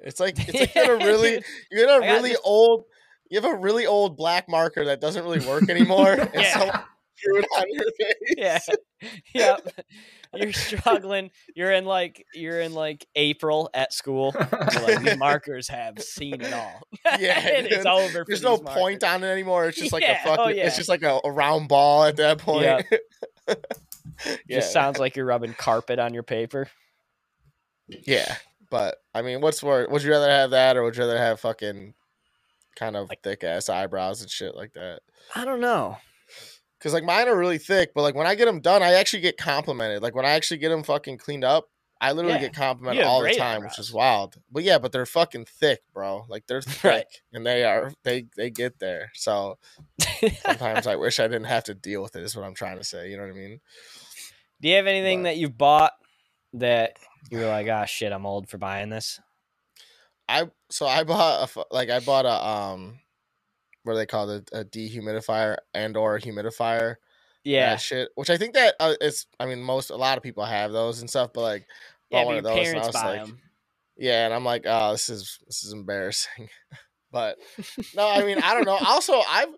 It's 0.04 0.20
like 0.20 0.36
it's 0.38 0.54
like 0.54 0.74
you 0.74 0.82
had 0.82 0.90
a 0.90 0.96
really 1.04 1.42
you 1.70 1.80
had 1.80 1.88
a 1.96 2.00
got 2.00 2.12
really 2.14 2.30
this- 2.30 2.40
old 2.44 2.84
you 3.30 3.40
have 3.40 3.50
a 3.50 3.56
really 3.56 3.86
old 3.86 4.16
black 4.16 4.48
marker 4.48 4.84
that 4.84 5.00
doesn't 5.00 5.24
really 5.24 5.44
work 5.46 5.68
anymore. 5.68 6.16
Yeah. 6.34 6.82
drew 7.22 7.38
it 7.40 7.46
on 7.56 7.64
your 7.68 7.84
face. 7.98 8.34
yeah 8.36 8.58
yep 9.34 9.66
you're 10.34 10.52
struggling 10.52 11.30
you're 11.54 11.70
in 11.70 11.84
like 11.84 12.24
you're 12.34 12.60
in 12.60 12.74
like 12.74 13.06
april 13.14 13.70
at 13.72 13.92
school 13.92 14.34
like 14.82 15.16
markers 15.16 15.68
have 15.68 15.98
seen 16.02 16.40
it 16.40 16.52
all 16.52 16.82
Yeah, 17.18 17.38
it's 17.46 17.86
over 17.86 18.10
for 18.10 18.24
There's 18.26 18.42
no 18.42 18.56
these 18.56 18.68
point 18.68 19.04
on 19.04 19.22
it 19.22 19.28
anymore. 19.28 19.68
It's 19.68 19.78
just 19.78 19.92
like 19.92 20.02
Yeah, 20.02 20.20
a 20.26 20.32
oh, 20.32 20.36
fucking 20.36 20.56
yeah. 20.56 20.66
it's 20.66 20.76
just 20.76 20.88
like 20.88 21.02
a, 21.02 21.20
a 21.24 21.30
round 21.30 21.68
ball 21.68 22.02
at 22.04 22.16
that 22.16 22.38
point. 22.38 22.64
Yeah. 22.64 22.82
yeah. 23.48 23.54
just 24.50 24.72
sounds 24.72 24.98
like 24.98 25.14
you're 25.16 25.24
rubbing 25.26 25.54
carpet 25.54 25.98
on 26.00 26.12
your 26.14 26.24
paper 26.24 26.68
Yeah, 27.88 28.36
but 28.74 28.96
I 29.14 29.22
mean, 29.22 29.40
what's 29.40 29.62
worse? 29.62 29.88
Would 29.88 30.02
you 30.02 30.10
rather 30.10 30.28
have 30.28 30.50
that, 30.50 30.76
or 30.76 30.82
would 30.82 30.96
you 30.96 31.02
rather 31.04 31.16
have 31.16 31.38
fucking 31.38 31.94
kind 32.74 32.96
of 32.96 33.08
Like- 33.08 33.22
thick 33.22 33.44
ass 33.44 33.68
eyebrows 33.68 34.20
and 34.20 34.28
shit 34.28 34.56
like 34.56 34.72
that? 34.72 35.00
i 35.37 35.44
don't 35.44 35.60
know 35.60 35.96
Because 36.78 36.92
like 36.92 37.04
mine 37.04 37.28
are 37.28 37.37
really 37.37 37.58
thick, 37.58 37.92
but 37.94 38.02
like 38.02 38.16
when 38.16 38.26
I 38.26 38.34
get 38.34 38.46
them 38.46 38.60
done, 38.60 38.82
I 38.82 38.94
actually 38.94 39.20
get 39.22 39.37
complimented. 39.38 40.02
Like 40.02 40.16
when 40.16 40.26
I 40.26 40.30
actually 40.30 40.58
get 40.58 40.70
them 40.70 40.82
fucking 40.82 41.18
cleaned 41.18 41.44
up, 41.44 41.68
I 42.00 42.10
literally 42.12 42.34
Yeah, 42.34 42.48
get 42.48 42.54
complimented 42.56 43.04
all 43.04 43.22
the 43.22 43.34
time, 43.37 43.62
which 43.62 43.78
is 43.78 43.92
wild. 43.92 44.34
But 44.50 44.64
yeah, 44.64 44.78
but 44.78 44.90
they're 44.90 45.06
fucking 45.06 45.44
thick, 45.46 45.80
bro. 45.94 46.24
Like 46.28 46.46
they're 46.48 46.60
thick, 46.80 46.84
Right. 46.84 47.06
and 47.32 47.46
they 47.46 47.62
are 47.62 47.92
they 48.02 48.26
they 48.37 48.50
get 48.50 48.80
there. 48.80 49.12
So 49.14 49.56
sometimes 50.44 50.88
I 50.88 50.96
wish 50.96 51.20
I 51.20 51.28
didn't 51.28 51.44
have 51.44 51.64
to 51.64 51.74
deal 51.74 52.02
with 52.02 52.16
it. 52.16 52.24
Is 52.24 52.34
what 52.34 52.44
I'm 52.44 52.54
trying 52.54 52.78
to 52.78 52.84
say. 52.84 53.08
You 53.08 53.16
know 53.18 53.22
what 53.22 53.30
I 53.32 53.38
mean? 53.38 53.60
Do 54.60 54.68
you 54.68 54.74
have 54.76 54.88
anything 54.88 55.22
But- 55.22 55.28
that 55.30 55.37
you've 55.37 55.56
bought 55.56 55.92
that 56.54 56.96
you 57.30 57.38
were 57.38 57.46
like, 57.46 57.68
ah, 57.68 57.84
shit, 57.84 58.12
I'm 58.12 58.26
old 58.26 58.48
for 58.48 58.58
buying 58.58 58.88
this? 58.90 59.20
I 60.28 60.50
so 60.70 60.87
I 60.87 61.04
bought 61.04 61.56
a 61.56 61.64
like 61.70 61.90
I 61.90 62.00
bought 62.00 62.24
a 62.24 62.46
um, 62.46 62.98
what 63.82 63.92
do 63.92 63.98
they 63.98 64.06
call 64.06 64.30
it? 64.30 64.48
A 64.52 64.64
dehumidifier 64.64 65.56
and 65.74 65.96
or 65.96 66.18
humidifier. 66.18 66.96
Yeah. 67.44 67.76
shit. 67.76 68.08
Which 68.14 68.30
I 68.30 68.38
think 68.38 68.54
that 68.54 68.74
uh, 68.80 68.94
it's. 69.00 69.26
I 69.38 69.46
mean, 69.46 69.62
most 69.62 69.90
a 69.90 69.96
lot 69.96 70.16
of 70.16 70.22
people 70.22 70.44
have 70.44 70.72
those 70.72 71.00
and 71.00 71.10
stuff, 71.10 71.32
but 71.34 71.42
like 71.42 71.66
Yeah, 72.10 72.18
bought 72.18 72.26
one 72.26 72.37
of 72.38 72.44
those, 72.44 72.68
and 72.68 72.78
I 72.80 72.87
was 72.87 72.94
buy 72.94 73.04
like, 73.04 73.20
them. 73.20 73.38
Yeah, 73.96 74.24
and 74.24 74.34
I'm 74.34 74.44
like, 74.44 74.64
oh, 74.66 74.92
this 74.92 75.08
is 75.08 75.38
this 75.46 75.62
is 75.64 75.72
embarrassing. 75.72 76.48
but 77.12 77.37
no, 77.94 78.08
I 78.08 78.24
mean, 78.24 78.38
I 78.38 78.54
don't 78.54 78.64
know. 78.64 78.78
Also, 78.82 79.20
I've 79.28 79.54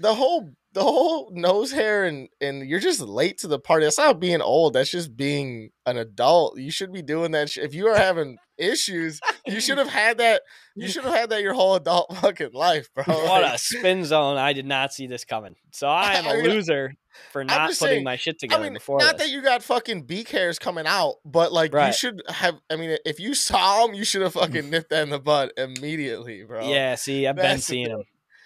the 0.00 0.12
whole 0.14 0.50
the 0.74 0.82
whole 0.82 1.30
nose 1.32 1.72
hair 1.72 2.04
and 2.04 2.28
and 2.40 2.68
you're 2.68 2.80
just 2.80 3.00
late 3.00 3.38
to 3.38 3.48
the 3.48 3.58
party. 3.58 3.86
That's 3.86 3.98
not 3.98 4.20
being 4.20 4.42
old. 4.42 4.74
That's 4.74 4.90
just 4.90 5.16
being 5.16 5.70
an 5.86 5.96
adult. 5.96 6.58
You 6.58 6.70
should 6.70 6.92
be 6.92 7.00
doing 7.02 7.30
that. 7.30 7.48
Sh- 7.48 7.58
if 7.58 7.74
you 7.74 7.86
are 7.88 7.96
having 7.96 8.36
issues, 8.58 9.20
you 9.46 9.60
should 9.60 9.78
have 9.78 9.88
had 9.88 10.18
that. 10.18 10.42
You 10.74 10.88
should 10.88 11.04
have 11.04 11.14
had 11.14 11.30
that 11.30 11.42
your 11.42 11.54
whole 11.54 11.76
adult 11.76 12.14
fucking 12.20 12.52
life, 12.52 12.88
bro. 12.94 13.04
What 13.08 13.44
a 13.44 13.56
spin 13.56 14.04
zone. 14.04 14.36
I 14.36 14.52
did 14.52 14.66
not 14.66 14.92
see 14.92 15.06
this 15.06 15.24
coming. 15.24 15.54
So 15.70 15.86
I 15.88 16.14
am 16.14 16.26
a 16.26 16.28
I 16.30 16.36
mean, 16.42 16.50
loser 16.50 16.94
for 17.30 17.44
not 17.44 17.60
putting 17.70 17.74
saying, 17.74 18.04
my 18.04 18.16
shit 18.16 18.34
I 18.36 18.38
together 18.40 18.64
mean, 18.64 18.74
before 18.74 18.98
not 18.98 19.16
this. 19.18 19.28
that 19.28 19.32
you 19.32 19.42
got 19.42 19.62
fucking 19.62 20.02
beak 20.02 20.28
hairs 20.30 20.58
coming 20.58 20.86
out, 20.86 21.14
but 21.24 21.52
like 21.52 21.72
you 21.72 21.92
should 21.92 22.20
have. 22.28 22.56
I 22.68 22.74
mean, 22.76 22.96
if 23.04 23.20
you 23.20 23.34
saw 23.34 23.86
them, 23.86 23.94
you 23.94 24.04
should 24.04 24.22
have 24.22 24.32
fucking 24.32 24.68
nipped 24.70 24.90
that 24.90 25.04
in 25.04 25.10
the 25.10 25.20
bud 25.20 25.52
immediately, 25.56 26.42
bro. 26.42 26.68
yeah, 26.68 26.96
see, 26.96 27.26
I've 27.28 27.36
been 27.36 27.60
seeing 27.60 27.88
them. 27.88 28.02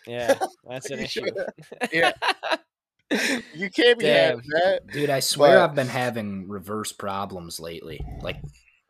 Yeah, 0.08 0.38
that's 0.68 0.90
an 0.90 1.00
issue. 1.00 1.22
shoulda- 1.26 1.52
yeah. 1.92 2.12
you 3.54 3.70
can't 3.70 3.98
be 3.98 4.04
Damn. 4.06 4.38
having 4.40 4.50
that. 4.50 4.86
Dude, 4.92 5.10
I 5.10 5.20
swear 5.20 5.58
But- 5.58 5.64
I've 5.70 5.74
been 5.74 5.88
having 5.88 6.48
reverse 6.48 6.92
problems 6.92 7.60
lately. 7.60 8.00
Like 8.22 8.36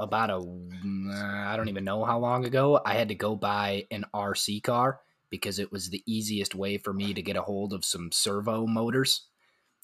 about 0.00 0.30
a, 0.30 0.36
I 0.36 1.56
don't 1.56 1.68
even 1.68 1.84
know 1.84 2.04
how 2.04 2.18
long 2.18 2.44
ago, 2.46 2.80
I 2.84 2.94
had 2.94 3.08
to 3.08 3.14
go 3.14 3.34
buy 3.36 3.84
an 3.90 4.04
RC 4.14 4.62
car 4.62 5.00
because 5.30 5.58
it 5.58 5.70
was 5.72 5.90
the 5.90 6.02
easiest 6.06 6.54
way 6.54 6.78
for 6.78 6.92
me 6.92 7.12
to 7.14 7.22
get 7.22 7.36
a 7.36 7.42
hold 7.42 7.72
of 7.72 7.84
some 7.84 8.10
servo 8.12 8.66
motors, 8.66 9.26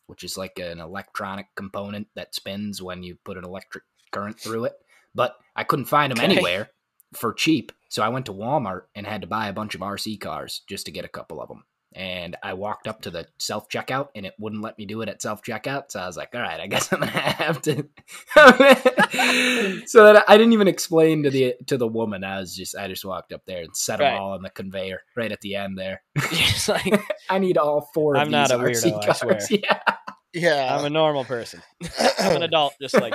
which 0.07 0.25
is 0.25 0.37
like 0.39 0.59
an 0.59 0.81
electronic 0.81 1.47
component 1.57 2.09
that 2.15 2.35
spins 2.35 2.81
when 2.81 3.03
you 3.03 3.17
put 3.25 3.37
an 3.37 3.45
electric 3.45 3.85
current 4.11 4.39
through 4.39 4.65
it. 4.67 4.75
But 5.15 5.37
I 5.55 5.65
couldn't 5.65 5.85
find 5.85 6.11
them 6.11 6.19
Okay. 6.25 6.33
anywhere 6.33 6.71
for 7.15 7.33
cheap. 7.33 7.73
So 7.89 8.03
I 8.03 8.09
went 8.09 8.27
to 8.27 8.33
Walmart 8.33 8.83
and 8.95 9.07
had 9.07 9.21
to 9.23 9.27
buy 9.29 9.49
a 9.49 9.53
bunch 9.53 9.75
of 9.75 9.81
RC 9.81 10.21
cars 10.21 10.63
just 10.69 10.87
to 10.87 10.93
get 10.93 11.05
a 11.05 11.09
couple 11.09 11.41
of 11.41 11.49
them. 11.49 11.65
And 11.97 12.35
I 12.43 12.55
walked 12.55 12.89
up 12.89 13.03
to 13.03 13.11
the 13.13 13.29
self 13.39 13.69
checkout 13.69 14.09
and 14.17 14.27
it 14.27 14.35
wouldn't 14.37 14.63
let 14.63 14.77
me 14.77 14.85
do 14.85 15.01
it 15.03 15.09
at 15.09 15.23
self 15.23 15.43
checkout. 15.43 15.93
So 15.93 16.01
I 16.01 16.07
was 16.09 16.17
like, 16.17 16.31
all 16.35 16.41
right, 16.41 16.59
I 16.59 16.67
guess 16.67 16.93
I'm 16.93 16.99
gonna 16.99 17.13
have 17.13 17.63
to. 17.63 17.87
so 19.87 20.13
that 20.13 20.25
I 20.27 20.37
didn't 20.37 20.55
even 20.55 20.67
explain 20.67 21.23
to 21.23 21.31
the 21.31 21.55
to 21.67 21.77
the 21.77 21.87
woman. 21.87 22.25
I 22.25 22.41
was 22.41 22.57
just 22.57 22.77
I 22.77 22.89
just 22.89 23.05
walked 23.05 23.33
up 23.33 23.43
there 23.47 23.63
and 23.63 23.77
set 23.77 23.99
them 23.99 24.13
Right. 24.13 24.19
all 24.19 24.33
on 24.33 24.43
the 24.43 24.51
conveyor 24.51 25.03
right 25.17 25.31
at 25.31 25.41
the 25.41 25.55
end 25.55 25.79
there. 25.79 26.03
It's 26.17 26.69
like 26.69 27.01
I 27.31 27.39
need 27.39 27.59
all 27.59 27.89
four 27.95 28.17
of 28.17 28.23
I'm 28.23 28.27
these 28.27 28.33
not 28.33 28.51
a 28.51 28.57
RC 28.57 28.93
weirdo, 28.93 29.09
I 29.09 29.13
swear. 29.13 29.39
Yeah. 29.51 29.81
Yeah, 30.37 30.77
I'm 30.77 30.85
a 30.85 30.91
normal 30.91 31.25
person. 31.25 31.63
I'm 32.19 32.35
an 32.35 32.43
adult 32.43 32.75
just 32.83 32.95
like 32.95 33.15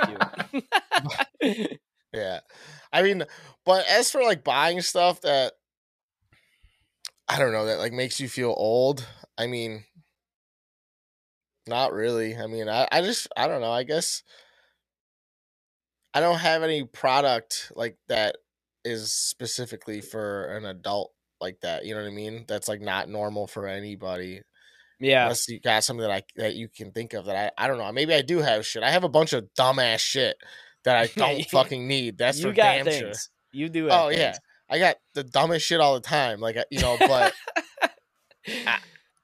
you. 1.42 1.76
yeah. 2.14 2.40
I 2.92 3.02
mean, 3.02 3.24
but 3.64 3.86
as 3.88 4.10
for 4.10 4.22
like 4.22 4.44
buying 4.44 4.80
stuff 4.80 5.20
that 5.22 5.52
I 7.28 7.38
don't 7.38 7.52
know 7.52 7.66
that 7.66 7.78
like 7.78 7.92
makes 7.92 8.20
you 8.20 8.28
feel 8.28 8.54
old, 8.56 9.06
I 9.38 9.46
mean, 9.46 9.84
not 11.66 11.92
really. 11.92 12.36
I 12.36 12.46
mean, 12.46 12.68
I 12.68 12.88
I 12.90 13.02
just 13.02 13.28
I 13.36 13.46
don't 13.46 13.60
know. 13.60 13.72
I 13.72 13.84
guess 13.84 14.22
I 16.14 16.20
don't 16.20 16.38
have 16.38 16.62
any 16.62 16.84
product 16.84 17.72
like 17.76 17.96
that 18.08 18.36
is 18.84 19.12
specifically 19.12 20.00
for 20.00 20.56
an 20.56 20.64
adult 20.64 21.12
like 21.40 21.60
that. 21.62 21.84
You 21.84 21.94
know 21.94 22.02
what 22.02 22.08
I 22.10 22.14
mean? 22.14 22.44
That's 22.48 22.68
like 22.68 22.80
not 22.80 23.08
normal 23.08 23.46
for 23.46 23.66
anybody. 23.66 24.42
yeah. 25.00 25.24
Unless 25.24 25.48
you 25.48 25.60
got 25.60 25.84
something 25.84 26.02
that 26.02 26.10
I 26.10 26.22
that 26.36 26.54
you 26.56 26.68
can 26.68 26.92
think 26.92 27.14
of 27.14 27.26
that 27.26 27.54
I 27.58 27.64
I 27.64 27.68
don't 27.68 27.78
know. 27.78 27.90
Maybe 27.92 28.14
I 28.14 28.22
do 28.22 28.38
have 28.38 28.66
shit. 28.66 28.82
I 28.82 28.90
have 28.90 29.04
a 29.04 29.08
bunch 29.08 29.32
of 29.32 29.48
dumbass 29.58 30.00
shit 30.00 30.36
that 30.84 30.96
I 30.96 31.06
don't 31.16 31.44
fucking 31.50 31.86
need. 31.86 32.18
That's 32.18 32.38
you 32.38 32.48
for 32.48 32.52
got 32.54 32.74
damn 32.76 32.84
things. 32.86 32.98
sure. 32.98 33.12
You 33.52 33.68
do 33.68 33.88
Oh 33.90 34.08
yeah. 34.08 34.36
I 34.68 34.78
got 34.78 34.96
the 35.14 35.24
dumbest 35.24 35.66
shit 35.66 35.80
all 35.80 35.94
the 35.94 36.00
time. 36.00 36.40
Like 36.40 36.56
uh, 36.56 36.64
you 36.70 36.80
know, 36.80 36.96
but 37.00 37.32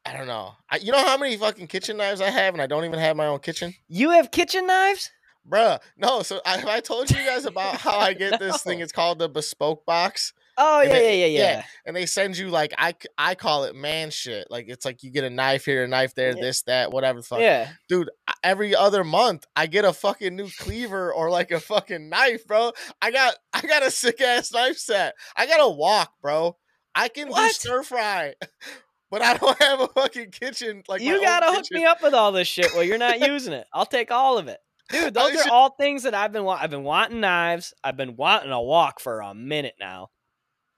I 0.04 0.16
don't 0.16 0.26
know. 0.26 0.52
I, 0.70 0.76
you 0.78 0.92
know 0.92 0.98
how 1.04 1.16
many 1.18 1.36
fucking 1.36 1.66
kitchen 1.66 1.96
knives 1.96 2.20
I 2.20 2.30
have, 2.30 2.54
and 2.54 2.62
I 2.62 2.66
don't 2.66 2.84
even 2.84 2.98
have 2.98 3.16
my 3.16 3.26
own 3.26 3.40
kitchen, 3.40 3.74
you 3.88 4.10
have 4.10 4.30
kitchen 4.30 4.66
knives? 4.66 5.10
bruh. 5.48 5.78
No, 5.96 6.22
so 6.22 6.40
I, 6.44 6.56
have 6.58 6.68
I 6.68 6.80
told 6.80 7.08
you 7.10 7.16
guys 7.18 7.44
about 7.44 7.76
how 7.80 7.98
I 7.98 8.14
get 8.14 8.40
this 8.40 8.62
thing. 8.62 8.80
It's 8.80 8.92
called 8.92 9.18
the 9.20 9.28
bespoke 9.28 9.84
box. 9.86 10.32
Oh 10.58 10.80
yeah, 10.80 10.94
it- 10.94 11.02
yeah, 11.02 11.10
yeah, 11.10 11.26
yeah. 11.26 11.38
yeah. 11.58 11.62
and 11.86 11.94
they 11.94 12.06
send 12.06 12.36
you 12.36 12.48
like 12.48 12.72
I, 12.78 12.94
I 13.16 13.34
call 13.36 13.64
it 13.64 13.76
man 13.76 14.10
shit. 14.10 14.48
Like 14.50 14.66
it's 14.68 14.84
like 14.84 15.02
you 15.04 15.10
get 15.12 15.22
a 15.24 15.30
knife 15.30 15.64
here, 15.64 15.84
a 15.84 15.88
knife 15.88 16.14
there, 16.14 16.34
Yeah. 16.34 16.40
this 16.40 16.62
that, 16.62 16.90
whatever 16.92 17.20
the 17.20 17.24
fuck. 17.26 17.40
Yeah. 17.40 17.68
Dude, 17.88 18.10
I- 18.25 18.25
every 18.46 18.74
other 18.74 19.02
month 19.04 19.44
I 19.56 19.66
get 19.66 19.84
a 19.84 19.92
fucking 19.92 20.34
new 20.36 20.48
cleaver 20.58 21.12
or 21.12 21.28
like 21.30 21.50
a 21.50 21.60
fucking 21.60 22.08
knife, 22.08 22.46
bro. 22.46 22.72
I 23.02 23.10
got 23.10 23.34
I 23.52 23.60
got 23.62 23.82
a 23.84 23.90
sick 23.90 24.20
ass 24.20 24.52
knife 24.52 24.78
set. 24.78 25.14
I 25.36 25.46
got 25.46 25.60
a 25.60 25.68
wok, 25.68 26.12
bro. 26.22 26.56
I 26.94 27.08
can 27.08 27.26
do 27.26 27.32
What? 27.32 27.54
stir 27.54 27.82
fry, 27.82 28.34
but 29.10 29.20
I 29.20 29.36
don't 29.36 29.60
have 29.60 29.80
a 29.80 29.88
fucking 29.88 30.30
kitchen. 30.30 30.82
Like 30.88 31.02
you 31.02 31.20
gotta 31.20 31.46
hook 31.46 31.64
kitchen. 31.64 31.82
me 31.82 31.84
up 31.84 32.02
with 32.02 32.14
all 32.14 32.32
this 32.32 32.48
shit 32.48 32.72
while 32.72 32.84
you're 32.84 32.96
not 32.96 33.20
using 33.20 33.52
it. 33.52 33.66
I'll 33.74 33.84
take 33.84 34.10
all 34.10 34.38
of 34.38 34.48
it. 34.48 34.58
Dude, 34.90 35.12
those 35.14 35.34
are 35.34 35.42
should- 35.42 35.50
all 35.50 35.74
things 35.78 36.04
that 36.04 36.14
I've 36.14 36.32
been 36.32 36.44
wa- 36.44 36.58
I've 36.60 36.70
been 36.70 36.84
wanting 36.84 37.20
knives. 37.20 37.74
I've 37.84 37.96
been 37.96 38.16
wanting 38.16 38.52
a 38.52 38.62
wok 38.62 39.00
for 39.00 39.20
a 39.20 39.34
minute 39.34 39.74
now. 39.80 40.08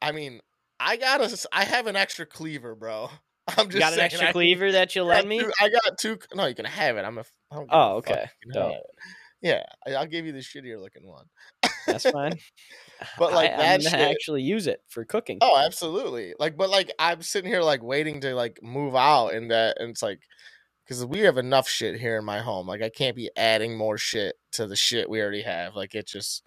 I 0.02 0.12
mean, 0.12 0.40
I 0.80 0.96
got 0.96 1.20
a. 1.20 1.48
I 1.52 1.64
have 1.64 1.86
an 1.86 1.94
extra 1.96 2.24
cleaver, 2.24 2.74
bro. 2.74 3.10
I'm 3.56 3.66
just 3.66 3.74
You 3.74 3.80
got 3.80 3.92
an 3.94 4.00
extra 4.00 4.28
I- 4.28 4.32
cleaver 4.32 4.72
that 4.72 4.94
you'll 4.94 5.06
lend 5.06 5.28
me? 5.28 5.40
two- 5.40 5.52
I 5.60 5.68
got 5.70 5.98
two. 5.98 6.18
No, 6.34 6.46
you 6.46 6.54
can 6.54 6.64
have 6.66 6.96
it. 6.96 7.04
I'm 7.04 7.18
a. 7.18 7.24
I 7.50 7.56
don't 7.56 7.68
Oh, 7.72 7.96
okay. 7.96 8.26
You 8.44 8.52
can 8.52 8.62
have 8.62 8.70
Dope. 8.72 8.80
it. 8.80 8.86
Yeah, 9.40 9.62
I'll 9.96 10.06
give 10.06 10.26
you 10.26 10.32
the 10.32 10.40
shittier 10.40 10.80
looking 10.80 11.06
one. 11.08 11.26
That's 11.86 12.08
fine. 12.10 12.38
But, 13.16 13.32
like, 13.32 13.52
I, 13.52 13.56
that 13.58 13.74
I'm 13.74 13.78
gonna 13.84 13.90
shit- 13.90 14.10
actually 14.10 14.42
use 14.42 14.66
it 14.66 14.82
for 14.88 15.04
cooking. 15.04 15.38
Oh, 15.40 15.56
absolutely. 15.56 16.34
Like, 16.40 16.56
but 16.56 16.68
like 16.68 16.92
I'm 16.98 17.22
sitting 17.22 17.48
here 17.48 17.62
like 17.62 17.80
waiting 17.80 18.20
to 18.22 18.34
like 18.34 18.58
move 18.60 18.96
out, 18.96 19.28
and 19.34 19.52
that 19.52 19.76
and 19.80 19.90
it's 19.90 20.02
like 20.02 20.18
because 20.84 21.06
we 21.06 21.20
have 21.20 21.38
enough 21.38 21.68
shit 21.68 22.00
here 22.00 22.16
in 22.18 22.24
my 22.24 22.40
home. 22.40 22.66
Like 22.66 22.82
I 22.82 22.88
can't 22.88 23.14
be 23.14 23.30
adding 23.36 23.76
more 23.78 23.98
shit 23.98 24.34
to 24.54 24.66
the 24.66 24.74
shit 24.74 25.08
we 25.08 25.20
already 25.22 25.42
have. 25.42 25.76
Like 25.76 25.94
it 25.94 26.08
just 26.08 26.42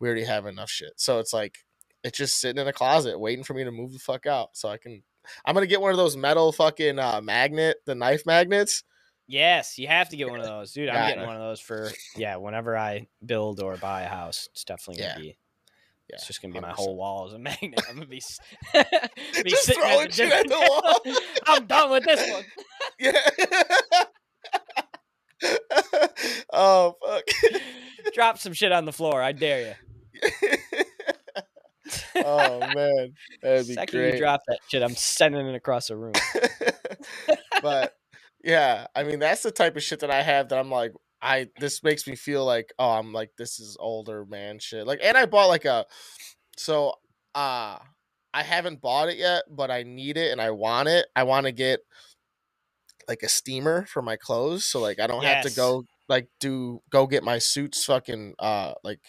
we 0.00 0.06
already 0.06 0.24
have 0.26 0.44
enough 0.44 0.68
shit. 0.68 0.92
So 0.96 1.18
it's 1.18 1.32
like 1.32 1.56
it's 2.04 2.18
just 2.18 2.38
sitting 2.38 2.60
in 2.60 2.68
a 2.68 2.74
closet 2.74 3.18
waiting 3.18 3.42
for 3.42 3.54
me 3.54 3.64
to 3.64 3.70
move 3.72 3.94
the 3.94 3.98
fuck 3.98 4.26
out 4.26 4.50
so 4.52 4.68
I 4.68 4.76
can. 4.76 5.02
I'm 5.44 5.54
gonna 5.54 5.66
get 5.66 5.80
one 5.80 5.90
of 5.90 5.96
those 5.96 6.16
metal 6.16 6.52
fucking 6.52 6.98
uh, 6.98 7.20
magnet, 7.22 7.78
the 7.86 7.94
knife 7.94 8.24
magnets. 8.26 8.82
Yes, 9.28 9.76
you 9.78 9.88
have 9.88 10.08
to 10.10 10.16
get 10.16 10.30
one 10.30 10.38
of 10.40 10.46
those, 10.46 10.72
dude. 10.72 10.88
I'm 10.88 11.08
getting 11.08 11.26
one 11.26 11.34
of 11.36 11.42
those 11.42 11.60
for 11.60 11.90
yeah. 12.16 12.36
Whenever 12.36 12.76
I 12.76 13.08
build 13.24 13.60
or 13.60 13.76
buy 13.76 14.02
a 14.02 14.08
house, 14.08 14.48
it's 14.52 14.64
definitely 14.64 15.02
gonna 15.02 15.14
Yeah. 15.16 15.20
be. 15.20 15.38
Yeah, 16.08 16.14
It's 16.16 16.26
just 16.28 16.40
gonna 16.40 16.54
be 16.54 16.60
my 16.60 16.68
100%. 16.70 16.74
whole 16.76 16.96
wall 16.96 17.26
as 17.26 17.32
a 17.32 17.38
magnet. 17.40 17.80
I'm 17.88 17.96
gonna 17.96 18.06
be, 18.06 18.22
be 19.42 19.50
Just 19.50 19.72
throwing 19.74 20.08
shit 20.10 20.32
at 20.32 20.46
the 20.46 20.54
wall. 21.04 21.16
I'm 21.48 21.66
done 21.66 21.90
with 21.90 22.04
this 22.04 22.30
one. 22.30 22.44
Yeah. 23.00 23.18
oh 26.52 26.94
fuck. 27.04 27.24
Drop 28.14 28.38
some 28.38 28.52
shit 28.52 28.70
on 28.72 28.84
the 28.84 28.92
floor. 28.92 29.20
I 29.20 29.32
dare 29.32 29.74
you. 30.22 30.84
Oh 32.16 32.60
man, 32.74 33.12
that'd 33.42 33.66
be 33.66 33.74
Second 33.74 33.98
great. 33.98 34.14
you 34.14 34.20
drop 34.20 34.42
that 34.48 34.58
shit, 34.68 34.82
I'm 34.82 34.94
sending 34.94 35.46
it 35.46 35.54
across 35.54 35.88
the 35.88 35.96
room. 35.96 36.14
but 37.62 37.94
yeah, 38.44 38.86
I 38.94 39.04
mean 39.04 39.18
that's 39.18 39.42
the 39.42 39.50
type 39.50 39.76
of 39.76 39.82
shit 39.82 40.00
that 40.00 40.10
I 40.10 40.22
have 40.22 40.48
that 40.48 40.58
I'm 40.58 40.70
like 40.70 40.92
I 41.20 41.48
this 41.58 41.82
makes 41.82 42.06
me 42.06 42.14
feel 42.14 42.44
like 42.44 42.72
oh 42.78 42.90
I'm 42.90 43.12
like 43.12 43.30
this 43.38 43.58
is 43.58 43.76
older 43.80 44.24
man 44.24 44.58
shit. 44.58 44.86
Like 44.86 45.00
and 45.02 45.16
I 45.16 45.26
bought 45.26 45.46
like 45.48 45.64
a 45.64 45.86
so 46.56 46.94
uh 47.34 47.78
I 48.34 48.42
haven't 48.42 48.82
bought 48.82 49.08
it 49.08 49.16
yet, 49.16 49.44
but 49.50 49.70
I 49.70 49.82
need 49.82 50.18
it 50.18 50.30
and 50.30 50.40
I 50.40 50.50
want 50.50 50.88
it. 50.88 51.06
I 51.16 51.22
want 51.22 51.46
to 51.46 51.52
get 51.52 51.80
like 53.08 53.22
a 53.22 53.28
steamer 53.28 53.86
for 53.86 54.02
my 54.02 54.16
clothes 54.16 54.66
so 54.66 54.80
like 54.80 55.00
I 55.00 55.06
don't 55.06 55.24
have 55.24 55.44
to 55.44 55.50
go 55.54 55.84
like 56.08 56.28
do 56.40 56.80
go 56.90 57.06
get 57.06 57.22
my 57.22 57.38
suits 57.38 57.84
fucking 57.84 58.34
uh 58.38 58.74
like 58.82 59.00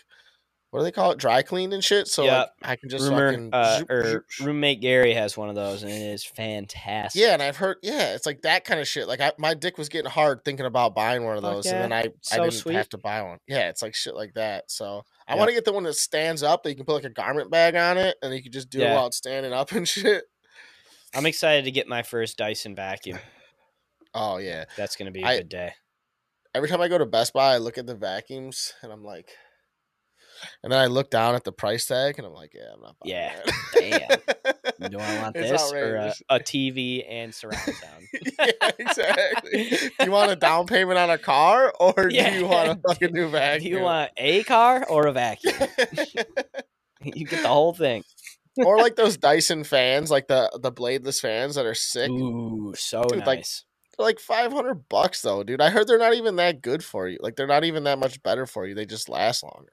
what 0.77 0.81
do 0.81 0.85
they 0.85 0.91
call 0.91 1.11
it? 1.11 1.17
Dry 1.17 1.41
clean 1.41 1.73
and 1.73 1.83
shit. 1.83 2.07
So 2.07 2.23
Yeah. 2.25 2.37
like 2.39 2.49
I 2.61 2.75
can 2.75 2.89
just 2.89 3.05
Rumor, 3.09 3.31
fucking 3.31 3.49
uh, 3.53 3.77
zoop, 3.79 3.89
or 3.89 4.03
zoop, 4.03 4.31
zoop. 4.31 4.47
roommate 4.47 4.79
Gary 4.81 5.13
has 5.13 5.35
one 5.35 5.49
of 5.49 5.55
those, 5.55 5.83
and 5.83 5.91
it 5.91 5.95
is 6.01 6.23
fantastic. 6.23 7.21
Yeah, 7.21 7.33
and 7.33 7.41
I've 7.43 7.57
heard 7.57 7.77
yeah, 7.81 8.13
it's 8.15 8.25
like 8.25 8.41
that 8.43 8.63
kind 8.65 8.79
of 8.79 8.87
shit. 8.87 9.07
Like 9.07 9.19
I, 9.21 9.31
my 9.37 9.53
dick 9.53 9.77
was 9.77 9.89
getting 9.89 10.09
hard 10.11 10.45
thinking 10.45 10.65
about 10.65 10.95
buying 10.95 11.23
one 11.25 11.35
of 11.37 11.43
those, 11.43 11.65
yeah. 11.65 11.73
and 11.81 11.83
then 11.83 11.93
I 11.93 12.09
So 12.21 12.35
I 12.35 12.45
didn't 12.45 12.53
sweet. 12.53 12.75
have 12.75 12.89
to 12.89 12.97
buy 12.97 13.21
one. 13.23 13.39
Yeah, 13.47 13.69
it's 13.69 13.81
like 13.81 13.95
shit 13.95 14.15
like 14.15 14.33
that. 14.35 14.69
So 14.71 15.03
I 15.27 15.33
Yep. 15.33 15.39
want 15.39 15.49
to 15.49 15.55
get 15.55 15.65
the 15.65 15.73
one 15.73 15.83
that 15.83 15.95
stands 15.95 16.43
up 16.43 16.63
that 16.63 16.69
you 16.69 16.75
can 16.75 16.85
put 16.85 16.93
like 16.95 17.03
a 17.03 17.09
garment 17.09 17.49
bag 17.51 17.75
on 17.75 17.97
it, 17.97 18.17
and 18.21 18.33
you 18.33 18.41
can 18.43 18.51
just 18.51 18.69
do 18.69 18.79
it 18.81 18.91
while 18.93 19.07
it's 19.07 19.17
standing 19.17 19.53
up 19.53 19.71
and 19.71 19.87
shit. 19.87 20.23
I'm 21.15 21.25
excited 21.25 21.65
to 21.65 21.71
get 21.71 21.87
my 21.87 22.03
first 22.03 22.37
Dyson 22.37 22.75
vacuum. 22.75 23.19
Oh 24.13 24.37
yeah. 24.37 24.65
That's 24.75 24.95
gonna 24.95 25.11
be 25.11 25.21
a 25.21 25.25
I- 25.27 25.37
good 25.37 25.49
day. 25.49 25.73
Every 26.55 26.67
time 26.69 26.81
I 26.81 26.87
go 26.87 26.97
to 26.97 27.05
Best 27.05 27.33
Buy, 27.33 27.53
I 27.53 27.57
look 27.57 27.77
at 27.77 27.85
the 27.85 27.93
vacuums 27.93 28.73
and 28.81 28.91
I'm 28.91 29.03
like, 29.03 29.29
and 30.63 30.71
then 30.71 30.79
I 30.79 30.87
look 30.87 31.09
down 31.09 31.35
at 31.35 31.43
the 31.43 31.51
price 31.51 31.85
tag 31.85 32.15
and 32.17 32.27
I'm 32.27 32.33
like, 32.33 32.53
yeah, 32.53 32.73
I'm 32.73 32.81
not. 32.81 32.95
Buying 32.99 33.13
Yeah, 33.13 33.35
that. 33.45 34.57
Do 34.91 34.99
I 34.99 35.21
want 35.21 35.35
It's 35.35 35.49
this 35.49 35.73
or 35.73 35.97
uh, 35.97 36.13
a, 36.29 36.35
a 36.35 36.39
TV 36.39 37.03
and 37.07 37.33
surround 37.33 37.61
sound? 37.61 38.07
yeah, 38.39 38.71
exactly. 38.77 39.69
Do 39.69 40.05
you 40.05 40.11
want 40.11 40.31
a 40.31 40.35
down 40.35 40.67
payment 40.67 40.97
on 40.99 41.09
a 41.09 41.17
car 41.17 41.73
or 41.79 42.09
do 42.09 42.15
you 42.15 42.45
want 42.45 42.69
a 42.69 42.79
fucking 42.87 43.11
new 43.13 43.29
vacuum? 43.29 43.63
Do 43.63 43.77
you 43.77 43.83
want 43.83 44.11
a 44.17 44.43
car 44.43 44.85
or 44.89 45.07
a 45.07 45.11
vacuum? 45.11 45.55
you 47.03 47.25
get 47.25 47.41
the 47.41 47.47
whole 47.47 47.73
thing. 47.73 48.03
or 48.57 48.77
like 48.77 48.95
those 48.95 49.17
Dyson 49.17 49.63
fans, 49.63 50.09
like 50.11 50.27
the 50.27 50.49
the 50.61 50.71
bladeless 50.71 51.19
fans 51.21 51.55
that 51.55 51.65
are 51.65 51.75
sick. 51.75 52.09
Ooh, 52.09 52.73
so 52.75 53.03
Dude, 53.03 53.25
like, 53.25 53.39
nice. 53.39 53.63
They're 53.97 54.05
like 54.05 54.19
five 54.19 54.51
hundred 54.51 54.87
bucks 54.89 55.21
though, 55.21 55.43
dude. 55.43 55.61
I 55.61 55.69
heard 55.69 55.87
they're 55.87 55.97
not 55.97 56.13
even 56.15 56.35
that 56.37 56.61
good 56.61 56.83
for 56.83 57.07
you. 57.07 57.17
Like 57.21 57.35
they're 57.35 57.47
not 57.47 57.63
even 57.63 57.83
that 57.85 57.99
much 57.99 58.21
better 58.23 58.45
for 58.45 58.65
you. 58.67 58.75
They 58.75 58.85
just 58.85 59.09
last 59.09 59.43
longer. 59.43 59.71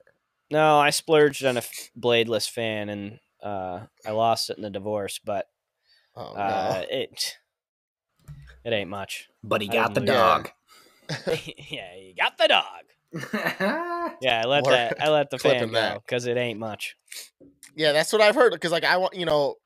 No, 0.50 0.78
I 0.78 0.90
splurged 0.90 1.44
on 1.44 1.56
a 1.56 1.58
f- 1.58 1.90
bladeless 1.98 2.48
fan 2.48 2.88
and 2.88 3.18
uh, 3.42 3.86
I 4.06 4.10
lost 4.10 4.50
it 4.50 4.56
in 4.56 4.62
the 4.62 4.70
divorce, 4.70 5.20
but 5.24 5.46
Oh 6.16 6.34
uh, 6.34 6.84
it 6.88 7.38
it 8.64 8.72
ain't 8.72 8.90
much. 8.90 9.28
But 9.42 9.62
he 9.62 9.68
got 9.68 9.94
the 9.94 10.00
didn't 10.00 10.16
dog. 10.16 10.50
yeah, 11.28 11.94
he 11.96 12.14
got 12.16 12.38
the 12.38 12.48
dog. 12.48 12.84
Yeah, 14.20 14.42
I 14.42 14.46
let 14.46 14.62
More 14.62 14.72
that 14.72 15.02
I 15.02 15.10
let 15.10 15.30
the 15.30 15.38
fan 15.38 15.58
clipping 15.58 15.72
go 15.74 16.00
because 16.06 16.26
it 16.26 16.36
ain't 16.36 16.58
much. 16.58 16.96
Yeah, 17.76 17.92
that's 17.92 18.12
what 18.12 18.22
I've 18.22 18.34
heard. 18.34 18.52
Because 18.52 18.72
like 18.72 18.84
I 18.84 18.96
want, 18.96 19.14
you 19.14 19.26
know, 19.26 19.56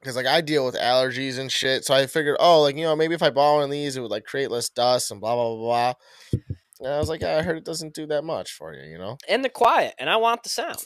because 0.00 0.16
like 0.16 0.26
I 0.26 0.40
deal 0.40 0.64
with 0.64 0.76
allergies 0.76 1.38
and 1.38 1.50
shit. 1.50 1.84
So 1.84 1.94
I 1.94 2.06
figured, 2.06 2.36
oh, 2.40 2.62
like 2.62 2.76
you 2.76 2.84
know, 2.84 2.94
maybe 2.94 3.14
if 3.14 3.22
I 3.22 3.30
bought 3.30 3.56
one 3.56 3.64
of 3.64 3.70
these, 3.70 3.96
it 3.96 4.00
would 4.00 4.10
like 4.10 4.24
create 4.24 4.50
less 4.50 4.68
dust 4.68 5.10
and 5.10 5.20
blah 5.20 5.34
blah 5.34 5.54
blah 5.56 5.92
blah. 6.32 6.40
And 6.80 6.88
I 6.88 6.98
was 6.98 7.08
like, 7.08 7.20
yeah, 7.22 7.36
I 7.38 7.42
heard 7.42 7.56
it 7.56 7.64
doesn't 7.64 7.94
do 7.94 8.06
that 8.06 8.22
much 8.24 8.52
for 8.52 8.72
you, 8.74 8.88
you 8.88 8.98
know. 8.98 9.18
And 9.28 9.44
the 9.44 9.48
quiet, 9.48 9.94
and 9.98 10.08
I 10.08 10.16
want 10.16 10.42
the 10.42 10.48
sound. 10.48 10.82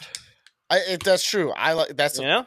I 0.70 0.78
it, 0.88 1.03
that's 1.05 1.28
true. 1.28 1.53
I 1.53 1.72
like 1.74 1.97
that's 1.97 2.18
You 2.18 2.24
a, 2.24 2.28
know, 2.28 2.47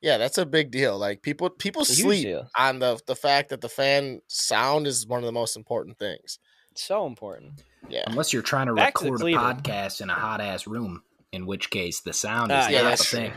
yeah, 0.00 0.18
that's 0.18 0.38
a 0.38 0.46
big 0.46 0.70
deal. 0.70 0.96
Like 0.98 1.22
people 1.22 1.50
people 1.50 1.82
It's 1.82 1.96
sleep 1.98 2.22
deal. 2.24 2.48
on 2.56 2.78
the 2.78 3.00
the 3.06 3.16
fact 3.16 3.48
that 3.50 3.60
the 3.60 3.68
fan 3.68 4.20
sound 4.28 4.86
is 4.86 5.06
one 5.06 5.18
of 5.20 5.26
the 5.26 5.32
most 5.32 5.56
important 5.56 5.98
things. 5.98 6.38
It's 6.70 6.84
so 6.84 7.06
important. 7.06 7.62
Yeah, 7.88 8.04
Unless 8.06 8.32
you're 8.32 8.42
trying 8.42 8.68
to 8.68 8.74
Back 8.74 8.94
to 8.98 9.04
record 9.10 9.22
a 9.22 9.36
podcast 9.36 10.00
in 10.00 10.08
a 10.08 10.14
hot 10.14 10.40
ass 10.40 10.66
room, 10.66 11.02
in 11.32 11.46
which 11.46 11.70
case 11.70 12.00
the 12.00 12.12
sound 12.12 12.50
is 12.50 12.56
Ah, 12.56 12.60
not 12.62 12.70
yeah, 12.72 12.80
a 12.80 12.84
that's 12.84 13.04
true. 13.04 13.18
thing. 13.18 13.32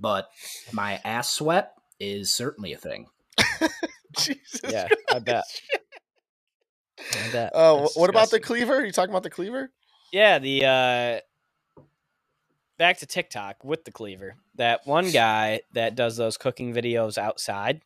But 0.00 0.28
my 0.72 1.00
ass 1.04 1.30
sweat 1.30 1.72
is 2.00 2.32
certainly 2.32 2.72
a 2.72 2.76
thing. 2.76 3.06
Jesus. 4.18 4.60
Yeah, 4.68 4.88
I. 5.10 5.16
I 5.16 5.18
bet. 5.20 5.44
Oh, 7.54 7.80
That's 7.80 7.96
what 7.96 8.10
about 8.10 8.30
the 8.30 8.38
disgusting. 8.38 8.42
cleaver? 8.42 8.84
You 8.84 8.92
talking 8.92 9.10
about 9.10 9.22
the 9.22 9.30
cleaver? 9.30 9.70
Yeah, 10.12 10.38
the 10.38 10.64
uh 10.64 11.82
back 12.78 12.98
to 12.98 13.06
TikTok 13.06 13.64
with 13.64 13.84
the 13.84 13.90
cleaver. 13.92 14.36
That 14.56 14.86
one 14.86 15.10
guy 15.10 15.60
that 15.72 15.94
does 15.94 16.16
those 16.16 16.36
cooking 16.36 16.72
videos 16.74 17.18
outside. 17.18 17.82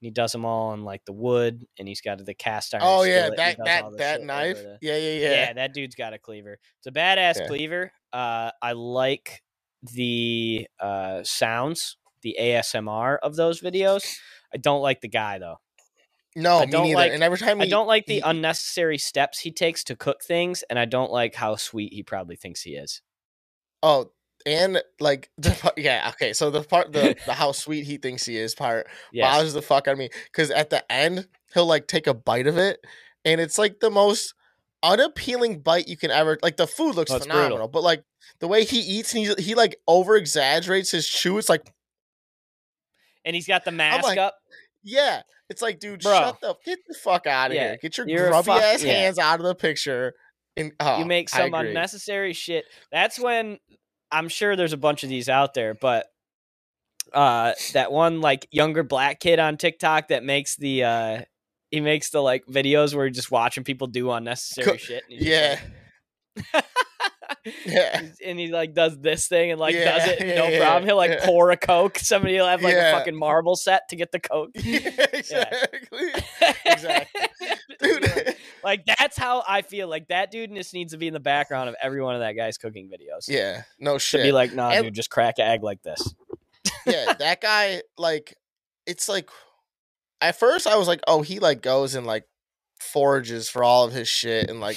He 0.00 0.10
does 0.10 0.32
them 0.32 0.44
all 0.44 0.74
in 0.74 0.82
like 0.84 1.04
the 1.04 1.12
wood, 1.12 1.64
and 1.78 1.86
he's 1.86 2.00
got 2.00 2.24
the 2.24 2.34
cast 2.34 2.74
iron. 2.74 2.82
Oh 2.84 3.02
yeah, 3.04 3.30
that 3.36 3.56
that 3.64 3.84
that 3.98 4.22
knife. 4.22 4.56
the- 4.56 4.78
Yeah, 4.82 4.96
yeah, 4.96 5.12
yeah. 5.12 5.30
yeah. 5.30 5.52
that 5.52 5.72
dude's 5.74 5.94
got 5.94 6.12
a 6.12 6.18
cleaver. 6.18 6.58
It's 6.78 6.86
a 6.88 6.90
badass 6.90 7.38
Yeah. 7.40 7.46
cleaver. 7.46 7.92
Uh, 8.12 8.50
I 8.60 8.72
like 8.72 9.42
the 9.94 10.66
uh, 10.80 11.22
sounds, 11.22 11.96
the 12.22 12.36
ASMR 12.40 13.18
of 13.22 13.36
those 13.36 13.60
videos. 13.60 14.04
I 14.52 14.56
don't 14.56 14.82
like 14.82 15.00
the 15.02 15.08
guy 15.08 15.38
though. 15.38 15.60
No, 16.34 16.58
I 16.58 16.66
me 16.66 16.72
don't 16.72 16.82
neither. 16.84 16.94
like- 16.96 17.12
and 17.12 17.22
every 17.22 17.38
time 17.38 17.60
I 17.60 17.66
don't 17.68 17.86
like 17.86 18.06
the 18.06 18.14
he- 18.14 18.20
unnecessary 18.20 18.98
steps 18.98 19.40
he 19.40 19.50
takes 19.52 19.84
to 19.84 19.96
cook 19.96 20.22
things, 20.22 20.62
and 20.70 20.78
I 20.78 20.84
don't 20.86 21.10
like 21.12 21.34
how 21.34 21.56
sweet 21.56 21.92
he 21.92 22.02
probably 22.02 22.36
thinks 22.36 22.62
he 22.62 22.72
is. 22.76 23.02
Oh, 23.82 24.12
and 24.46 24.82
like 24.98 25.30
the 25.38 25.72
yeah, 25.76 26.10
okay. 26.14 26.32
So 26.32 26.50
the 26.50 26.62
part 26.62 26.92
the, 26.92 27.16
the 27.26 27.34
how 27.34 27.52
sweet 27.52 27.84
he 27.84 27.96
thinks 27.98 28.24
he 28.24 28.36
is 28.38 28.54
part 28.54 28.86
Yes. 29.12 29.30
bothers 29.34 29.52
the 29.52 29.62
fuck 29.62 29.86
out 29.88 29.92
of 29.92 29.98
me 29.98 30.08
because 30.24 30.50
at 30.50 30.70
the 30.70 30.90
end 30.90 31.28
he'll 31.54 31.66
like 31.66 31.86
take 31.86 32.06
a 32.06 32.14
bite 32.14 32.46
of 32.46 32.56
it, 32.58 32.80
and 33.24 33.40
it's 33.40 33.58
like 33.58 33.80
the 33.80 33.90
most 33.90 34.34
unappealing 34.82 35.60
bite 35.60 35.86
you 35.86 35.96
can 35.96 36.10
ever. 36.10 36.38
Like 36.42 36.56
the 36.56 36.66
food 36.66 36.94
looks 36.96 37.10
Oh, 37.10 37.16
it's 37.16 37.26
brutal. 37.26 37.42
phenomenal, 37.44 37.68
but 37.68 37.82
like 37.82 38.04
the 38.40 38.48
way 38.48 38.64
he 38.64 38.78
eats 38.80 39.14
and 39.14 39.24
he 39.26 39.34
he 39.42 39.54
like 39.54 39.76
over 39.86 40.16
exaggerates 40.16 40.90
his 40.90 41.06
chew. 41.06 41.38
It's 41.38 41.48
like 41.48 41.70
and 43.24 43.36
he's 43.36 43.46
got 43.46 43.64
the 43.64 43.70
mask 43.70 44.02
like, 44.04 44.18
up. 44.18 44.34
Yeah, 44.82 45.22
it's 45.48 45.62
like 45.62 45.78
dude, 45.80 46.00
Bro. 46.00 46.12
shut 46.12 46.40
the 46.40 46.54
get 46.64 46.78
the 46.88 46.94
fuck 46.94 47.26
out 47.26 47.50
of 47.50 47.54
Yeah, 47.56 47.68
here. 47.70 47.78
Get 47.82 47.98
your 47.98 48.08
you're 48.08 48.28
grubby 48.28 48.46
fuck- 48.46 48.62
ass 48.62 48.82
yeah. 48.82 48.92
hands 48.92 49.18
out 49.18 49.40
of 49.40 49.46
the 49.46 49.54
picture. 49.54 50.12
And 50.56 50.72
oh, 50.80 50.98
you 50.98 51.04
make 51.06 51.28
some 51.30 51.54
unnecessary 51.54 52.32
shit. 52.34 52.64
That's 52.90 53.18
when 53.18 53.58
I'm 54.10 54.28
sure 54.28 54.54
there's 54.56 54.74
a 54.74 54.78
bunch 54.78 55.02
of 55.02 55.08
these 55.08 55.28
out 55.28 55.54
there, 55.54 55.74
but 55.74 56.06
uh 57.14 57.52
that 57.72 57.90
one 57.92 58.20
like 58.20 58.46
younger 58.50 58.82
black 58.82 59.18
kid 59.20 59.38
on 59.38 59.56
TikTok 59.56 60.08
that 60.08 60.22
makes 60.24 60.56
the 60.56 60.84
uh 60.84 61.20
he 61.70 61.80
makes 61.80 62.10
the 62.10 62.20
like 62.20 62.44
videos 62.46 62.94
where 62.94 63.06
he's 63.06 63.16
just 63.16 63.30
watching 63.30 63.64
people 63.64 63.86
do 63.86 64.10
unnecessary 64.10 64.66
Co- 64.72 64.76
shit. 64.76 65.02
And 65.10 65.20
Yeah, 65.20 65.58
like- 66.54 66.64
yeah. 67.66 68.02
And 68.24 68.38
he 68.38 68.48
like 68.48 68.74
does 68.74 68.98
this 69.00 69.26
thing 69.28 69.50
and 69.50 69.60
like 69.60 69.74
Yeah, 69.74 69.98
does 69.98 70.08
it 70.08 70.26
yeah, 70.26 70.34
no 70.36 70.58
problem. 70.60 70.84
He'll 70.84 70.96
like 70.96 71.20
pour 71.22 71.50
a 71.50 71.56
coke. 71.56 71.98
Somebody 71.98 72.36
will 72.36 72.46
have 72.46 72.62
like 72.62 72.74
a 72.74 72.92
fucking 72.92 73.16
marble 73.16 73.56
set 73.56 73.88
to 73.90 73.96
get 73.96 74.12
the 74.12 74.20
coke. 74.20 74.50
Yeah, 74.56 75.06
exactly. 75.12 76.08
Exactly. 76.64 77.20
Dude. 77.80 78.36
like 78.62 78.84
that's 78.86 79.16
how 79.18 79.42
I 79.48 79.62
feel. 79.62 79.88
Like 79.88 80.08
that 80.08 80.30
dude 80.30 80.54
just 80.54 80.72
needs 80.74 80.92
to 80.92 80.98
be 80.98 81.08
in 81.08 81.14
the 81.14 81.20
background 81.20 81.68
of 81.68 81.74
every 81.82 82.00
one 82.02 82.14
of 82.14 82.20
that 82.20 82.32
guy's 82.32 82.58
cooking 82.58 82.88
videos. 82.88 83.28
yeah, 83.28 83.62
no 83.80 83.98
shit. 83.98 84.20
To 84.20 84.24
be 84.24 84.32
like, 84.32 84.54
nah, 84.54 84.70
And- 84.70 84.84
dude, 84.84 84.94
just 84.94 85.10
crack 85.10 85.38
an 85.38 85.46
egg 85.48 85.62
like 85.62 85.82
this. 85.82 86.14
yeah, 86.86 87.12
that 87.14 87.40
guy, 87.40 87.82
like, 87.98 88.36
it's 88.86 89.08
like, 89.08 89.28
at 90.20 90.38
first 90.38 90.66
I 90.66 90.76
was 90.76 90.86
like, 90.86 91.00
oh, 91.08 91.22
he 91.22 91.38
like 91.40 91.60
goes 91.62 91.94
and 91.96 92.06
like 92.06 92.24
forages 92.82 93.48
for 93.48 93.62
all 93.64 93.84
of 93.84 93.92
his 93.92 94.08
shit 94.08 94.50
and 94.50 94.60
like 94.60 94.76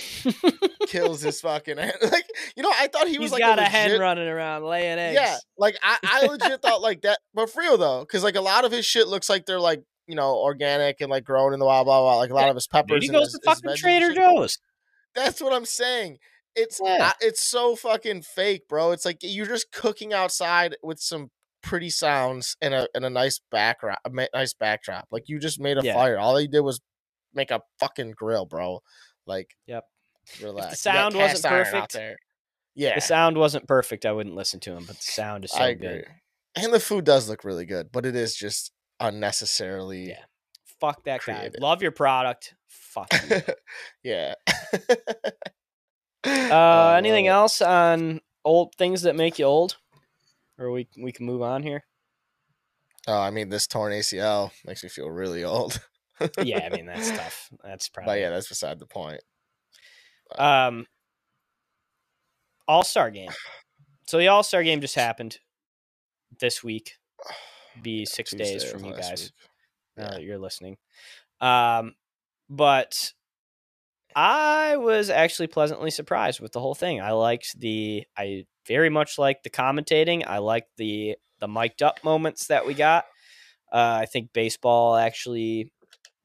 kills 0.88 1.22
his 1.22 1.42
fucking 1.42 1.78
like, 1.78 2.26
you 2.56 2.64
know, 2.64 2.72
I 2.74 2.88
thought 2.88 3.08
he 3.08 3.18
was 3.20 3.26
He's 3.26 3.32
like 3.34 3.42
got 3.42 3.60
a, 3.60 3.64
legit, 3.64 3.72
hen 3.72 4.00
running 4.00 4.28
around 4.28 4.64
laying 4.64 4.98
eggs. 5.00 5.20
Yeah, 5.22 5.38
like 5.58 5.76
I, 5.84 5.98
I 6.04 6.26
legit 6.26 6.62
thought 6.62 6.82
like 6.82 7.02
that, 7.02 7.20
but 7.34 7.50
for 7.50 7.60
real 7.62 7.78
though, 7.78 8.02
because 8.02 8.24
like 8.24 8.36
a 8.36 8.42
lot 8.42 8.66
of 8.66 8.72
his 8.72 8.86
shit 8.86 9.08
looks 9.08 9.30
like 9.30 9.46
they're 9.46 9.60
like 9.60 9.82
you 10.08 10.16
know 10.16 10.36
organic 10.36 11.02
and 11.02 11.10
like 11.10 11.24
grown 11.24 11.54
in 11.54 11.60
the 11.60 11.66
wild, 11.66 11.86
blah 11.86 12.02
blah. 12.02 12.14
blah 12.14 12.20
like 12.20 12.30
a 12.30 12.36
lot 12.36 12.50
of 12.50 12.56
his 12.56 12.68
peppers. 12.68 13.02
Dude, 13.02 13.04
he 13.04 13.10
goes 13.10 13.32
his- 13.32 13.40
to 13.44 13.56
fucking 13.56 13.76
Trader. 13.78 14.14
Joe's. 14.14 14.58
That's 15.16 15.42
what 15.42 15.54
I'm 15.54 15.66
saying. 15.66 16.18
It's 16.56 16.80
Yeah. 16.84 17.12
I, 17.12 17.14
it's 17.26 17.50
so 17.50 17.76
fucking 17.76 18.22
fake, 18.22 18.68
bro. 18.70 18.92
It's 18.92 19.06
like 19.06 19.18
you're 19.22 19.46
just 19.48 19.72
cooking 19.72 20.14
outside 20.14 20.76
with 20.84 21.00
some 21.00 21.30
pretty 21.64 21.90
sounds 21.90 22.56
and 22.62 22.74
a 22.74 22.88
and 22.94 23.04
a 23.06 23.10
nice 23.10 23.40
backdrop, 23.52 24.00
a 24.06 24.28
nice 24.34 24.54
backdrop. 24.54 25.08
Like 25.12 25.24
you 25.28 25.40
just 25.40 25.60
made 25.60 25.78
a 25.78 25.82
Yeah. 25.84 25.96
fire. 25.96 26.18
All 26.20 26.40
you 26.40 26.48
did 26.48 26.60
was 26.62 26.80
make 27.36 27.52
a 27.52 27.62
fucking 27.80 28.12
grill, 28.12 28.46
bro. 28.46 28.82
Like, 29.26 29.56
Yep. 29.68 29.86
relax. 30.42 30.66
You 30.66 30.70
got 30.70 30.78
sound 30.78 31.16
wasn't 31.16 31.44
cast 31.44 31.46
iron 31.46 31.60
out 31.68 31.72
perfect, 31.74 31.94
there. 31.94 32.16
Yeah, 32.76 32.96
The 32.96 33.02
sound 33.02 33.38
wasn't 33.38 33.68
perfect. 33.68 34.06
I 34.06 34.12
wouldn't 34.12 34.36
listen 34.36 34.60
to 34.62 34.72
him, 34.74 34.86
but 34.86 34.98
the 34.98 35.02
sound 35.04 35.46
is 35.46 35.52
so 35.52 35.74
good. 35.76 36.06
And 36.56 36.74
the 36.74 36.80
food 36.80 37.06
does 37.06 37.30
look 37.30 37.44
really 37.44 37.66
good, 37.66 37.92
but 37.92 38.06
it 38.06 38.16
is 38.16 38.36
just 38.36 38.72
unnecessarily. 39.00 40.10
Yeah. 40.10 40.24
Fuck 40.80 41.04
that 41.06 41.22
Creative. 41.22 41.54
guy. 41.54 41.60
Love 41.62 41.82
your 41.82 41.92
product. 41.92 42.54
Fuck 42.68 43.08
you. 43.30 43.42
yeah. 44.04 44.34
Uh, 46.28 46.96
anything 46.98 47.28
else 47.28 47.62
on 47.62 48.20
old 48.44 48.74
things 48.76 49.04
that 49.04 49.16
make 49.16 49.38
you 49.38 49.46
old? 49.46 49.78
Or 50.58 50.72
we 50.72 50.88
we 50.98 51.12
can 51.12 51.26
move 51.26 51.42
on 51.44 51.62
here. 51.62 51.84
Oh, 53.08 53.20
I 53.20 53.30
mean, 53.30 53.50
this 53.50 53.68
torn 53.68 53.92
ACL 53.94 54.52
makes 54.66 54.82
me 54.84 54.90
feel 54.90 55.10
really 55.10 55.44
old. 55.44 55.80
Yeah, 56.42 56.66
I 56.66 56.70
mean 56.76 56.86
that's 56.86 57.12
tough. 57.12 57.50
That's 57.64 57.90
probably. 57.90 58.14
But 58.14 58.20
yeah, 58.20 58.30
that's 58.30 58.48
beside 58.50 58.80
the 58.80 58.86
point. 58.86 59.22
Um, 60.38 60.86
All 62.68 62.84
Star 62.84 63.12
game. 63.12 63.32
So 64.08 64.18
the 64.18 64.28
All 64.28 64.44
Star 64.44 64.64
game 64.64 64.82
just 64.82 64.96
happened 64.96 65.38
this 66.40 66.64
week. 66.64 66.94
Be 67.82 68.06
six 68.06 68.32
days 68.32 68.64
from 68.64 68.86
you 68.86 68.94
guys 68.94 69.22
week. 69.24 69.32
now 69.98 70.04
Yeah. 70.06 70.12
that 70.12 70.24
you're 70.24 70.38
listening. 70.40 70.78
Um, 71.42 71.96
but 72.50 73.12
I 74.16 74.78
was 74.78 75.10
actually 75.10 75.48
pleasantly 75.48 75.92
surprised 75.92 76.40
with 76.40 76.54
the 76.54 76.62
whole 76.62 76.76
thing. 76.76 77.02
I 77.02 77.12
liked 77.12 77.60
the 77.60 78.06
I 78.18 78.46
very 78.66 78.90
much 78.90 79.18
liked 79.18 79.44
the 79.44 79.50
commentating. 79.50 80.26
I 80.26 80.38
liked 80.38 80.70
the 80.78 81.18
the 81.40 81.50
mic'd 81.50 81.84
up 81.84 82.02
moments 82.04 82.48
that 82.48 82.66
we 82.66 82.74
got. 82.74 83.04
Uh, 83.74 84.00
I 84.02 84.06
think 84.06 84.32
baseball 84.32 84.96
actually 84.96 85.70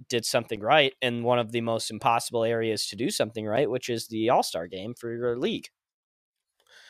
did 0.09 0.25
something 0.25 0.61
right 0.61 0.95
in 1.03 1.23
one 1.23 1.39
of 1.39 1.53
the 1.53 1.61
most 1.61 1.91
impossible 1.91 2.45
areas 2.45 2.87
to 2.89 2.97
do 2.97 3.11
something 3.11 3.47
right, 3.47 3.71
which 3.71 3.89
is 3.89 4.09
the 4.09 4.31
All 4.31 4.43
Star 4.43 4.67
game 4.67 4.95
for 4.95 5.13
your 5.13 5.37
league. 5.39 5.69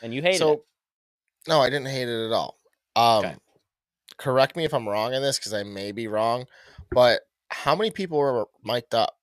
And 0.03 0.15
you 0.15 0.23
hated 0.23 0.39
so, 0.39 0.53
it. 0.53 0.61
no, 1.49 1.61
I 1.61 1.71
didn't 1.71 1.89
hate 1.89 2.09
it 2.09 2.27
at 2.27 2.33
all. 2.33 2.59
Um, 2.97 3.25
Okay. 3.25 3.37
correct 4.19 4.57
me 4.57 4.65
if 4.65 4.75
I'm 4.75 4.89
wrong 4.89 5.15
in 5.15 5.23
this 5.23 5.39
because 5.39 5.55
I 5.55 5.63
may 5.63 5.93
be 5.93 6.09
wrong, 6.09 6.47
but 6.93 7.23
how 7.49 7.75
many 7.75 7.91
people 7.91 8.19
were 8.19 8.47
mic'd 8.65 8.95
up? 8.95 9.17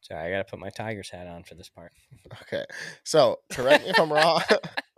Sorry, 0.00 0.28
I 0.28 0.30
got 0.30 0.46
to 0.46 0.50
put 0.50 0.60
my 0.60 0.70
Tigers 0.70 1.10
hat 1.10 1.26
on 1.26 1.42
for 1.42 1.54
this 1.54 1.68
part. 1.68 1.92
Okay, 2.42 2.64
so 3.04 3.38
correct 3.50 3.84
me 3.84 3.90
if 3.90 3.98
I'm 4.00 4.12
wrong. 4.12 4.42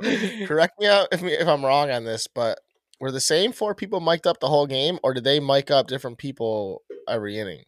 correct 0.47 0.81
me 0.81 0.87
out 0.87 1.09
if, 1.13 1.23
if 1.23 1.47
I'm 1.47 1.65
wrong 1.65 1.91
on 1.91 2.05
this, 2.05 2.27
but 2.27 2.59
were 3.01 3.11
the 3.13 3.21
same 3.21 3.53
four 3.53 3.75
people 3.75 4.01
mic'd 4.01 4.27
up 4.27 4.41
the 4.41 4.49
whole 4.49 4.67
game, 4.67 4.99
or 5.03 5.15
did 5.15 5.25
they 5.25 5.41
mic 5.41 5.71
up 5.71 5.87
different 5.87 6.19
people 6.19 6.83
every 7.09 7.39
inning? 7.39 7.65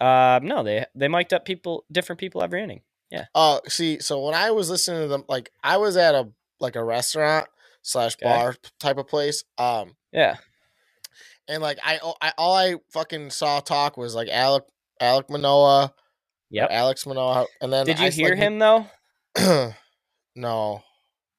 Uh, 0.00 0.40
no, 0.42 0.62
they 0.62 0.84
they 0.94 1.08
mic'd 1.08 1.32
up 1.32 1.44
people, 1.44 1.84
different 1.90 2.18
people 2.20 2.42
every 2.42 2.62
inning. 2.62 2.82
Yeah. 3.10 3.26
Oh, 3.34 3.60
see, 3.68 4.00
so 4.00 4.24
when 4.24 4.34
I 4.34 4.50
was 4.50 4.68
listening 4.70 5.02
to 5.02 5.08
them, 5.08 5.24
like 5.28 5.50
I 5.62 5.76
was 5.76 5.96
at 5.96 6.14
a 6.14 6.28
like 6.60 6.74
a 6.76 6.84
restaurant 6.84 7.46
slash 7.82 8.14
Okay. 8.16 8.24
bar 8.24 8.54
type 8.80 8.96
of 8.98 9.06
place, 9.06 9.44
um, 9.58 9.94
Yeah, 10.12 10.36
and 11.48 11.62
like 11.62 11.78
I, 11.82 11.98
I 12.20 12.32
all 12.38 12.54
I 12.54 12.76
fucking 12.92 13.30
saw 13.30 13.60
talk 13.60 13.96
was 13.96 14.14
like 14.14 14.28
Alek 14.28 14.62
Alek 15.00 15.30
Manoah, 15.30 15.94
yep. 16.50 16.68
Alex 16.72 17.06
Manoah, 17.06 17.46
and 17.60 17.72
then 17.72 17.86
Did 17.86 17.98
you 18.00 18.08
s- 18.08 18.16
hear 18.16 18.30
like, 18.30 18.38
him 18.38 18.58
though? 18.58 18.86
no, 20.36 20.82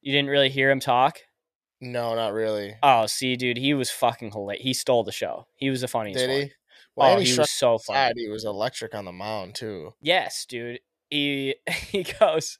You 0.00 0.12
didn't 0.12 0.30
really 0.30 0.50
hear 0.50 0.70
him 0.70 0.80
talk. 0.80 1.18
No, 1.80 2.14
not 2.14 2.32
really. 2.32 2.74
Oh, 2.82 3.06
see, 3.06 3.36
dude, 3.36 3.58
he 3.58 3.74
was 3.74 3.90
fucking 3.90 4.32
hilarious. 4.32 4.62
He 4.62 4.74
stole 4.74 5.04
the 5.04 5.12
show. 5.12 5.46
He 5.56 5.70
was 5.70 5.80
the 5.80 5.88
funniest. 5.88 6.18
Did 6.18 6.30
one. 6.30 6.40
he? 6.40 6.52
Well, 6.94 7.16
oh, 7.16 7.20
he 7.20 7.38
was 7.38 7.50
so 7.50 7.78
funny. 7.78 8.22
he 8.22 8.28
was 8.28 8.44
electric 8.44 8.94
on 8.94 9.04
the 9.04 9.12
mound 9.12 9.54
too. 9.54 9.92
Yes, 10.00 10.46
dude. 10.46 10.80
He 11.10 11.56
he 11.90 12.04
goes 12.18 12.58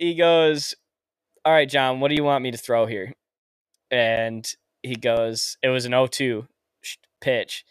he 0.00 0.14
goes, 0.14 0.74
All 1.44 1.52
right, 1.52 1.68
John, 1.68 2.00
what 2.00 2.08
do 2.08 2.14
you 2.14 2.24
want 2.24 2.42
me 2.42 2.50
to 2.50 2.58
throw 2.58 2.86
here? 2.86 3.12
And 3.90 4.48
he 4.82 4.96
goes, 4.96 5.58
It 5.62 5.68
was 5.68 5.84
an 5.84 5.92
0-2 5.92 6.46
pitch. 7.20 7.64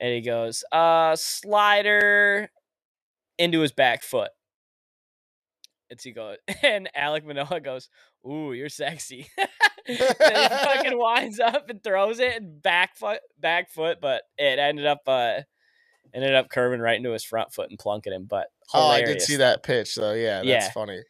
And 0.00 0.12
he 0.12 0.20
goes, 0.20 0.64
uh, 0.72 1.14
slider 1.16 2.50
into 3.38 3.60
his 3.60 3.72
back 3.72 4.02
foot. 4.02 4.30
And 5.94 6.02
he 6.02 6.12
goes, 6.12 6.36
and 6.62 6.88
Alek 6.98 7.24
Manoah 7.24 7.60
goes, 7.60 7.88
Ooh, 8.26 8.52
you're 8.52 8.68
sexy. 8.68 9.28
then 9.86 9.96
he 9.96 10.48
fucking 10.48 10.98
winds 10.98 11.40
up 11.40 11.68
and 11.68 11.82
throws 11.82 12.18
it 12.18 12.36
and 12.36 12.62
back 12.62 12.96
foot 12.96 13.20
back 13.38 13.70
foot, 13.70 13.98
but 14.00 14.22
it 14.38 14.58
ended 14.58 14.86
up 14.86 15.00
uh 15.06 15.40
ended 16.14 16.34
up 16.34 16.48
curving 16.48 16.80
right 16.80 16.96
into 16.96 17.12
his 17.12 17.24
front 17.24 17.52
foot 17.52 17.70
and 17.70 17.78
plunking 17.78 18.12
him. 18.12 18.26
But 18.28 18.48
Oh, 18.72 18.88
I 18.88 19.02
did 19.02 19.20
see 19.20 19.36
that 19.36 19.62
pitch 19.62 19.94
though. 19.94 20.14
Yeah, 20.14 20.36
that's 20.42 20.46
Yeah. 20.46 20.70
funny. 20.70 21.02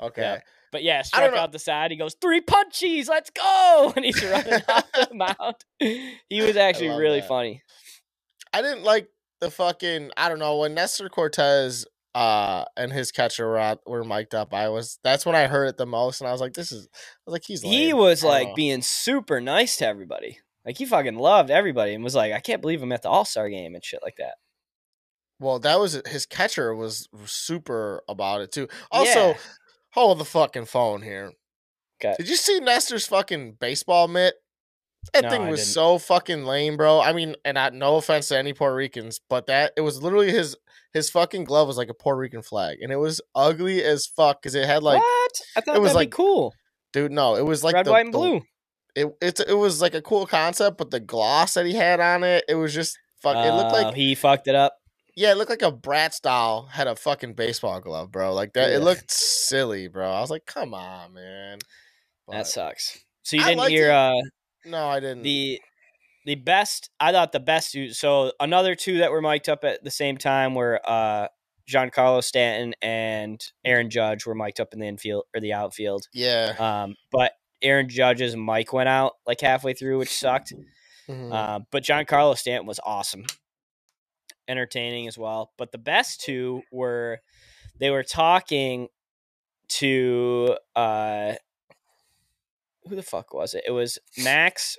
Okay. 0.00 0.22
Yeah. 0.22 0.40
But 0.72 0.84
yeah, 0.84 1.02
struck 1.02 1.34
out 1.34 1.50
the 1.50 1.58
side. 1.58 1.90
He 1.90 1.96
goes 1.96 2.14
three 2.20 2.40
punchies. 2.40 3.08
Let's 3.08 3.30
go, 3.30 3.92
and 3.96 4.04
he's 4.04 4.22
running 4.24 4.62
off 4.68 4.86
the 4.92 5.08
mound. 5.12 5.56
He 6.28 6.40
was 6.42 6.56
actually 6.56 6.90
really 6.90 7.20
that. 7.20 7.28
funny. 7.28 7.62
I 8.52 8.62
didn't 8.62 8.84
like 8.84 9.08
the 9.40 9.50
fucking 9.50 10.12
I 10.16 10.28
don't 10.28 10.38
know 10.38 10.58
when 10.58 10.74
Nestor 10.74 11.08
Cortes 11.08 11.86
uh 12.14 12.64
and 12.76 12.92
his 12.92 13.12
catcher 13.12 13.46
were 13.46 13.58
out, 13.58 13.80
were 13.86 14.04
mic'd 14.04 14.34
up. 14.34 14.52
I 14.52 14.68
was 14.68 14.98
that's 15.04 15.24
when 15.24 15.36
I 15.36 15.46
heard 15.46 15.66
it 15.66 15.76
the 15.76 15.86
most, 15.86 16.20
and 16.20 16.28
I 16.28 16.32
was 16.32 16.40
like, 16.40 16.54
"This 16.54 16.72
is." 16.72 16.88
I 16.92 16.98
was 17.26 17.32
like, 17.32 17.44
"He's." 17.44 17.62
He 17.62 17.92
was 17.92 18.24
like 18.24 18.48
know. 18.48 18.54
being 18.54 18.82
super 18.82 19.40
nice 19.40 19.76
to 19.78 19.86
everybody. 19.86 20.38
Like 20.64 20.76
he 20.76 20.84
fucking 20.86 21.16
loved 21.16 21.50
everybody 21.50 21.94
and 21.94 22.04
was 22.04 22.14
like, 22.14 22.32
I 22.32 22.40
can't 22.40 22.60
believe 22.60 22.82
I'm 22.82 22.92
at 22.92 23.02
the 23.02 23.08
All 23.08 23.24
Star 23.24 23.48
game 23.48 23.74
and 23.74 23.84
shit 23.84 24.00
like 24.02 24.16
that. 24.18 24.34
Well, 25.38 25.58
that 25.60 25.80
was 25.80 26.02
his 26.06 26.26
catcher 26.26 26.74
was 26.74 27.08
super 27.24 28.02
about 28.08 28.42
it 28.42 28.52
too. 28.52 28.68
Also, 28.90 29.28
Yeah. 29.28 29.38
hold 29.92 30.18
the 30.18 30.24
fucking 30.26 30.66
phone 30.66 31.00
here. 31.02 31.32
'Kay. 32.00 32.14
Did 32.18 32.28
you 32.28 32.36
see 32.36 32.60
Nestor's 32.60 33.06
fucking 33.06 33.52
baseball 33.54 34.08
mitt? 34.08 34.34
That 35.14 35.24
No, 35.24 35.30
thing 35.30 35.48
was 35.48 35.66
so 35.72 35.96
fucking 35.98 36.44
lame, 36.44 36.76
bro. 36.76 37.00
I 37.00 37.14
mean, 37.14 37.34
and 37.44 37.58
I, 37.58 37.70
no 37.70 37.96
offense 37.96 38.28
to 38.28 38.38
any 38.38 38.52
Puerto 38.52 38.74
Ricans, 38.74 39.18
but 39.30 39.46
that 39.46 39.72
it 39.76 39.80
was 39.80 40.02
literally 40.02 40.30
his 40.30 40.56
his 40.92 41.10
fucking 41.10 41.44
glove 41.44 41.68
was 41.68 41.76
like 41.76 41.88
a 41.88 41.94
Puerto 41.94 42.18
Rican 42.18 42.42
flag, 42.42 42.78
and 42.80 42.90
it 42.92 42.96
was 42.96 43.20
ugly 43.34 43.82
as 43.82 44.06
fuck 44.06 44.40
because 44.42 44.54
it 44.54 44.66
had 44.66 44.82
like, 44.82 44.98
what? 45.00 45.30
I 45.56 45.60
thought 45.60 45.76
it 45.76 45.82
was 45.82 45.94
like 45.94 46.10
be 46.10 46.16
cool. 46.16 46.54
dude, 46.92 47.12
no, 47.12 47.36
it 47.36 47.44
was 47.46 47.62
like 47.64 47.74
Red, 47.74 47.86
the- 47.86 47.90
white, 47.92 48.04
and 48.06 48.14
the- 48.14 48.18
blue. 48.18 48.40
It 48.96 49.06
it's 49.22 49.38
it 49.40 49.54
was 49.54 49.80
like 49.80 49.94
a 49.94 50.02
cool 50.02 50.26
concept, 50.26 50.76
but 50.76 50.90
the 50.90 50.98
gloss 50.98 51.54
that 51.54 51.64
he 51.64 51.74
had 51.74 52.00
on 52.00 52.24
it, 52.24 52.42
it 52.48 52.56
was 52.56 52.74
just 52.74 52.98
fuck. 53.22 53.36
it 53.36 53.52
looked 53.54 53.70
Oh, 53.72 53.82
like 53.82 53.94
he 53.94 54.16
fucked 54.16 54.48
it 54.48 54.56
up. 54.56 54.74
yeah, 55.14 55.30
it 55.30 55.36
looked 55.36 55.50
like 55.50 55.62
a 55.62 55.70
Bratz 55.70 56.14
style 56.14 56.66
had 56.72 56.88
a 56.88 56.96
fucking 56.96 57.34
baseball 57.34 57.80
glove, 57.80 58.10
bro. 58.10 58.34
Like 58.34 58.54
that, 58.54 58.70
it 58.72 58.80
looked 58.80 59.12
silly, 59.12 59.86
bro. 59.86 60.10
I 60.10 60.20
was 60.20 60.28
like, 60.30 60.44
come 60.44 60.74
on, 60.74 61.14
man. 61.14 61.58
That 62.28 62.48
sucks. 62.48 62.98
So 63.22 63.36
you 63.36 63.44
I 63.44 63.54
didn't 63.54 63.68
hear 63.68 63.90
it. 63.90 63.94
uh 63.94 64.20
no, 64.64 64.88
I 64.88 64.98
didn't. 64.98 65.22
the 65.22 65.60
the 66.26 66.34
best 66.34 66.90
I 67.00 67.12
thought 67.12 67.32
the 67.32 67.40
best 67.40 67.76
so 67.92 68.32
another 68.40 68.74
two 68.74 68.98
that 68.98 69.10
were 69.10 69.22
mic'd 69.22 69.48
up 69.48 69.64
at 69.64 69.82
the 69.84 69.90
same 69.90 70.16
time 70.16 70.54
were 70.54 70.80
uh 70.84 71.28
Giancarlo 71.68 72.22
Stanton 72.22 72.74
and 72.82 73.40
Aaron 73.64 73.90
Judge 73.90 74.26
were 74.26 74.34
mic'd 74.34 74.60
up 74.60 74.72
in 74.72 74.80
the 74.80 74.86
infield 74.88 75.24
or 75.34 75.40
the 75.40 75.52
outfield. 75.52 76.06
yeah, 76.12 76.54
Um 76.58 76.94
but 77.12 77.32
Aaron 77.62 77.88
Judge's 77.88 78.34
mic 78.36 78.72
went 78.72 78.88
out 78.88 79.12
like 79.26 79.40
halfway 79.40 79.74
through, 79.74 79.98
which 79.98 80.12
sucked. 80.16 80.52
Mhm. 81.08 81.32
Uh, 81.32 81.60
but 81.70 81.82
Giancarlo 81.84 82.36
Stanton 82.36 82.66
was 82.66 82.80
awesome. 82.84 83.24
Entertaining 84.48 85.06
as 85.06 85.16
well. 85.18 85.52
But 85.58 85.70
the 85.70 85.78
best 85.78 86.20
two 86.22 86.62
were 86.72 87.20
they 87.78 87.90
were 87.90 88.02
talking 88.02 88.88
to 89.68 90.56
uh 90.74 91.34
who 92.88 92.96
the 92.96 93.02
fuck 93.02 93.32
was 93.32 93.54
it? 93.54 93.62
It 93.66 93.70
was 93.70 93.98
Max 94.18 94.76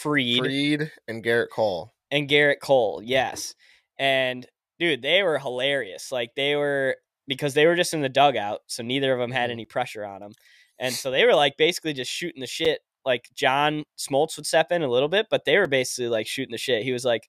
Fried, 0.00 0.38
Fried 0.38 0.92
and 1.08 1.24
Gerrit 1.24 1.50
Cole. 1.50 1.92
and 2.10 2.28
Gerrit 2.28 2.60
Cole, 2.60 3.00
yes. 3.04 3.54
And 3.98 4.46
dude, 4.78 5.02
they 5.02 5.22
were 5.22 5.38
hilarious. 5.38 6.12
Like 6.12 6.30
they 6.36 6.56
were 6.56 6.96
because 7.26 7.54
they 7.54 7.66
were 7.66 7.76
just 7.76 7.92
in 7.94 8.00
the 8.00 8.08
dugout, 8.08 8.60
so 8.66 8.82
neither 8.82 9.12
of 9.12 9.18
them 9.18 9.30
had 9.32 9.50
Mhm. 9.50 9.54
any 9.54 9.64
pressure 9.66 10.04
on 10.04 10.20
them. 10.20 10.32
And 10.78 10.94
so 10.94 11.10
they 11.10 11.24
were 11.24 11.34
like 11.34 11.56
basically 11.56 11.92
just 11.92 12.10
shooting 12.10 12.40
the 12.40 12.46
shit. 12.46 12.80
Like 13.04 13.28
John 13.34 13.84
Smoltz 13.98 14.36
would 14.36 14.46
step 14.46 14.70
in 14.72 14.82
a 14.82 14.88
little 14.88 15.08
bit, 15.08 15.26
but 15.30 15.44
they 15.44 15.58
were 15.58 15.66
basically 15.66 16.08
like 16.08 16.26
shooting 16.26 16.52
the 16.52 16.58
shit. 16.58 16.84
He 16.84 16.92
was 16.92 17.04
like, 17.04 17.28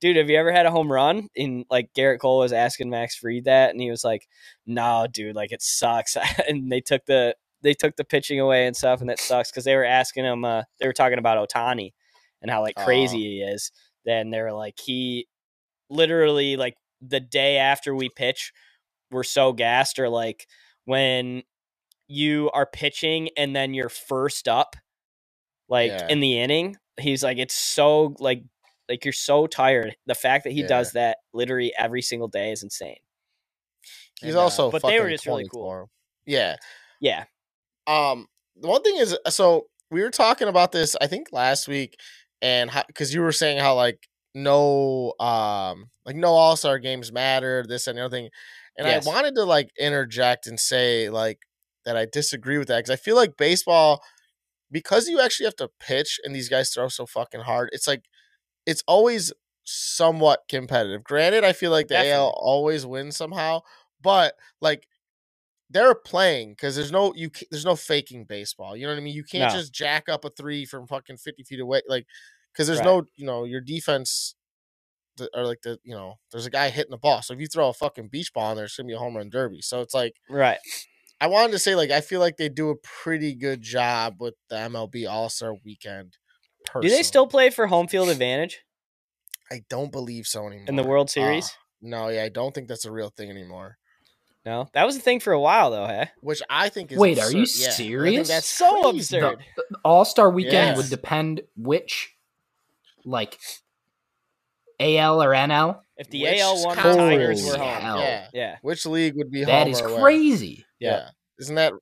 "Dude, 0.00 0.16
have 0.16 0.30
you 0.30 0.36
ever 0.36 0.52
had 0.52 0.66
a 0.66 0.70
home 0.70 0.90
run?" 0.90 1.28
And 1.36 1.64
like 1.70 1.92
Gerrit 1.94 2.20
Cole 2.20 2.38
was 2.38 2.52
asking 2.52 2.90
Max 2.90 3.16
Fried 3.16 3.44
that, 3.44 3.70
and 3.70 3.80
he 3.80 3.90
was 3.90 4.04
like, 4.04 4.26
"No, 4.66 5.06
dude, 5.10 5.36
like 5.36 5.52
it 5.52 5.62
sucks." 5.62 6.16
and 6.48 6.70
they 6.72 6.80
took 6.80 7.04
the 7.06 7.36
they 7.66 7.74
took 7.74 7.96
the 7.96 8.04
pitching 8.04 8.40
away 8.40 8.66
and 8.66 8.76
stuff, 8.76 9.00
and 9.00 9.10
that 9.10 9.18
sucks 9.18 9.50
because 9.50 9.64
they 9.64 9.76
were 9.76 9.84
asking 9.84 10.24
him. 10.24 10.44
Uh, 10.44 10.62
they 10.80 10.86
were 10.86 10.92
talking 10.92 11.18
about 11.18 11.48
Ohtani 11.48 11.92
and 12.40 12.50
how 12.50 12.62
like 12.62 12.76
crazy 12.76 13.18
he 13.18 13.40
is. 13.42 13.72
Then 14.04 14.30
they 14.30 14.40
were 14.40 14.52
like, 14.52 14.78
he 14.78 15.26
literally 15.90 16.56
like 16.56 16.76
the 17.00 17.20
day 17.20 17.58
after 17.58 17.94
we 17.94 18.08
pitch, 18.08 18.52
we're 19.10 19.24
so 19.24 19.52
gassed, 19.52 19.98
or 19.98 20.08
like 20.08 20.46
when 20.84 21.42
you 22.08 22.50
are 22.54 22.66
pitching 22.66 23.30
and 23.36 23.54
then 23.56 23.74
you're 23.74 23.88
first 23.88 24.48
up, 24.48 24.76
like 25.68 25.90
Yeah. 25.92 26.08
in 26.08 26.20
the 26.20 26.38
inning. 26.38 26.76
He's 26.98 27.22
like, 27.24 27.38
it's 27.38 27.54
so 27.54 28.14
like 28.20 28.42
like 28.88 29.04
you're 29.04 29.12
so 29.12 29.46
tired. 29.48 29.96
The 30.06 30.14
fact 30.14 30.44
that 30.44 30.52
he 30.52 30.62
Yeah. 30.62 30.68
does 30.68 30.92
that 30.92 31.18
literally 31.34 31.72
every 31.78 32.02
single 32.02 32.28
day 32.28 32.52
is 32.52 32.62
insane. 32.62 32.98
He's 34.20 34.30
And, 34.30 34.38
uh, 34.38 34.42
also, 34.42 34.70
but 34.70 34.82
they 34.86 35.00
were 35.00 35.10
just 35.10 35.26
really 35.26 35.48
cool. 35.50 35.90
Yeah. 36.24 36.56
Yeah, 37.00 37.24
Um, 37.86 38.26
the 38.56 38.68
one 38.68 38.82
thing 38.82 38.96
is, 38.96 39.16
so 39.28 39.66
we 39.90 40.02
were 40.02 40.10
talking 40.10 40.48
about 40.48 40.72
this, 40.72 40.96
I 41.00 41.06
think 41.06 41.28
last 41.32 41.68
week, 41.68 41.96
and 42.42 42.70
because 42.86 43.14
you 43.14 43.20
were 43.20 43.32
saying 43.32 43.58
how 43.58 43.74
like 43.74 44.08
no, 44.34 45.14
um, 45.20 45.86
like 46.04 46.16
no 46.16 46.28
All 46.28 46.56
Star 46.56 46.78
games 46.78 47.12
matter, 47.12 47.64
this 47.66 47.86
and 47.86 47.98
the 47.98 48.04
other 48.04 48.16
thing, 48.16 48.28
and 48.76 48.86
Yes. 48.86 49.06
I 49.06 49.10
wanted 49.10 49.34
to 49.36 49.44
like 49.44 49.70
interject 49.78 50.46
and 50.46 50.58
say 50.60 51.08
like 51.10 51.38
that 51.84 51.96
I 51.96 52.06
disagree 52.06 52.58
with 52.58 52.68
that 52.68 52.78
because 52.78 52.90
I 52.90 52.96
feel 52.96 53.16
like 53.16 53.36
baseball, 53.36 54.02
because 54.70 55.08
you 55.08 55.20
actually 55.20 55.46
have 55.46 55.56
to 55.56 55.70
pitch 55.80 56.18
and 56.24 56.34
these 56.34 56.48
guys 56.48 56.70
throw 56.70 56.88
so 56.88 57.06
fucking 57.06 57.42
hard, 57.42 57.70
it's 57.72 57.86
like 57.86 58.04
it's 58.66 58.82
always 58.86 59.32
somewhat 59.64 60.40
competitive. 60.48 61.04
Granted, 61.04 61.44
I 61.44 61.52
feel 61.52 61.70
like 61.70 61.88
the 61.88 61.96
AL 61.98 62.34
always 62.36 62.86
wins 62.86 63.16
somehow, 63.16 63.60
but 64.02 64.34
like 64.60 64.86
they're 65.70 65.94
playing 65.94 66.50
because 66.52 66.76
there's 66.76 66.92
no 66.92 67.12
you 67.14 67.30
there's 67.50 67.64
no 67.64 67.76
faking 67.76 68.24
baseball. 68.24 68.76
You 68.76 68.86
know 68.86 68.92
what 68.92 68.98
I 69.00 69.02
mean? 69.02 69.14
You 69.14 69.24
can't 69.24 69.50
No. 69.50 69.50
just 69.50 69.72
jack 69.72 70.08
up 70.08 70.24
a 70.24 70.30
three 70.30 70.64
from 70.64 70.86
fucking 70.86 71.18
fifty 71.18 71.42
feet 71.44 71.60
away, 71.60 71.82
like 71.88 72.06
because 72.52 72.66
there's 72.66 72.80
Right. 72.80 72.84
no 72.84 73.04
you 73.16 73.26
know 73.26 73.44
your 73.44 73.60
defense 73.60 74.34
or 75.34 75.44
like 75.46 75.62
the 75.62 75.78
you 75.82 75.94
know 75.94 76.16
there's 76.30 76.46
a 76.46 76.50
guy 76.50 76.68
hitting 76.70 76.90
the 76.90 76.98
ball. 76.98 77.22
So 77.22 77.34
if 77.34 77.40
you 77.40 77.46
throw 77.46 77.68
a 77.68 77.72
fucking 77.74 78.08
beach 78.08 78.32
ball 78.32 78.50
in 78.50 78.56
there, 78.56 78.66
it's 78.66 78.76
gonna 78.76 78.86
be 78.86 78.92
a 78.94 78.98
home 78.98 79.16
run 79.16 79.30
derby. 79.30 79.62
So 79.62 79.80
it's 79.80 79.94
like 79.94 80.14
Right. 80.28 80.58
I 81.20 81.28
wanted 81.28 81.52
to 81.52 81.58
say 81.58 81.74
like 81.74 81.90
I 81.90 82.00
feel 82.00 82.20
like 82.20 82.36
they 82.36 82.48
do 82.48 82.70
a 82.70 82.76
pretty 82.76 83.34
good 83.34 83.62
job 83.62 84.16
with 84.20 84.34
the 84.48 84.56
MLB 84.58 85.06
All 85.06 85.28
Star 85.28 85.54
Weekend. 85.64 86.18
Do 86.80 86.90
they 86.90 87.02
still 87.02 87.26
play 87.26 87.50
for 87.50 87.68
home 87.68 87.88
field 87.88 88.10
advantage 88.10 88.64
I 89.50 89.64
don't 89.68 89.90
believe 89.92 90.26
so 90.28 90.46
anymore 90.46 90.68
in 90.68 90.76
the 90.76 90.84
World 90.84 91.10
Uh, 91.18 91.42
Series? 91.42 91.56
no, 91.80 92.08
yeah, 92.08 92.22
I 92.24 92.28
don't 92.28 92.54
think 92.54 92.68
that's 92.68 92.84
a 92.84 92.92
real 92.92 93.10
thing 93.10 93.30
anymore. 93.30 93.78
No, 94.46 94.68
that 94.72 94.86
was 94.86 94.96
a 94.96 95.00
thing 95.00 95.20
for 95.20 95.32
a 95.32 95.40
while 95.40 95.70
though. 95.70 95.86
Hey, 95.86 96.08
Which 96.20 96.40
I 96.48 96.68
think 96.70 96.92
is 96.92 96.98
Wait, 96.98 97.18
are 97.18 97.30
you 97.30 97.40
absurd. 97.42 97.62
Yeah, 97.64 97.70
serious? 97.72 98.28
that's 98.28 98.46
so 98.46 98.82
crazy. 98.92 99.16
absurd. 99.18 99.38
All 99.84 100.04
Star 100.06 100.30
Weekend 100.30 100.54
Yes. 100.68 100.76
would 100.78 100.88
depend 100.88 101.42
which, 101.56 102.14
like, 103.04 103.38
AL 104.80 105.22
or 105.22 105.30
NL. 105.34 105.80
if 105.96 106.10
the 106.10 106.22
Which 106.22 106.38
AL 106.40 106.64
won, 106.64 106.76
the? 106.76 106.82
Tigers 106.82 107.44
were 107.44 107.56
home. 107.58 107.80
hell. 107.80 107.98
Yeah. 107.98 108.28
Yeah, 108.32 108.56
Which 108.62 108.84
league 108.86 109.14
would 109.16 109.30
be 109.30 109.44
That 109.44 109.64
home 109.64 109.72
is 109.72 109.80
or 109.80 109.88
away? 109.88 110.00
crazy. 110.00 110.64
Yeah. 110.78 110.90
Yeah. 110.90 111.08
Isn't 111.40 111.54
that 111.56 111.72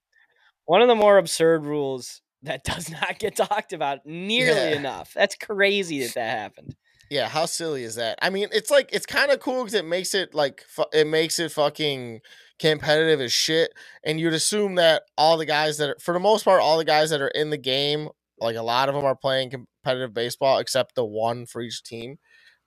one 0.66 0.80
of 0.82 0.88
the 0.88 0.94
more 0.94 1.18
absurd 1.18 1.66
rules 1.66 2.22
that 2.42 2.62
does 2.64 2.88
not 2.90 3.18
get 3.18 3.36
talked 3.36 3.72
about 3.72 4.06
nearly 4.06 4.70
Yeah. 4.70 4.76
enough. 4.76 5.12
That's 5.14 5.34
crazy 5.34 6.04
that 6.04 6.14
that 6.14 6.38
happened. 6.38 6.76
Yeah, 7.10 7.28
how 7.28 7.46
silly 7.46 7.84
is 7.84 7.96
that? 7.96 8.18
I 8.22 8.30
mean, 8.30 8.48
it's 8.52 8.70
like 8.70 8.88
it's 8.92 9.06
kind 9.06 9.30
of 9.30 9.38
cool 9.40 9.62
because 9.64 9.74
it 9.74 9.84
makes 9.84 10.14
it 10.14 10.34
like 10.34 10.62
fu- 10.66 10.86
it 10.92 11.06
makes 11.06 11.38
it 11.38 11.52
fucking 11.52 12.20
competitive 12.58 13.20
as 13.20 13.32
shit. 13.32 13.72
And 14.04 14.18
you'd 14.20 14.32
assume 14.32 14.76
that 14.76 15.02
all 15.16 15.36
the 15.36 15.46
guys 15.46 15.78
that, 15.78 15.90
are, 15.90 15.96
for 16.00 16.14
the 16.14 16.20
most 16.20 16.44
part, 16.44 16.60
all 16.60 16.78
the 16.78 16.84
guys 16.84 17.10
that 17.10 17.20
are 17.20 17.28
in 17.28 17.50
the 17.50 17.56
game, 17.58 18.08
like 18.38 18.56
a 18.56 18.62
lot 18.62 18.88
of 18.88 18.94
them 18.94 19.04
are 19.04 19.16
playing 19.16 19.50
competitive 19.50 20.14
baseball, 20.14 20.58
except 20.58 20.94
the 20.94 21.04
one 21.04 21.46
for 21.46 21.60
each 21.62 21.82
team. 21.82 22.18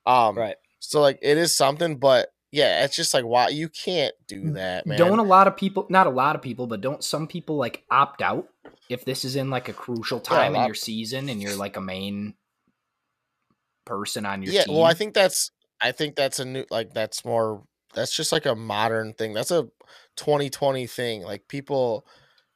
Um, 0.06 0.36
Right. 0.36 0.56
So 0.80 1.02
like 1.02 1.20
it 1.22 1.38
is 1.38 1.56
something, 1.56 1.98
but 1.98 2.30
yeah, 2.52 2.84
it's 2.86 2.96
just 2.96 3.14
like 3.14 3.26
why 3.26 3.50
you 3.50 3.68
can't 3.70 4.14
do 4.28 4.52
that, 4.52 4.88
man. 4.88 4.98
Don't 5.00 5.20
a 5.20 5.24
lot 5.24 5.48
of 5.48 5.58
people, 5.58 5.86
not 5.90 6.08
a 6.08 6.12
lot 6.12 6.36
of 6.36 6.42
people, 6.42 6.68
but 6.68 6.82
don't 6.82 7.04
some 7.04 7.28
people 7.28 7.58
like 7.58 7.84
opt 7.92 8.22
out 8.22 8.48
if 8.90 9.04
this 9.04 9.26
is 9.26 9.36
in 9.36 9.50
like 9.50 9.68
a 9.68 9.74
crucial 9.74 10.20
Yeah, 10.20 10.38
time 10.38 10.56
in 10.56 10.66
your 10.66 10.76
season 10.76 11.30
and 11.30 11.42
you're 11.42 11.56
like 11.56 11.76
a 11.76 11.82
main 11.82 12.36
person 13.86 14.26
on 14.26 14.44
your 14.44 14.54
yeah, 14.54 14.64
team? 14.64 14.76
well, 14.76 14.86
I 14.86 14.94
think 14.94 15.14
that's 15.14 15.52
I 15.82 15.92
think 15.92 16.16
that's 16.16 16.40
a 16.40 16.46
new 16.46 16.66
like 16.70 16.94
that's 16.94 17.26
more 17.26 17.64
that's 17.98 18.16
just 18.16 18.32
like 18.32 18.46
a 18.46 18.56
modern 18.56 19.14
thing. 19.14 19.34
That's 19.34 19.52
a 19.52 19.64
2020 20.16 20.88
thing. 20.88 21.24
Like 21.24 21.48
people, 21.48 22.06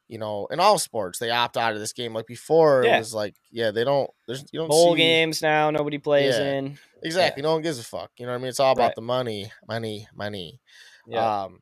you 0.08 0.18
know, 0.18 0.48
in 0.52 0.60
all 0.60 0.78
sports, 0.80 1.20
they 1.20 1.30
opt 1.32 1.58
out 1.58 1.74
of 1.74 1.80
this 1.80 1.94
game. 1.94 2.14
Like 2.14 2.28
before, 2.28 2.84
Yeah. 2.86 2.96
it 2.96 3.00
was 3.00 3.14
like, 3.14 3.36
yeah, 3.52 3.72
they 3.72 3.84
don't. 3.84 4.10
There's 4.28 4.46
you 4.52 4.60
don't 4.60 4.70
Bowl 4.70 4.94
see 4.94 4.98
games 5.00 5.42
now, 5.42 5.70
nobody 5.72 5.98
plays 5.98 6.38
Yeah. 6.38 6.52
in. 6.54 6.78
exactly. 7.04 7.44
No 7.44 7.54
one 7.54 7.62
gives 7.62 7.80
a 7.80 7.84
fuck. 7.84 8.12
You 8.18 8.26
know 8.26 8.32
what 8.32 8.38
I 8.38 8.42
mean? 8.42 8.50
It's 8.50 8.60
all 8.60 8.72
about 8.74 8.84
Right. 8.88 8.96
the 8.96 9.02
money, 9.02 9.52
money, 9.68 10.08
money. 10.16 10.62
Yeah. 11.08 11.44
Um, 11.44 11.62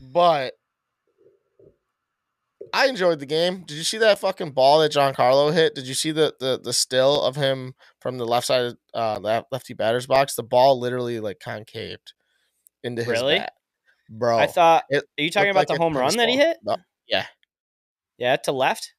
but 0.00 0.54
I 2.74 2.86
enjoyed 2.86 3.18
the 3.18 3.26
game. 3.26 3.64
Did 3.66 3.78
you 3.78 3.82
see 3.82 3.98
that 3.98 4.18
fucking 4.18 4.50
ball 4.50 4.80
that 4.80 4.92
Giancarlo 4.92 5.52
hit? 5.54 5.74
Did 5.74 5.86
you 5.86 5.94
see 5.94 6.10
the 6.10 6.34
the 6.38 6.60
the 6.62 6.72
still 6.72 7.22
of 7.22 7.34
him 7.36 7.74
from 8.00 8.18
the 8.18 8.26
left 8.26 8.46
side 8.46 8.74
of 8.94 9.24
uh 9.24 9.42
lefty 9.50 9.72
batter's 9.74 10.06
box? 10.06 10.34
The 10.34 10.42
ball 10.42 10.78
literally 10.78 11.18
like 11.18 11.40
concaved 11.40 12.12
into 12.82 13.02
his 13.02 13.12
Really? 13.12 13.38
bat. 13.38 13.52
Bro. 14.10 14.38
I 14.38 14.46
thought. 14.46 14.84
it 14.88 15.04
Are 15.18 15.22
you 15.22 15.30
talking 15.30 15.50
about 15.50 15.60
like 15.60 15.68
the 15.68 15.76
home 15.78 15.96
run 15.96 16.16
that 16.16 16.28
he 16.28 16.36
hit? 16.36 16.56
No, 16.62 16.76
yeah, 17.06 17.26
Yeah, 18.16 18.36
to 18.36 18.52
left. 18.52 18.94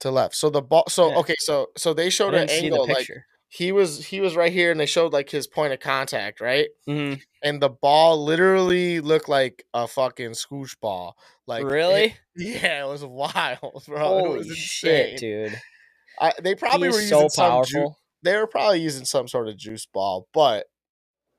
to 0.00 0.10
left. 0.10 0.34
So 0.36 0.50
the 0.50 0.62
ball 0.62 0.84
so 0.88 1.10
Yeah. 1.10 1.18
okay, 1.18 1.34
so 1.38 1.68
so 1.76 1.92
they 1.94 2.10
showed 2.10 2.34
an 2.34 2.48
angle 2.48 2.86
like 2.86 3.08
he 3.48 3.70
was 3.72 4.06
he 4.06 4.20
was 4.20 4.34
right 4.36 4.52
here 4.52 4.70
and 4.70 4.78
they 4.80 4.86
showed 4.86 5.12
like 5.12 5.30
his 5.30 5.46
point 5.46 5.72
of 5.72 5.80
contact, 5.80 6.40
right? 6.40 6.68
hmm 6.86 7.14
And 7.42 7.60
the 7.60 7.68
ball 7.70 8.24
literally 8.24 9.00
looked 9.00 9.28
like 9.28 9.64
a 9.74 9.86
fucking 9.88 10.30
scooch 10.30 10.78
ball. 10.80 11.16
Like 11.46 11.62
it- 11.62 11.66
really? 11.66 12.14
Yeah, 12.36 12.84
it 12.84 12.88
was 12.88 13.04
wild, 13.04 13.84
bro. 13.86 13.96
it 13.96 14.24
Holy 14.24 14.38
was 14.38 14.56
shit, 14.56 15.18
dude! 15.18 15.60
I, 16.20 16.32
they 16.42 16.54
probably 16.54 16.88
He 16.88 16.92
were 16.94 17.00
using 17.00 17.28
so 17.28 17.28
some 17.28 17.64
ju- 17.64 17.90
they 18.22 18.36
were 18.36 18.46
probably 18.46 18.80
using 18.80 19.04
some 19.04 19.26
sort 19.28 19.48
of 19.48 19.56
juice 19.58 19.84
ball, 19.86 20.28
but 20.32 20.66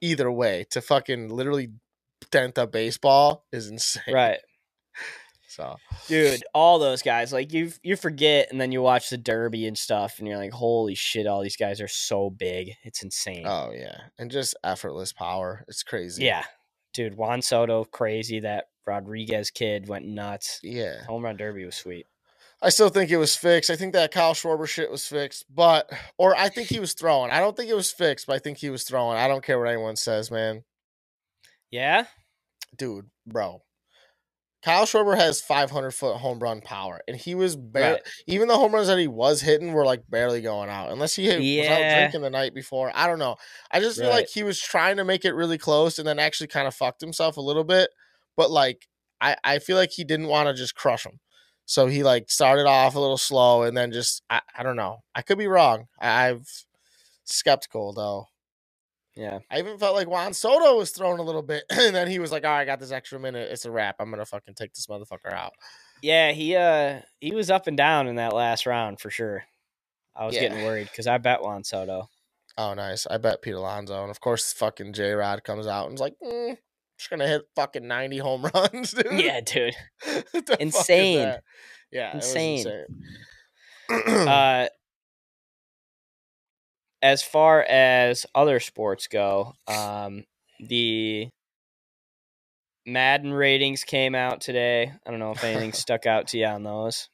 either 0.01 0.29
way, 0.31 0.65
to 0.71 0.81
fucking 0.81 1.29
literally 1.29 1.71
a 2.35 2.67
baseball 2.67 3.45
is 3.51 3.69
insane. 3.69 4.13
Right, 4.13 4.39
So 5.47 5.77
dude. 6.07 6.43
All 6.55 6.79
those 6.79 7.03
guys, 7.03 7.31
like 7.31 7.53
you, 7.53 7.71
you 7.83 7.95
forget, 7.95 8.47
and 8.51 8.59
then 8.59 8.71
you 8.71 8.81
watch 8.81 9.09
the 9.11 9.17
Derby 9.17 9.67
and 9.67 9.77
stuff, 9.77 10.17
and 10.17 10.27
you're 10.27 10.37
like, 10.37 10.51
"Holy 10.51 10.95
shit! 10.95 11.27
All 11.27 11.43
these 11.43 11.57
guys 11.57 11.79
are 11.79 11.87
so 11.87 12.31
big. 12.31 12.71
It's 12.83 13.03
insane." 13.03 13.45
oh 13.45 13.71
yeah. 13.71 13.97
And 14.17 14.31
just 14.31 14.55
effortless 14.63 15.13
power. 15.13 15.63
It's 15.67 15.83
crazy. 15.83 16.23
yeah, 16.25 16.43
dude. 16.93 17.15
Juan 17.15 17.43
Soto, 17.43 17.83
crazy. 17.83 18.39
That 18.39 18.65
Rodriguez 18.87 19.51
kid 19.51 19.87
went 19.87 20.05
nuts. 20.05 20.59
Yeah. 20.63 21.05
Home 21.05 21.23
run 21.23 21.37
derby 21.37 21.65
was 21.65 21.75
sweet. 21.75 22.07
I 22.61 22.69
still 22.69 22.89
think 22.89 23.11
it 23.11 23.17
was 23.17 23.35
fixed. 23.35 23.69
I 23.69 23.75
think 23.75 23.93
that 23.93 24.11
Kyle 24.11 24.33
Schwarber 24.33 24.67
shit 24.67 24.89
was 24.89 25.05
fixed, 25.05 25.45
but 25.53 25.91
or 26.17 26.35
I 26.35 26.49
think 26.49 26.69
he 26.69 26.79
was 26.79 26.93
throwing. 26.93 27.29
I 27.29 27.39
don't 27.39 27.55
think 27.55 27.69
it 27.69 27.75
was 27.75 27.91
fixed, 27.91 28.25
but 28.25 28.35
I 28.37 28.39
think 28.39 28.57
he 28.57 28.69
was 28.71 28.85
throwing. 28.85 29.17
I 29.17 29.27
don't 29.27 29.43
care 29.43 29.59
what 29.59 29.67
anyone 29.67 29.97
says, 29.97 30.31
man. 30.31 30.63
Yeah, 31.69 32.05
Dude, 32.75 33.09
bro. 33.25 33.63
Kyle 34.63 34.85
Schwarber 34.85 35.17
has 35.17 35.41
500 35.41 35.91
foot 35.91 36.17
home 36.17 36.39
run 36.39 36.61
power, 36.61 37.01
and 37.05 37.17
he 37.17 37.35
was 37.35 37.57
barely, 37.57 37.95
Right. 37.95 38.07
even 38.27 38.47
the 38.47 38.57
home 38.57 38.73
runs 38.73 38.87
that 38.87 38.97
he 38.97 39.07
was 39.09 39.41
hitting 39.41 39.73
were 39.73 39.85
like 39.85 40.09
barely 40.09 40.39
going 40.41 40.69
out, 40.69 40.89
unless 40.89 41.15
he 41.15 41.25
hit, 41.25 41.39
was 41.57 41.67
out 41.67 41.89
drinking 41.89 42.21
the 42.21 42.29
night 42.29 42.53
before. 42.53 42.89
I 42.95 43.05
don't 43.07 43.19
know. 43.19 43.35
I 43.71 43.81
just 43.81 43.99
feel 43.99 44.07
Right. 44.09 44.19
like 44.19 44.29
he 44.29 44.43
was 44.43 44.59
trying 44.61 44.95
to 44.97 45.03
make 45.03 45.25
it 45.25 45.33
really 45.33 45.57
close, 45.57 45.99
and 45.99 46.07
then 46.07 46.17
actually 46.17 46.47
kind 46.47 46.65
of 46.67 46.73
fucked 46.73 47.01
himself 47.01 47.35
a 47.35 47.41
little 47.41 47.65
bit. 47.65 47.89
But 48.37 48.51
like, 48.51 48.87
I 49.19 49.35
I 49.43 49.59
feel 49.59 49.75
like 49.75 49.91
he 49.91 50.05
didn't 50.05 50.27
want 50.27 50.47
to 50.47 50.53
just 50.53 50.75
crush 50.75 51.05
him, 51.05 51.19
so 51.65 51.87
he 51.87 52.01
like 52.03 52.31
started 52.31 52.65
off 52.65 52.95
a 52.95 52.99
little 53.01 53.17
slow, 53.17 53.63
and 53.63 53.75
then 53.75 53.91
just 53.91 54.23
I, 54.29 54.41
I 54.57 54.63
don't 54.63 54.77
know. 54.77 55.03
I 55.13 55.23
could 55.23 55.37
be 55.37 55.47
wrong. 55.47 55.87
I, 55.99 56.29
I've 56.29 56.47
skeptical 57.25 57.93
though. 57.93 58.27
Yeah. 59.15 59.39
I 59.51 59.59
even 59.59 59.77
felt 59.77 59.95
like 59.95 60.07
Juan 60.07 60.33
Soto 60.33 60.77
was 60.77 60.91
thrown 60.91 61.19
a 61.19 61.23
little 61.23 61.41
bit, 61.41 61.63
and 61.69 61.95
then 61.95 62.07
he 62.09 62.19
was 62.19 62.31
like, 62.31 62.43
"All 62.45 62.51
right, 62.51 62.61
I 62.61 62.65
got 62.65 62.79
this 62.79 62.91
extra 62.91 63.19
minute. 63.19 63.49
It's 63.51 63.65
a 63.65 63.71
wrap. 63.71 63.95
I'm 63.99 64.09
gonna 64.09 64.25
fucking 64.25 64.55
take 64.55 64.73
this 64.73 64.87
motherfucker 64.87 65.31
out." 65.33 65.53
Yeah, 66.01 66.31
he 66.31 66.55
uh 66.55 67.01
he 67.21 67.33
was 67.33 67.49
up 67.49 67.67
and 67.67 67.77
down 67.77 68.07
in 68.07 68.15
that 68.17 68.33
last 68.33 68.65
round 68.65 68.99
for 68.99 69.09
sure. 69.09 69.43
I 70.15 70.25
was 70.25 70.35
Yeah. 70.35 70.41
getting 70.49 70.63
worried 70.65 70.89
because 70.91 71.07
I 71.07 71.17
bet 71.17 71.41
Juan 71.41 71.63
Soto. 71.63 72.09
Oh, 72.57 72.73
nice. 72.75 73.07
I 73.09 73.17
bet 73.17 73.41
Pete 73.41 73.55
Alonso, 73.55 74.01
and 74.01 74.11
of 74.11 74.19
course, 74.19 74.53
fucking 74.53 74.93
J 74.93 75.13
Rod 75.13 75.43
comes 75.43 75.65
out 75.65 75.85
and 75.87 75.95
is 75.95 76.01
like, 76.01 76.15
mm, 76.23 76.57
"Just 76.99 77.09
gonna 77.09 77.27
hit 77.27 77.43
fucking 77.55 77.87
90 77.87 78.17
home 78.19 78.45
runs, 78.53 78.91
dude." 78.91 79.19
Yeah, 79.19 79.39
dude. 79.41 79.75
Insane. 80.59 81.35
Yeah, 81.91 82.11
it 82.11 82.15
was 82.17 82.25
Insane. 82.27 82.57
insane. 83.89 84.27
uh 84.27 84.67
as 87.03 87.21
far 87.21 87.61
as 87.61 88.25
other 88.33 88.59
sports 88.59 89.05
go, 89.07 89.53
um 89.67 90.23
the 90.59 91.27
Madden 92.85 93.31
ratings 93.31 93.83
came 93.83 94.13
out 94.15 94.41
today. 94.41 94.91
I 95.05 95.09
don't 95.11 95.19
know 95.19 95.31
if 95.31 95.43
anything 95.43 95.73
stuck 95.73 96.05
out 96.05 96.27
to 96.29 96.37
you 96.37 96.45
on 96.45 96.63
those. 96.63 97.09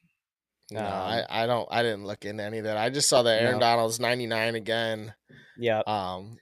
no, 0.71 0.79
Um, 0.79 0.85
I, 0.85 1.25
I 1.29 1.45
don't. 1.45 1.67
I 1.71 1.83
didn't 1.83 2.05
look 2.05 2.25
into 2.25 2.43
any 2.43 2.57
of 2.59 2.63
that. 2.63 2.77
I 2.77 2.89
just 2.89 3.07
saw 3.09 3.21
that 3.23 3.41
Aaron 3.41 3.55
No. 3.55 3.59
Donald's 3.59 3.99
99 3.99 4.55
again. 4.55 5.13
Yeah. 5.57 5.81
Um, 5.85 6.37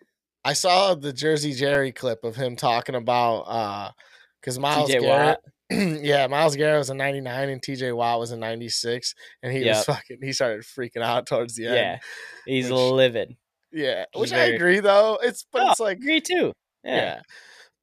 I 0.46 0.54
saw 0.54 0.96
the 0.96 1.12
Jersey 1.12 1.54
Jerry 1.54 1.92
clip 1.92 2.24
of 2.24 2.36
him 2.38 2.56
talking 2.56 2.96
about 2.96 3.42
uh, 3.42 3.92
because 4.40 4.58
Myles 4.60 4.90
Garrett. 4.90 5.06
Watt. 5.06 5.40
yeah, 5.72 6.28
Myles 6.28 6.56
Garrett 6.56 6.80
was 6.80 6.90
a 6.90 6.94
99 6.94 7.50
and 7.50 7.62
TJ 7.62 7.96
Watt 7.96 8.20
was 8.20 8.32
a 8.32 8.38
96, 8.38 9.14
and 9.44 9.52
he 9.52 9.66
was 9.68 9.84
fucking. 9.86 10.20
He 10.22 10.32
started 10.34 10.62
freaking 10.64 11.02
out 11.02 11.26
towards 11.28 11.56
the 11.56 11.66
end. 11.68 11.76
Yeah. 11.76 12.00
He's 12.46 12.66
Which- 12.66 12.74
livid. 12.74 13.36
yeah, 13.72 14.06
He's 14.14 14.20
which 14.22 14.34
I 14.34 14.46
agree 14.46 14.80
though. 14.80 15.20
It's 15.22 15.46
but 15.52 15.62
Oh, 15.64 15.72
it's 15.72 15.80
like 15.80 15.98
agree 15.98 16.22
too. 16.22 16.54
Yeah. 16.84 17.20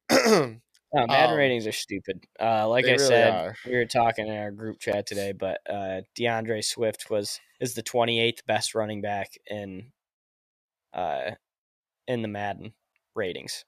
yeah, 0.09 0.47
No, 0.93 1.05
Madden 1.07 1.31
Um, 1.31 1.37
ratings 1.37 1.67
are 1.67 1.71
stupid. 1.73 2.23
Uh, 2.39 2.67
like 2.69 2.85
I 2.85 2.91
really 2.91 3.05
said, 3.05 3.33
are. 3.33 3.55
we 3.67 3.75
were 3.75 3.85
talking 3.85 4.27
in 4.27 4.35
our 4.37 4.49
group 4.51 4.79
chat 4.79 5.05
today, 5.05 5.33
but 5.33 5.59
uh, 5.69 6.01
D'Andre 6.15 6.61
Swift 6.61 7.09
was 7.09 7.39
is 7.59 7.73
the 7.73 7.83
28th 7.83 8.45
best 8.47 8.73
running 8.73 9.01
back 9.01 9.31
in 9.47 9.91
uh, 10.93 11.31
in 12.07 12.21
the 12.21 12.27
Madden 12.29 12.73
ratings, 13.13 13.65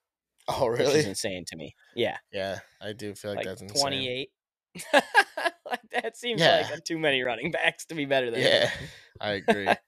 Oh 0.48 0.68
which 0.70 0.80
is 0.82 0.94
really? 0.96 1.00
insane 1.06 1.44
to 1.48 1.56
me. 1.56 1.76
Yeah, 1.96 2.18
Yeah, 2.32 2.60
I 2.82 2.94
do 2.94 3.14
feel 3.16 3.32
like, 3.32 3.40
like 3.40 3.46
that's 3.46 3.62
insane. 3.62 3.92
28. 3.92 4.30
like 4.94 5.82
that 5.92 6.18
seems 6.18 6.42
Yeah. 6.42 6.68
like 6.70 6.84
too 6.84 6.98
many 6.98 7.22
running 7.24 7.52
backs 7.52 7.86
to 7.88 7.96
be 7.96 8.06
better 8.06 8.32
than. 8.32 8.42
Yeah, 8.42 8.72
I 9.20 9.32
agree. 9.32 9.68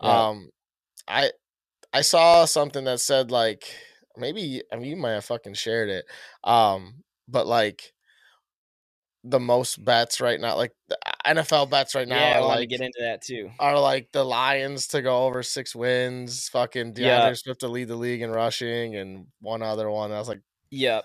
Yeah. 0.00 0.26
Um, 0.28 0.50
I 1.08 1.30
I 1.92 2.02
saw 2.02 2.44
something 2.44 2.84
that 2.84 3.00
said 3.00 3.30
like 3.30 3.66
maybe 4.16 4.62
I 4.72 4.76
mean 4.76 4.86
you 4.86 4.96
might 4.96 5.12
have 5.12 5.24
fucking 5.24 5.54
shared 5.54 5.88
it. 5.88 6.06
Um, 6.44 7.04
but 7.28 7.46
like 7.46 7.94
the 9.24 9.40
most 9.40 9.84
bets 9.84 10.20
right 10.20 10.40
now, 10.40 10.56
like 10.56 10.72
NFL 11.26 11.70
bets 11.70 11.94
right 11.94 12.08
now 12.08 12.16
yeah, 12.16 12.34
I 12.34 12.38
are 12.38 12.40
want 12.42 12.60
like 12.60 12.60
to 12.60 12.66
get 12.66 12.80
into 12.80 12.98
that 13.00 13.22
too. 13.22 13.50
are 13.58 13.78
like 13.78 14.12
the 14.12 14.24
Lions 14.24 14.86
to 14.88 15.02
go 15.02 15.24
over 15.24 15.42
six 15.42 15.74
wins, 15.74 16.48
fucking 16.48 16.92
D'Andre 16.92 17.04
Yeah. 17.04 17.32
Swift 17.34 17.60
to 17.60 17.68
lead 17.68 17.88
the 17.88 17.96
league 17.96 18.22
in 18.22 18.30
rushing, 18.30 18.96
and 18.96 19.26
one 19.40 19.62
other 19.62 19.90
one. 19.90 20.12
I 20.12 20.18
was 20.18 20.28
like, 20.28 20.40
Yep. 20.70 21.04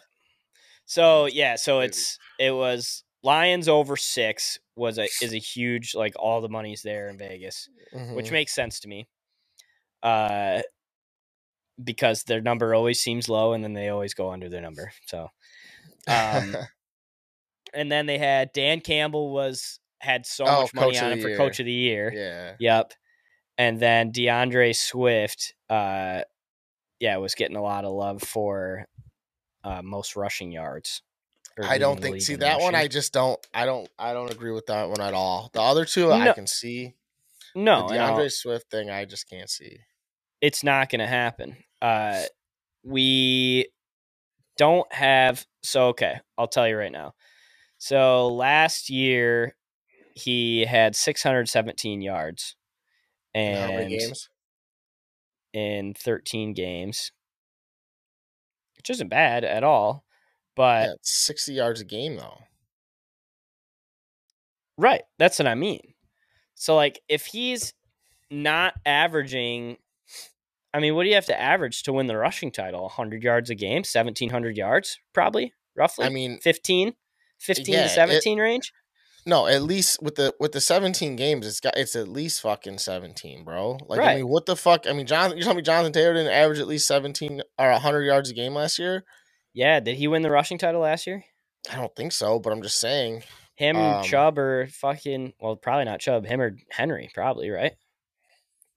So 0.86 1.26
yeah, 1.26 1.56
so 1.56 1.80
it's 1.80 2.18
it 2.40 2.52
was 2.52 3.04
Lions 3.24 3.68
over 3.68 3.96
six 3.96 4.60
was 4.76 4.98
a 4.98 5.08
is 5.22 5.34
a 5.34 5.38
huge 5.38 5.96
like 5.96 6.14
all 6.18 6.42
the 6.42 6.50
money's 6.50 6.82
there 6.82 7.08
in 7.10 7.18
Vegas, 7.18 7.70
which 8.14 8.28
mhm. 8.28 8.32
makes 8.32 8.54
sense 8.54 8.80
to 8.82 8.88
me. 8.88 9.08
Uh, 10.04 10.62
because 11.84 12.24
their 12.24 12.42
number 12.42 12.74
always 12.74 13.00
seems 13.00 13.30
low, 13.30 13.54
and 13.54 13.64
then 13.64 13.74
they 13.74 13.90
always 13.90 14.14
go 14.14 14.32
under 14.32 14.50
their 14.50 14.62
number. 14.62 14.92
So, 15.06 15.30
um, 16.08 16.56
and 17.74 17.92
then 17.92 18.06
they 18.06 18.18
had 18.18 18.52
Dan 18.54 18.82
Campbell 18.82 19.32
was 19.32 19.80
had 20.02 20.26
so 20.26 20.46
Oh, 20.46 20.62
much 20.62 20.74
money 20.74 20.98
on 21.00 21.12
him 21.14 21.22
for 21.22 21.30
year. 21.30 21.38
coach 21.38 21.60
of 21.60 21.66
the 21.66 21.72
year. 21.72 22.12
yeah, 22.14 22.56
Yep. 22.60 22.94
And 23.58 23.80
then 23.80 24.12
D'Andre 24.12 24.74
Swift, 24.74 25.54
uh, 25.70 26.22
yeah, 27.00 27.18
was 27.18 27.36
getting 27.36 27.56
a 27.56 27.62
lot 27.62 27.86
of 27.86 27.92
love 27.94 28.22
for 28.24 28.86
uh, 29.64 29.82
most 29.84 30.16
rushing 30.16 30.52
yards. 30.52 31.02
I 31.64 31.78
don't 31.78 32.02
think. 32.02 32.22
See 32.22 32.36
that 32.36 32.60
one, 32.62 32.74
I 32.76 32.88
just 32.88 33.14
don't. 33.14 33.40
I 33.54 33.66
don't. 33.66 33.88
I 34.00 34.14
don't 34.14 34.32
agree 34.32 34.52
with 34.52 34.66
that 34.68 34.90
one 34.90 35.02
at 35.02 35.14
all. 35.14 35.50
The 35.54 35.62
other 35.62 35.86
two, 35.86 36.12
I 36.12 36.32
can 36.34 36.48
see. 36.48 36.96
no, 37.54 37.88
the 37.88 37.96
D'Andre 37.96 38.30
Swift 38.30 38.72
thing, 38.72 38.90
I 38.90 39.06
just 39.06 39.30
can't 39.30 39.50
see. 39.50 39.78
it's 40.40 40.64
not 40.64 40.90
going 40.90 41.00
to 41.02 41.08
happen. 41.08 41.58
Uh, 41.82 42.24
we 42.84 43.68
don't 44.58 44.92
have. 44.94 45.46
So 45.62 45.88
okay, 45.90 46.20
I'll 46.38 46.48
tell 46.48 46.68
you 46.68 46.78
right 46.78 46.92
now. 46.92 47.14
So 47.78 48.28
last 48.30 48.90
year 48.90 49.56
he 50.22 50.66
had 50.66 50.96
617 50.96 52.02
yards, 52.02 52.56
In 53.34 53.42
and 53.56 54.16
in 55.54 55.94
13 55.94 56.54
games, 56.54 57.12
which 58.78 58.90
isn't 58.90 59.10
bad 59.10 59.44
at 59.44 59.64
all. 59.64 60.06
But 60.56 60.88
Yeah, 60.88 60.94
it's 60.94 61.12
sixty 61.12 61.54
yards 61.54 61.82
a 61.82 61.86
game 61.86 62.18
though. 62.18 62.40
Right. 64.78 65.04
That's 65.18 65.40
what 65.40 65.48
I 65.48 65.56
mean. 65.56 65.94
So 66.56 66.76
like 66.76 67.00
if 67.08 67.26
he's 67.26 67.74
not 68.30 68.74
averaging 68.86 69.78
I 70.74 70.80
mean, 70.80 70.96
what 70.96 71.04
do 71.04 71.10
you 71.10 71.16
have 71.16 71.26
to 71.26 71.40
average 71.40 71.84
to 71.84 71.94
win 71.94 72.08
the 72.08 72.16
rushing 72.16 72.50
title? 72.50 72.84
100 72.84 73.24
yards 73.24 73.50
a 73.50 73.56
game, 73.56 73.80
1700 73.80 74.56
yards 74.56 75.00
probably, 75.14 75.54
roughly. 75.76 76.06
I 76.06 76.10
mean, 76.10 76.40
15 76.40 76.94
15 77.40 77.74
yeah, 77.74 77.82
to 77.82 77.86
it- 77.88 77.90
17 77.90 78.40
range? 78.40 78.74
No, 79.26 79.48
at 79.48 79.64
least 79.64 80.02
with 80.02 80.16
the 80.16 80.34
with 80.40 80.52
the 80.52 80.62
seventeen 80.62 81.16
games, 81.16 81.46
it's 81.48 81.60
got 81.60 81.78
it's 81.78 81.96
at 81.96 82.08
least 82.08 82.42
fucking 82.42 82.80
seventeen, 82.80 83.44
bro. 83.44 83.78
Like, 83.88 84.00
I 84.02 84.16
mean, 84.16 84.28
what 84.28 84.46
the 84.46 84.56
fuck? 84.56 84.88
I 84.88 84.94
mean, 84.94 85.06
Jonathan, 85.06 85.38
you 85.38 85.44
telling 85.44 85.58
me 85.58 85.64
Jonathan 85.64 85.94
Taylor 85.94 86.14
didn't 86.14 86.32
average 86.32 86.60
at 86.60 86.68
least 86.68 86.88
seventeen 86.88 87.42
or 87.60 87.72
hundred 87.74 88.04
yards 88.04 88.30
a 88.30 88.34
game 88.34 88.54
last 88.54 88.80
year? 88.80 89.04
Yeah, 89.54 89.80
did 89.80 89.98
he 89.98 90.08
win 90.08 90.22
the 90.22 90.32
rushing 90.32 90.58
title 90.58 90.82
last 90.82 91.06
year? 91.06 91.24
I 91.72 91.76
don't 91.76 91.96
think 91.96 92.12
so, 92.12 92.40
but 92.40 92.52
I'm 92.52 92.62
just 92.62 92.80
saying. 92.80 93.24
Him, 93.56 93.76
Um, 93.78 94.04
Chubb, 94.04 94.40
or 94.40 94.68
fucking 94.68 95.34
well, 95.40 95.56
probably 95.56 95.86
not 95.86 96.00
Chubb. 96.00 96.26
Him 96.26 96.42
or 96.42 96.58
Henry, 96.72 97.10
probably 97.14 97.50
right. 97.52 97.74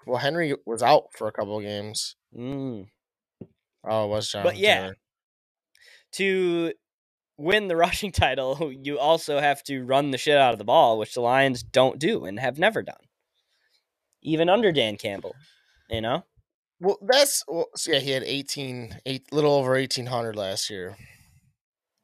Well, 0.06 0.18
Henry 0.18 0.54
was 0.66 0.82
out 0.82 1.04
for 1.16 1.26
a 1.26 1.32
couple 1.32 1.56
of 1.56 1.62
games. 1.64 2.16
Mm. 2.36 2.88
Oh, 3.86 4.04
it 4.04 4.08
was 4.08 4.30
Jonathan 4.30 4.50
But 4.52 4.58
yeah, 4.58 4.80
Taylor. 4.80 4.96
To 6.12 6.72
win 7.36 7.68
the 7.68 7.76
rushing 7.86 8.12
title, 8.12 8.72
you 8.72 8.98
also 8.98 9.40
have 9.40 9.62
to 9.64 9.82
run 9.84 10.10
the 10.10 10.18
shit 10.18 10.36
out 10.36 10.52
of 10.52 10.58
the 10.58 10.64
ball, 10.64 10.98
which 10.98 11.14
the 11.14 11.20
Lions 11.20 11.62
don't 11.62 11.98
do 11.98 12.24
and 12.24 12.38
have 12.40 12.58
never 12.58 12.82
done, 12.82 12.96
even 14.22 14.48
under 14.48 14.72
Dan 14.72 14.96
Campbell. 14.96 15.34
You 15.90 16.00
know, 16.00 16.24
Well, 16.80 16.98
that's 17.02 17.44
well, 17.46 17.66
so 17.76 17.92
yeah. 17.92 17.98
He 17.98 18.10
had 18.10 18.22
18, 18.24 19.00
eight, 19.04 19.32
little 19.32 19.52
over 19.52 19.76
eighteen 19.76 20.06
hundred 20.06 20.34
last 20.34 20.70
year. 20.70 20.96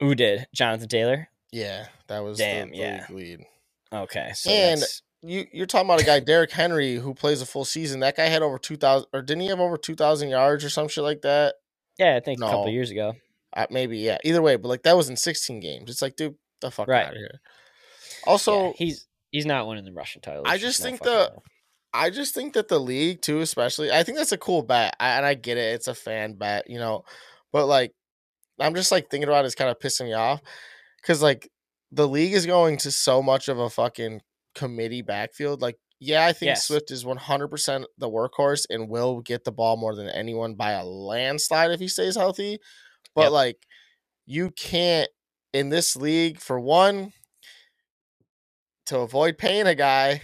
who 0.00 0.14
did 0.14 0.46
Jonathan 0.54 0.88
Taylor? 0.88 1.28
Yeah, 1.50 1.86
that 2.08 2.20
was 2.20 2.38
Damn, 2.38 2.70
the, 2.70 2.76
yeah. 2.76 3.06
lead. 3.10 3.40
Okay, 3.92 4.32
so 4.34 4.50
And- 4.50 4.80
that's, 4.82 5.02
You 5.22 5.46
you're 5.52 5.66
talking 5.66 5.88
about 5.88 6.00
a 6.00 6.04
guy 6.04 6.20
Derrick 6.20 6.52
Henry 6.52 6.96
who 6.96 7.12
plays 7.14 7.40
a 7.42 7.46
full 7.46 7.64
season. 7.64 8.00
That 8.00 8.16
guy 8.16 8.26
had 8.26 8.42
over 8.42 8.58
two 8.58 8.76
thousand, 8.76 9.08
or 9.14 9.22
didn't 9.22 9.40
he 9.42 9.48
have 9.48 9.58
over 9.60 9.76
two 9.78 9.94
thousand 9.96 10.28
yards 10.28 10.62
or 10.64 10.70
some 10.70 10.88
shit 10.88 11.02
like 11.04 11.22
that? 11.22 11.54
yeah, 11.98 12.16
I 12.16 12.20
think 12.20 12.38
a 12.40 12.44
couple 12.44 12.66
No. 12.66 12.70
years 12.70 12.90
ago. 12.90 13.14
Uh, 13.56 13.66
maybe 13.70 13.98
yeah. 13.98 14.18
Either 14.24 14.42
way, 14.42 14.56
but 14.56 14.68
like 14.68 14.82
that 14.84 14.96
was 14.96 15.08
in 15.08 15.16
sixteen 15.16 15.60
games. 15.60 15.90
It's 15.90 16.02
like, 16.02 16.16
dude, 16.16 16.36
the 16.60 16.70
fuck 16.70 16.88
Right. 16.88 17.06
out 17.06 17.12
of 17.12 17.16
here. 17.18 17.40
So 18.24 18.30
Also, 18.30 18.72
he's 18.76 19.06
he's 19.30 19.46
not 19.46 19.66
winning 19.66 19.84
the 19.84 19.92
rushing 19.92 20.22
title. 20.22 20.42
I 20.46 20.58
just 20.58 20.82
think 20.82 21.00
the-. 21.02 21.32
I 21.92 22.10
just 22.10 22.34
think 22.34 22.52
that 22.54 22.68
the 22.68 22.78
league 22.78 23.20
too, 23.20 23.40
especially, 23.40 23.90
I 23.90 24.04
think 24.04 24.16
that's 24.16 24.30
a 24.30 24.38
cool 24.38 24.62
bet, 24.62 24.94
I, 25.00 25.16
and 25.16 25.26
I 25.26 25.34
get 25.34 25.56
it. 25.58 25.74
It's 25.74 25.88
a 25.88 25.94
fan 25.94 26.34
bet, 26.34 26.70
you 26.70 26.78
know, 26.78 27.04
but 27.52 27.66
like, 27.66 27.92
I'm 28.60 28.76
just 28.76 28.92
like 28.92 29.10
thinking 29.10 29.28
about 29.28 29.44
it, 29.44 29.46
it's 29.46 29.56
kind 29.56 29.70
of 29.70 29.78
pissing 29.80 30.04
me 30.04 30.12
off 30.12 30.40
because 31.02 31.20
like 31.20 31.50
the 31.90 32.06
league 32.06 32.32
is 32.34 32.46
going 32.46 32.76
to 32.78 32.92
so 32.92 33.20
much 33.22 33.48
of 33.48 33.58
a 33.58 33.68
fucking 33.68 34.20
committee 34.54 35.02
backfield. 35.02 35.60
Like, 35.62 35.78
yeah, 35.98 36.24
I 36.24 36.32
think 36.32 36.50
Yes. 36.50 36.68
Swift 36.68 36.92
is 36.92 37.04
100% 37.04 37.84
the 37.98 38.08
workhorse 38.08 38.66
and 38.70 38.88
will 38.88 39.20
get 39.20 39.42
the 39.42 39.50
ball 39.50 39.76
more 39.76 39.96
than 39.96 40.08
anyone 40.08 40.54
by 40.54 40.70
a 40.72 40.84
landslide 40.84 41.72
if 41.72 41.80
he 41.80 41.88
stays 41.88 42.14
healthy. 42.14 42.60
But 43.14 43.24
Yep. 43.24 43.32
like, 43.32 43.66
you 44.26 44.50
can't 44.50 45.10
in 45.52 45.68
this 45.70 45.96
league 45.96 46.38
for 46.40 46.60
one 46.60 47.12
to 48.86 48.98
avoid 49.00 49.38
paying 49.38 49.66
a 49.66 49.74
guy 49.74 50.22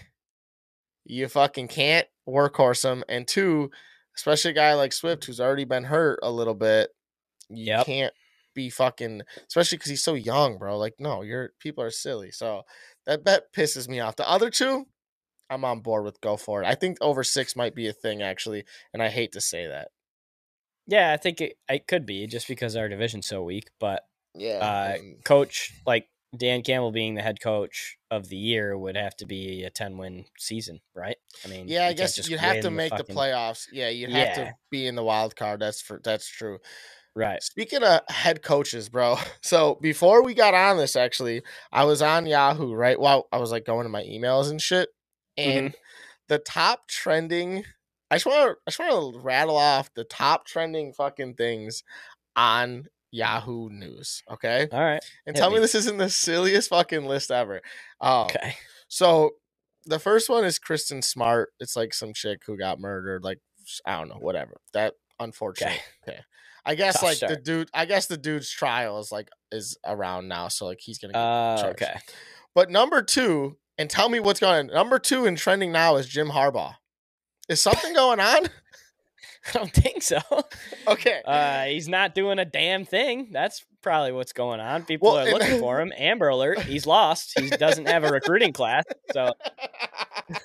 you 1.04 1.28
fucking 1.28 1.68
can't 1.68 2.06
workhorse 2.28 2.84
him. 2.84 3.04
And 3.08 3.26
two, 3.26 3.70
especially 4.16 4.50
a 4.50 4.54
guy 4.54 4.74
like 4.74 4.92
Swift 4.92 5.24
who's 5.24 5.40
already 5.40 5.64
been 5.64 5.84
hurt 5.84 6.18
a 6.22 6.30
little 6.30 6.54
bit, 6.54 6.90
you 7.48 7.66
Yep. 7.66 7.86
can't 7.86 8.14
be 8.54 8.70
fucking, 8.70 9.22
especially 9.48 9.78
because 9.78 9.90
he's 9.90 10.02
so 10.02 10.14
young, 10.14 10.58
bro. 10.58 10.78
Like, 10.78 10.94
no, 10.98 11.22
you're 11.22 11.52
people 11.60 11.84
are 11.84 11.90
silly. 11.90 12.30
So 12.32 12.62
that 13.04 13.24
bet 13.24 13.52
pisses 13.52 13.88
me 13.88 14.00
off. 14.00 14.16
The 14.16 14.28
other 14.28 14.50
two, 14.50 14.86
I'm 15.50 15.64
on 15.64 15.80
board 15.80 16.04
with. 16.04 16.20
Go 16.20 16.36
for 16.36 16.62
it. 16.62 16.66
I 16.66 16.74
think 16.74 16.98
over 17.00 17.24
six 17.24 17.56
might 17.56 17.74
be 17.74 17.88
a 17.88 17.92
thing 17.92 18.22
actually, 18.22 18.64
and 18.92 19.02
I 19.02 19.08
hate 19.10 19.32
to 19.32 19.40
say 19.40 19.66
that. 19.68 19.90
Yeah, 20.86 21.12
I 21.12 21.16
think 21.16 21.40
it, 21.40 21.56
it 21.68 21.86
could 21.88 22.06
be 22.06 22.26
just 22.26 22.46
because 22.48 22.76
our 22.76 22.88
division's 22.88 23.26
so 23.26 23.42
weak. 23.42 23.68
But 23.80 24.02
Yeah, 24.34 24.58
uh, 24.58 24.96
coach 25.24 25.72
like 25.86 26.08
Dan 26.36 26.62
Campbell 26.62 26.92
being 26.92 27.14
the 27.14 27.22
head 27.22 27.40
coach 27.40 27.96
of 28.10 28.28
the 28.28 28.36
year 28.36 28.76
would 28.76 28.96
have 28.96 29.16
to 29.16 29.26
be 29.26 29.64
a 29.64 29.70
ten 29.70 29.96
win 29.98 30.26
season, 30.38 30.80
right? 30.94 31.16
I 31.44 31.48
mean, 31.48 31.66
yeah. 31.68 31.86
I 31.86 31.92
guess 31.92 32.28
you'd 32.28 32.38
have 32.40 32.60
to 32.62 32.70
make 32.70 32.90
the 32.90 32.98
fucking- 32.98 33.16
playoffs. 33.16 33.66
Yeah, 33.72 33.88
you'd 33.88 34.10
have 34.10 34.28
Yeah. 34.38 34.44
to 34.44 34.54
be 34.70 34.86
in 34.86 34.94
the 34.94 35.02
wild 35.04 35.34
card. 35.36 35.60
That's 35.60 35.80
for 35.80 36.00
that's 36.04 36.28
true. 36.28 36.58
right? 37.14 37.42
Speaking 37.42 37.82
of 37.82 38.00
head 38.08 38.42
coaches, 38.42 38.88
bro. 38.90 39.16
So 39.42 39.78
before 39.80 40.22
we 40.22 40.34
got 40.34 40.52
on 40.54 40.76
this, 40.76 40.94
actually, 40.96 41.42
I 41.72 41.84
was 41.84 42.02
on 42.02 42.26
Yahoo, 42.26 42.74
right? 42.74 43.00
While 43.00 43.26
I 43.32 43.38
was 43.38 43.50
like 43.50 43.64
going 43.64 43.84
to 43.84 43.88
my 43.88 44.02
emails 44.02 44.50
and 44.50 44.60
shit, 44.60 44.90
and 45.38 45.74
the 46.28 46.38
top 46.38 46.88
trending. 46.88 47.64
I 48.10 48.16
just 48.16 48.26
want 48.26 48.50
to, 48.50 48.56
I 48.66 48.70
just 48.70 48.78
want 48.78 49.14
to 49.14 49.20
rattle 49.20 49.56
off 49.56 49.92
the 49.94 50.04
top 50.04 50.46
trending 50.46 50.92
fucking 50.92 51.34
things 51.34 51.82
on 52.36 52.86
Yahoo 53.10 53.68
News, 53.70 54.22
okay? 54.30 54.68
All 54.72 54.80
right, 54.80 55.02
And 55.26 55.34
tell 55.34 55.50
me 55.50 55.56
me. 55.56 55.60
this 55.60 55.74
isn't 55.74 55.96
the 55.98 56.10
silliest 56.10 56.68
fucking 56.70 57.04
list 57.06 57.30
ever. 57.30 57.62
Um, 58.00 58.26
okay, 58.26 58.54
so 58.88 59.30
the 59.84 59.98
first 59.98 60.28
one 60.28 60.44
is 60.44 60.58
Kristin 60.58 61.02
Smart. 61.02 61.50
It's 61.60 61.76
like 61.76 61.94
some 61.94 62.12
chick 62.12 62.42
who 62.46 62.56
got 62.58 62.78
murdered. 62.80 63.24
Like 63.24 63.38
I 63.84 63.98
don't 63.98 64.08
know, 64.08 64.18
whatever. 64.20 64.56
That 64.72 64.94
unfortunate. 65.18 65.80
Okay. 66.06 66.20
I 66.64 66.74
guess 66.74 66.94
Tough 66.94 67.02
like 67.04 67.18
the 67.20 67.36
dude. 67.36 67.70
I 67.72 67.84
guess 67.84 68.06
the 68.06 68.16
dude's 68.16 68.50
trial 68.50 68.98
is 68.98 69.12
like 69.12 69.28
is 69.52 69.78
around 69.86 70.28
now, 70.28 70.48
so 70.48 70.66
like 70.66 70.80
he's 70.80 70.98
gonna. 70.98 71.12
Get 71.12 71.20
uh, 71.20 71.56
charged. 71.62 71.82
okay. 71.82 71.94
But 72.54 72.70
number 72.70 73.02
two, 73.02 73.56
and 73.78 73.88
tell 73.88 74.08
me 74.08 74.18
what's 74.18 74.40
going. 74.40 74.68
on. 74.70 74.74
Number 74.74 74.98
two 74.98 75.26
and 75.26 75.38
trending 75.38 75.70
now 75.70 75.96
is 75.96 76.08
Jim 76.08 76.30
Harbaugh. 76.30 76.74
Is 77.48 77.60
something 77.60 77.92
going 77.94 78.20
on? 78.20 78.46
I 79.48 79.52
don't 79.52 79.72
think 79.72 80.02
so. 80.02 80.18
Okay. 80.88 81.22
Uh, 81.24 81.64
he's 81.66 81.86
not 81.88 82.14
doing 82.16 82.40
a 82.40 82.44
damn 82.44 82.84
thing. 82.84 83.28
That's 83.30 83.64
probably 83.80 84.10
what's 84.10 84.32
going 84.32 84.58
on. 84.58 84.84
People 84.84 85.08
Well, 85.12 85.18
are 85.18 85.28
and- 85.28 85.32
looking 85.38 85.60
for 85.60 85.80
him. 85.80 85.92
Amber 85.96 86.28
Alert. 86.28 86.60
He's 86.62 86.84
lost. 86.86 87.38
He 87.38 87.48
doesn't 87.50 87.86
have 87.86 88.02
a 88.02 88.08
recruiting 88.10 88.52
class. 88.52 88.82
So 89.12 89.32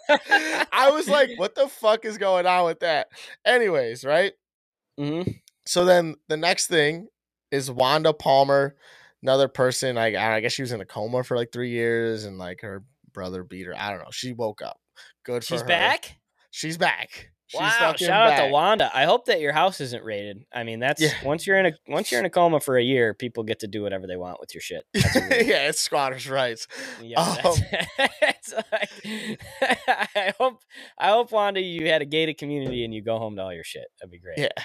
I 0.08 0.90
was 0.92 1.08
like, 1.10 1.32
what 1.38 1.56
the 1.56 1.68
fuck 1.68 2.06
is 2.06 2.18
going 2.18 2.46
on 2.46 2.66
with 2.66 2.82
that? 2.82 3.08
Anyways, 3.46 4.04
right? 4.06 4.34
Mm-hmm. 5.00 5.32
so 5.66 5.86
then 5.86 6.16
the 6.28 6.38
next 6.38 6.68
thing 6.68 7.08
is 7.50 7.72
Wanda 7.72 8.14
Palmer, 8.14 8.76
another 9.24 9.48
person. 9.48 9.96
Like 9.96 10.16
I 10.16 10.42
guess 10.42 10.52
she 10.52 10.62
was 10.62 10.74
in 10.74 10.82
a 10.82 10.86
coma 10.86 11.24
for 11.24 11.36
like 11.38 11.52
three 11.52 11.70
years, 11.72 12.26
and 12.26 12.38
like 12.38 12.62
her 12.62 12.84
brother 13.14 13.44
beat 13.44 13.66
her. 13.66 13.74
I 13.76 13.90
don't 13.90 14.00
know. 14.00 14.12
She 14.12 14.34
woke 14.34 14.62
up. 14.62 14.80
Good 15.24 15.44
for 15.44 15.54
she's 15.54 15.62
her. 15.62 15.68
back. 15.68 16.18
She's 16.52 16.78
back. 16.78 17.30
She's 17.48 17.60
wow! 17.60 17.94
Shout 17.98 18.32
out 18.40 18.46
to 18.46 18.52
Wanda. 18.52 18.90
I 18.94 19.04
hope 19.04 19.26
that 19.26 19.42
your 19.42 19.52
house 19.52 19.82
isn't 19.82 20.06
raided. 20.06 20.46
I 20.54 20.64
mean, 20.64 20.80
that's 20.80 21.02
Yeah. 21.02 21.10
once 21.26 21.46
you're 21.46 21.58
in 21.60 21.66
a 21.66 21.74
once 21.86 22.10
you're 22.10 22.22
in 22.22 22.26
a 22.26 22.30
coma 22.38 22.62
for 22.62 22.78
a 22.78 22.82
year, 22.84 23.14
people 23.14 23.44
get 23.44 23.60
to 23.60 23.68
do 23.68 23.82
whatever 23.84 24.08
they 24.08 24.16
want 24.16 24.40
with 24.40 24.54
your 24.54 24.62
shit. 24.62 24.86
That's 24.94 25.16
a 25.18 25.20
rule. 25.22 25.30
yeah, 25.32 25.68
it's 25.68 25.82
squatters' 25.82 26.30
rights. 26.30 26.68
Yeah, 27.02 27.36
that's, 27.44 27.62
it's 28.22 28.54
like, 28.72 29.40
I 30.16 30.34
hope 30.40 30.62
I 30.98 31.10
hope 31.10 31.32
Wanda, 31.34 31.60
you 31.60 31.88
had 31.90 32.02
a 32.02 32.06
gated 32.06 32.38
community 32.38 32.86
and 32.86 32.94
you 32.94 33.02
go 33.02 33.18
home 33.18 33.36
to 33.36 33.42
all 33.42 33.54
your 33.54 33.66
shit. 33.66 33.88
That'd 34.00 34.12
be 34.12 34.20
great. 34.20 34.38
Yeah. 34.38 34.64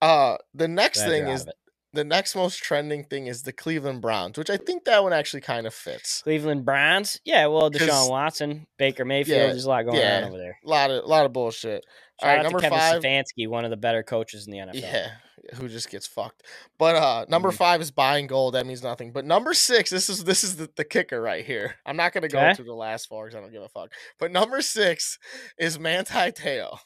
Uh, 0.00 0.38
the 0.54 0.68
next 0.68 1.00
Glad 1.04 1.10
thing 1.10 1.28
is. 1.28 1.46
The 1.94 2.04
next 2.04 2.34
most 2.34 2.62
trending 2.62 3.04
thing 3.04 3.26
is 3.26 3.42
the 3.42 3.52
Cleveland 3.52 4.00
Browns, 4.00 4.38
which 4.38 4.48
I 4.48 4.56
think 4.56 4.84
that 4.84 5.02
one 5.02 5.12
actually 5.12 5.42
kind 5.42 5.66
of 5.66 5.74
fits. 5.74 6.22
Cleveland 6.22 6.64
Browns. 6.64 7.20
Yeah, 7.24 7.46
Well, 7.48 7.70
Deshaun 7.70 8.08
Watson, 8.08 8.66
Baker 8.78 9.04
Mayfield. 9.04 9.38
Yeah, 9.38 9.46
there's 9.48 9.66
a 9.66 9.68
lot 9.68 9.84
going 9.84 9.98
yeah. 9.98 10.18
on 10.18 10.24
over 10.24 10.38
there. 10.38 10.56
A 10.64 10.68
lot 10.68 10.90
of 10.90 11.04
lot 11.04 11.26
of 11.26 11.32
bullshit. 11.34 11.84
Shout 12.20 12.28
All 12.28 12.28
right, 12.28 12.38
out 12.38 12.42
number 12.44 12.60
to 12.60 12.62
Kevin 12.62 12.78
five. 12.78 13.02
Stefanski, 13.02 13.46
one 13.48 13.64
of 13.64 13.70
the 13.70 13.76
better 13.76 14.02
coaches 14.02 14.46
in 14.46 14.52
the 14.52 14.58
NFL. 14.58 14.80
Yeah, 14.80 15.10
who 15.54 15.68
just 15.68 15.90
gets 15.90 16.06
fucked. 16.06 16.44
But 16.78 16.96
uh 16.96 17.26
number 17.28 17.50
Mhm. 17.50 17.56
five 17.56 17.80
is 17.82 17.90
buying 17.90 18.26
gold. 18.26 18.54
That 18.54 18.64
means 18.66 18.82
nothing. 18.82 19.12
But 19.12 19.24
number 19.26 19.52
six, 19.52 19.90
this 19.90 20.08
is 20.08 20.24
this 20.24 20.44
is 20.44 20.56
the, 20.56 20.70
the 20.76 20.84
kicker 20.84 21.20
right 21.20 21.44
here. 21.44 21.74
I'm 21.84 21.96
not 21.96 22.12
gonna 22.14 22.28
go 22.28 22.38
Okay. 22.38 22.54
through 22.54 22.66
the 22.66 22.74
last 22.74 23.06
four 23.06 23.26
because 23.26 23.36
I 23.36 23.40
don't 23.42 23.52
give 23.52 23.62
a 23.62 23.68
fuck. 23.68 23.92
But 24.18 24.30
number 24.32 24.62
six 24.62 25.18
is 25.58 25.78
Manti 25.78 26.32
Te'o. 26.32 26.78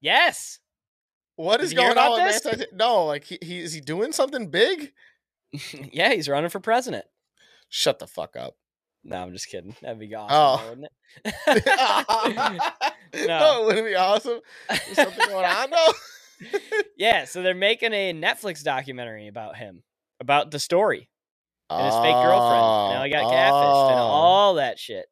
Yes. 0.00 0.58
What 1.36 1.60
is 1.60 1.70
Did 1.70 1.76
you 1.78 1.84
hear 1.84 1.94
going 1.94 2.12
on 2.12 2.24
with 2.24 2.42
this? 2.42 2.66
No, 2.72 3.04
like 3.06 3.24
he, 3.24 3.38
he 3.42 3.60
is 3.60 3.72
he 3.72 3.80
doing 3.80 4.12
something 4.12 4.50
big? 4.50 4.92
yeah, 5.92 6.12
he's 6.12 6.28
running 6.28 6.50
for 6.50 6.60
president. 6.60 7.04
Shut 7.68 7.98
the 7.98 8.06
fuck 8.06 8.36
up. 8.36 8.54
No, 9.02 9.16
I'm 9.22 9.32
just 9.32 9.48
kidding. 9.48 9.74
That'd 9.82 9.98
be 9.98 10.14
awesome, 10.14 10.28
Oh. 10.30 10.56
though, 10.62 10.68
wouldn't 10.70 10.86
it? 12.46 12.54
no. 13.28 13.64
wouldn't 13.66 13.86
it 13.86 13.90
be 13.90 13.94
awesome? 13.96 14.40
There's 14.68 14.94
something 14.96 15.28
going 15.28 15.44
on 15.44 15.70
though. 15.70 16.48
yeah, 16.96 17.24
so 17.24 17.42
they're 17.42 17.54
making 17.54 17.92
a 17.92 18.12
Netflix 18.14 18.62
documentary 18.62 19.28
about 19.28 19.56
him, 19.56 19.82
about 20.20 20.50
the 20.50 20.58
story 20.58 21.08
and 21.70 21.84
his 21.86 21.94
fake 21.96 22.14
girlfriend. 22.14 22.94
Now 22.94 23.02
he 23.04 23.10
got 23.10 23.24
catfished 23.24 23.90
and 23.90 24.00
Oh, 24.00 24.04
all 24.04 24.54
that 24.54 24.78
shit. 24.78 25.06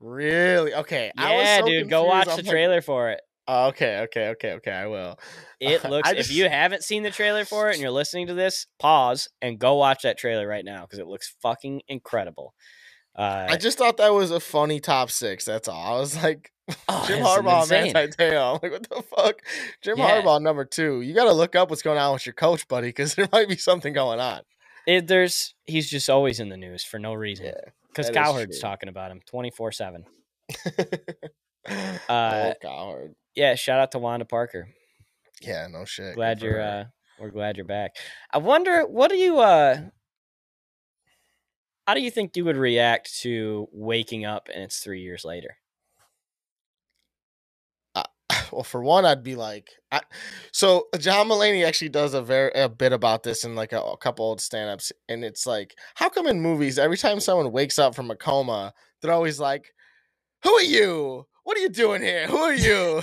Really? 0.00 0.74
Okay. 0.74 1.12
I 1.16 1.34
was 1.36 1.44
Yeah, 1.44 1.60
so 1.60 1.66
dude, 1.66 1.88
go 1.90 2.04
watch 2.04 2.26
I'm 2.28 2.36
the 2.36 2.42
like, 2.42 2.50
trailer 2.50 2.80
for 2.82 3.10
it. 3.10 3.20
Oh, 3.48 3.68
okay, 3.68 4.00
okay, 4.02 4.28
okay, 4.28 4.52
okay. 4.54 4.70
I 4.70 4.86
will. 4.86 5.18
It 5.60 5.84
looks. 5.88 6.10
if 6.12 6.30
you 6.30 6.48
haven't 6.48 6.84
seen 6.84 7.02
the 7.02 7.10
trailer 7.10 7.44
for 7.44 7.68
it 7.68 7.72
and 7.74 7.82
you're 7.82 7.90
listening 7.90 8.28
to 8.28 8.34
this, 8.34 8.66
pause 8.78 9.28
and 9.40 9.58
go 9.58 9.74
watch 9.74 10.02
that 10.02 10.18
trailer 10.18 10.46
right 10.46 10.64
now 10.64 10.82
because 10.82 10.98
it 10.98 11.06
looks 11.06 11.34
fucking 11.42 11.82
incredible. 11.88 12.54
Uh, 13.16 13.46
I 13.50 13.56
just 13.56 13.76
thought 13.78 13.98
that 13.98 14.14
was 14.14 14.30
a 14.30 14.40
funny 14.40 14.80
top 14.80 15.10
six. 15.10 15.44
That's 15.44 15.68
all. 15.68 15.96
I 15.96 16.00
was 16.00 16.22
like, 16.22 16.50
oh, 16.88 17.04
Jim 17.08 17.18
Harbaugh, 17.22 17.68
Te'o. 17.68 18.54
I'm 18.54 18.60
like, 18.62 18.72
what 18.72 18.88
the 18.88 19.02
fuck? 19.14 19.42
Jim 19.82 19.98
Yeah. 19.98 20.22
Harbaugh, 20.22 20.40
number 20.40 20.64
two. 20.64 21.02
You 21.02 21.12
got 21.12 21.24
to 21.24 21.32
look 21.32 21.54
up 21.54 21.68
what's 21.68 21.82
going 21.82 21.98
on 21.98 22.14
with 22.14 22.24
your 22.24 22.32
coach, 22.32 22.66
buddy, 22.68 22.88
because 22.88 23.14
there 23.16 23.28
might 23.32 23.48
be 23.48 23.56
something 23.56 23.92
going 23.92 24.20
on. 24.20 24.40
It, 24.86 25.06
there's 25.08 25.54
he's 25.64 25.90
just 25.90 26.08
always 26.08 26.40
in 26.40 26.48
the 26.48 26.56
news 26.56 26.82
for 26.84 26.98
no 26.98 27.14
reason 27.14 27.46
Yeah. 27.46 27.70
because 27.88 28.08
is 28.08 28.14
Cowherd's 28.14 28.58
talking 28.58 28.88
about 28.88 29.10
him 29.10 29.20
24 29.26 29.72
seven. 29.72 30.04
uh, 31.68 32.12
Uh, 32.12 32.54
Coward. 32.60 33.14
Yeah, 33.34 33.54
shout 33.54 33.80
out 33.80 33.92
to 33.92 33.98
Wanda 33.98 34.24
Parker. 34.24 34.68
Yeah, 35.40 35.66
no 35.70 35.84
shit. 35.84 36.14
Glad 36.14 36.40
Good 36.40 36.46
you're. 36.46 36.60
uh 36.62 36.84
We're 37.18 37.30
glad 37.30 37.56
you're 37.56 37.66
back. 37.66 37.96
I 38.32 38.38
wonder 38.38 38.86
what 38.86 39.10
do 39.10 39.16
you. 39.16 39.38
uh 39.40 39.80
How 41.86 41.94
do 41.94 42.00
you 42.00 42.10
think 42.10 42.36
you 42.36 42.44
would 42.44 42.56
react 42.56 43.18
to 43.20 43.68
waking 43.72 44.24
up 44.24 44.48
and 44.52 44.62
it's 44.62 44.80
three 44.80 45.02
years 45.02 45.24
later? 45.24 45.56
well, 48.52 48.62
for 48.62 48.82
one, 48.82 49.04
I'd 49.04 49.22
be 49.22 49.36
like, 49.36 49.70
I, 49.90 50.00
so 50.52 50.86
John 50.98 51.28
Mulaney 51.28 51.66
actually 51.66 51.88
does 51.90 52.14
a 52.14 52.22
very 52.22 52.50
a 52.54 52.68
bit 52.68 52.92
about 52.92 53.22
this 53.22 53.44
in 53.44 53.54
like 53.54 53.72
a, 53.72 53.80
a 53.80 53.96
couple 53.96 54.24
old 54.24 54.40
stand-ups, 54.40 54.92
and 55.08 55.24
it's 55.24 55.46
like, 55.46 55.74
how 55.94 56.08
come 56.08 56.26
in 56.26 56.40
movies 56.40 56.78
every 56.78 56.96
time 56.96 57.20
someone 57.20 57.52
wakes 57.52 57.78
up 57.78 57.94
from 57.94 58.10
a 58.10 58.16
coma, 58.16 58.72
they're 59.00 59.12
always 59.12 59.40
like, 59.40 59.72
"Who 60.44 60.52
are 60.54 60.62
you? 60.62 61.26
What 61.44 61.56
are 61.56 61.60
you 61.60 61.68
doing 61.68 62.02
here? 62.02 62.26
Who 62.28 62.36
are 62.36 62.54
you?" 62.54 63.02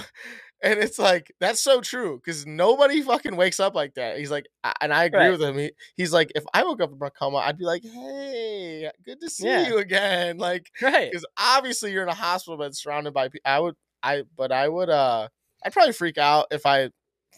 and 0.61 0.79
it's 0.79 0.99
like 0.99 1.31
that's 1.39 1.61
so 1.63 1.81
true 1.81 2.17
because 2.17 2.45
nobody 2.45 3.01
fucking 3.01 3.35
wakes 3.37 3.59
up 3.59 3.75
like 3.75 3.95
that. 3.95 4.17
He's 4.19 4.31
like, 4.31 4.47
and 4.81 4.93
I 4.93 5.05
agree 5.05 5.29
Right. 5.29 5.31
with 5.31 5.41
him. 5.41 5.57
He, 5.57 5.71
he's 5.95 6.13
like, 6.13 6.31
if 6.35 6.43
I 6.53 6.63
woke 6.63 6.81
up 6.81 6.89
from 6.91 7.01
a 7.01 7.11
coma, 7.11 7.37
I'd 7.37 7.57
be 7.57 7.65
like, 7.65 7.83
"Hey, 7.83 8.89
good 9.05 9.21
to 9.21 9.29
see 9.29 9.47
Yeah. 9.47 9.67
you 9.67 9.77
again." 9.77 10.37
Like, 10.37 10.71
Right. 10.81 11.11
because 11.11 11.25
obviously 11.37 11.91
you're 11.93 12.03
in 12.03 12.09
a 12.09 12.13
hospital 12.15 12.57
bed 12.57 12.75
surrounded 12.75 13.13
by 13.13 13.29
people. 13.29 13.41
I 13.51 13.59
would, 13.59 13.75
I, 14.03 14.23
but 14.35 14.51
I 14.51 14.67
would, 14.69 14.89
uh, 14.89 15.29
I'd 15.65 15.73
probably 15.73 15.93
freak 15.93 16.17
out 16.17 16.47
if 16.51 16.65
I 16.65 16.89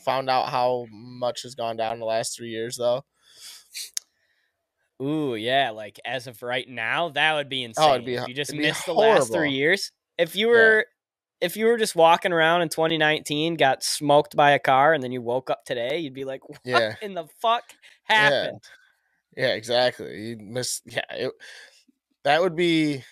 found 0.06 0.30
out 0.30 0.50
how 0.50 0.88
much 0.92 1.44
has 1.44 1.56
gone 1.56 1.78
down 1.78 1.94
in 1.94 2.00
the 2.00 2.06
last 2.06 2.36
three 2.36 2.50
years, 2.50 2.78
though. 2.78 3.04
Ooh, 5.02 5.36
yeah. 5.36 5.72
Like 5.72 6.00
as 6.06 6.28
of 6.28 6.42
right 6.44 6.68
now, 6.68 7.10
that 7.10 7.34
would 7.34 7.50
be 7.50 7.64
insane. 7.64 7.78
Oh, 7.78 7.94
it'd 7.94 8.06
be 8.06 8.20
you 8.24 8.34
just 8.34 8.54
missed 8.54 8.86
the 8.86 8.94
last 8.94 9.32
three 9.32 9.52
years. 9.52 9.92
If 10.22 10.36
you 10.36 10.48
were, 10.50 10.86
if 11.40 11.58
you 11.58 11.66
were 11.66 11.78
just 11.78 11.96
walking 11.96 12.32
around 12.32 12.62
in 12.62 12.70
2019, 12.70 13.56
got 13.56 13.84
smoked 13.84 14.36
by 14.36 14.52
a 14.52 14.60
car, 14.60 14.94
and 14.94 15.04
then 15.04 15.12
you 15.12 15.22
woke 15.22 15.50
up 15.50 15.66
today, 15.66 15.98
you'd 16.00 16.14
be 16.14 16.26
like, 16.26 16.48
"What 16.50 16.60
Yeah, 16.64 16.96
in 17.02 17.14
the 17.14 17.26
fuck 17.42 17.64
happened?" 18.04 18.62
yeah, 19.36 19.54
exactly. 19.54 20.22
You 20.30 20.38
miss, 20.38 20.82
yeah, 20.86 21.02
it, 21.12 21.32
that 22.24 22.42
would 22.42 22.56
be, 22.56 23.04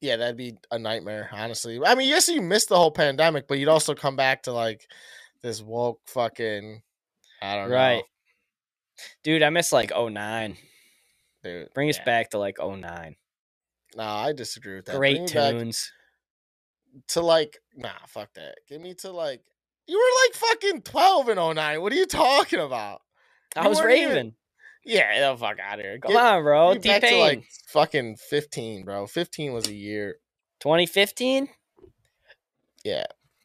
yeah, 0.00 0.16
that'd 0.16 0.36
be 0.36 0.54
a 0.70 0.78
nightmare. 0.78 1.28
Honestly, 1.32 1.80
I 1.84 1.94
mean, 1.94 2.08
yes, 2.08 2.28
you 2.28 2.40
missed 2.42 2.68
the 2.68 2.76
whole 2.76 2.92
pandemic, 2.92 3.48
but 3.48 3.58
you'd 3.58 3.68
also 3.68 3.94
come 3.94 4.16
back 4.16 4.42
to 4.44 4.52
like 4.52 4.86
this 5.42 5.60
woke 5.60 6.00
fucking, 6.06 6.82
I 7.42 7.56
don't 7.56 7.70
Right. 7.70 7.96
know, 7.96 8.02
Dude, 9.24 9.42
I 9.42 9.50
miss 9.50 9.72
like 9.72 9.90
09. 9.90 10.56
dude. 11.42 11.68
Bring 11.74 11.90
us 11.90 11.98
yeah. 11.98 12.04
back 12.04 12.30
to 12.30 12.38
like 12.38 12.58
09. 12.60 13.16
No, 13.96 14.02
I 14.04 14.32
disagree 14.32 14.76
with 14.76 14.86
that. 14.86 14.96
Great 14.96 15.16
Bring 15.16 15.24
me 15.24 15.32
back 15.34 15.52
tunes. 15.52 15.92
To 17.08 17.20
like 17.20 17.58
nah 17.76 17.88
fuck 18.08 18.32
that 18.34 18.56
give 18.68 18.80
me 18.80 18.94
to 18.94 19.10
like 19.10 19.40
you 19.86 19.98
were 19.98 20.26
like 20.28 20.34
fucking 20.60 20.82
12 20.82 21.28
in 21.30 21.36
09 21.36 21.80
what 21.82 21.92
are 21.92 21.96
you 21.96 22.06
talking 22.06 22.60
about 22.60 23.00
I 23.56 23.68
was 23.68 23.78
weren't 23.78 23.96
even- 23.98 24.10
raving. 24.16 24.34
yeah 24.84 25.30
the 25.32 25.36
fuck 25.36 25.58
out 25.60 25.78
of 25.78 25.84
here 25.84 25.98
Come 25.98 26.12
Get 26.12 26.22
on, 26.24 26.42
bro. 26.42 26.72
me 26.74 26.78
T 26.80 26.88
back 26.88 27.02
to 27.02 27.16
like 27.18 27.44
fucking 27.68 28.16
15 28.16 28.84
bro 28.84 29.06
15 29.06 29.52
was 29.52 29.66
a 29.68 29.74
year 29.74 30.16
2015? 30.60 31.48
yeah 32.84 33.04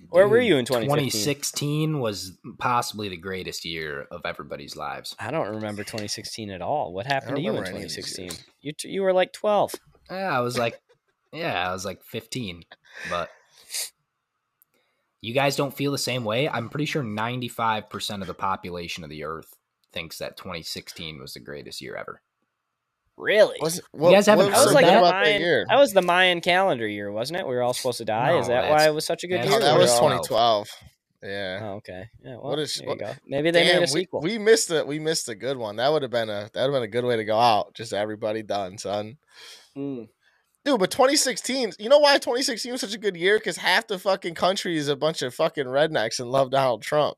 Where 0.09 0.27
were 0.27 0.39
you 0.39 0.57
in 0.57 0.65
2015? 0.65 1.09
2016 1.11 1.99
was 1.99 2.37
possibly 2.57 3.09
the 3.09 3.17
greatest 3.17 3.65
year 3.65 4.05
of 4.11 4.21
everybody's 4.25 4.75
lives. 4.77 5.15
I 5.19 5.31
don't 5.31 5.55
remember 5.55 5.83
2016 5.83 6.51
at 6.51 6.61
all. 6.61 6.93
What 6.93 7.05
happened 7.05 7.35
to 7.35 7.41
you 7.41 7.49
in 7.49 7.55
remember 7.57 7.77
any 7.77 7.85
of 7.85 7.93
these 7.93 8.05
2016? 8.15 8.45
You 8.61 8.71
t- 8.73 8.89
you 8.89 9.01
were 9.01 9.11
like 9.13 9.33
12. 9.33 9.75
Yeah, 10.09 10.37
I 10.37 10.39
was 10.39 10.57
like, 10.57 10.79
yeah, 11.33 11.69
I 11.69 11.73
was 11.73 11.83
like 11.85 12.01
15, 12.03 12.63
but 13.09 13.29
you 15.21 15.33
guys 15.33 15.55
don't 15.55 15.75
feel 15.75 15.91
the 15.91 15.97
same 15.97 16.23
way. 16.23 16.47
I'm 16.47 16.69
pretty 16.69 16.85
sure 16.85 17.03
95% 17.03 18.21
of 18.21 18.27
the 18.27 18.33
population 18.33 19.03
of 19.03 19.09
the 19.09 19.23
earth 19.23 19.55
thinks 19.91 20.17
that 20.19 20.37
2016 20.37 21.19
was 21.19 21.33
the 21.33 21.39
greatest 21.39 21.81
year 21.81 21.95
ever. 21.95 22.21
Really? 23.17 23.57
was, 23.61 23.81
guys 23.93 24.27
haven't 24.27 24.45
what 24.45 24.51
That 24.51 24.57
was 24.57 24.65
was 24.65 24.65
heard 24.67 24.73
like 24.75 24.85
good 24.85 24.91
that? 24.91 24.93
the 24.93 24.99
about 24.99 25.11
that 25.11 25.23
Mayan, 25.25 25.41
year 25.41 25.65
that 25.67 25.77
was 25.77 25.91
the 25.93 26.01
Mayan 26.01 26.39
calendar 26.41 26.87
year, 26.87 27.11
wasn't 27.11 27.39
it? 27.41 27.47
We 27.47 27.53
were 27.53 27.61
all 27.63 27.73
supposed 27.73 27.97
to 27.97 28.05
die. 28.05 28.37
Is 28.39 28.47
that 28.47 28.69
why 28.69 28.85
it 28.87 28.93
was 28.93 29.05
such 29.05 29.25
a 29.25 29.27
good 29.27 29.43
year? 29.43 29.59
that 29.59 29.77
was 29.77 29.93
2012 29.95 30.69
yeah 31.21 31.59
Oh, 31.61 31.67
okay. 31.79 32.05
Yeah. 32.23 32.35
Well, 32.37 32.51
What 32.51 32.59
is- 32.59 32.75
there 32.75 32.87
what- 32.87 32.99
go. 32.99 33.11
Maybe 33.27 33.51
they 33.51 33.65
Damn, 33.65 33.81
made 33.81 33.89
a 33.89 33.93
we, 33.93 33.99
sequel. 34.01 34.21
we 34.21 34.37
missed 34.37 34.71
it. 34.71 34.87
We 34.87 34.99
missed 34.99 35.27
a 35.27 35.35
good 35.35 35.57
one. 35.57 35.75
That 35.75 35.91
would 35.91 36.01
have 36.01 36.11
been 36.11 36.29
a 36.29 36.49
that 36.53 36.55
would 36.55 36.61
have 36.61 36.71
been 36.71 36.83
a 36.83 36.87
good 36.87 37.03
way 37.03 37.17
to 37.17 37.25
go 37.25 37.37
out. 37.37 37.73
Just 37.73 37.91
everybody 37.91 38.41
done, 38.41 38.77
son. 38.77 39.17
Mm. 39.77 40.07
Dude, 40.69 40.79
but 40.79 40.91
2016, 40.91 41.73
you 41.79 41.89
know 41.89 41.97
why 41.97 42.13
2016 42.19 42.71
was 42.71 42.81
such 42.81 42.93
a 42.93 42.99
good 42.99 43.15
year? 43.17 43.39
Because 43.39 43.57
half 43.57 43.87
the 43.87 43.97
fucking 43.97 44.35
country 44.35 44.77
is 44.77 44.87
a 44.87 44.95
bunch 44.95 45.23
of 45.23 45.33
fucking 45.33 45.65
rednecks 45.65 46.19
and 46.19 46.29
love 46.29 46.51
Donald 46.51 46.83
Trump. 46.83 47.17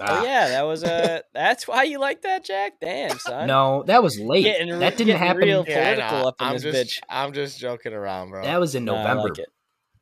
Ah, 0.00 0.20
Oh 0.20 0.24
yeah, 0.24 0.48
that 0.48 0.62
was 0.62 0.82
a. 0.82 1.22
that's 1.34 1.68
why 1.68 1.82
you 1.82 1.98
like 1.98 2.22
that, 2.22 2.42
Jack. 2.44 2.74
Damn, 2.80 3.18
son. 3.18 3.46
No, 3.46 3.82
that 3.86 4.02
was 4.02 4.18
late. 4.18 4.44
Getting 4.44 4.70
re- 4.72 4.78
that 4.78 4.96
didn't 4.96 5.16
happen. 5.18 5.42
real- 5.42 5.64
Yeah, 5.68 5.78
I 5.90 5.94
Political 5.94 6.18
know. 6.20 6.28
up 6.28 6.34
in 6.40 6.46
I'm 6.46 6.52
this 6.54 6.62
just, 6.62 6.76
bitch. 6.76 7.00
I'm 7.10 7.32
just 7.34 7.58
joking 7.58 7.92
around, 7.92 8.30
bro. 8.30 8.42
That 8.42 8.60
was 8.60 8.74
in 8.74 8.86
No, 8.86 8.94
November 8.96 9.28
like 9.28 9.46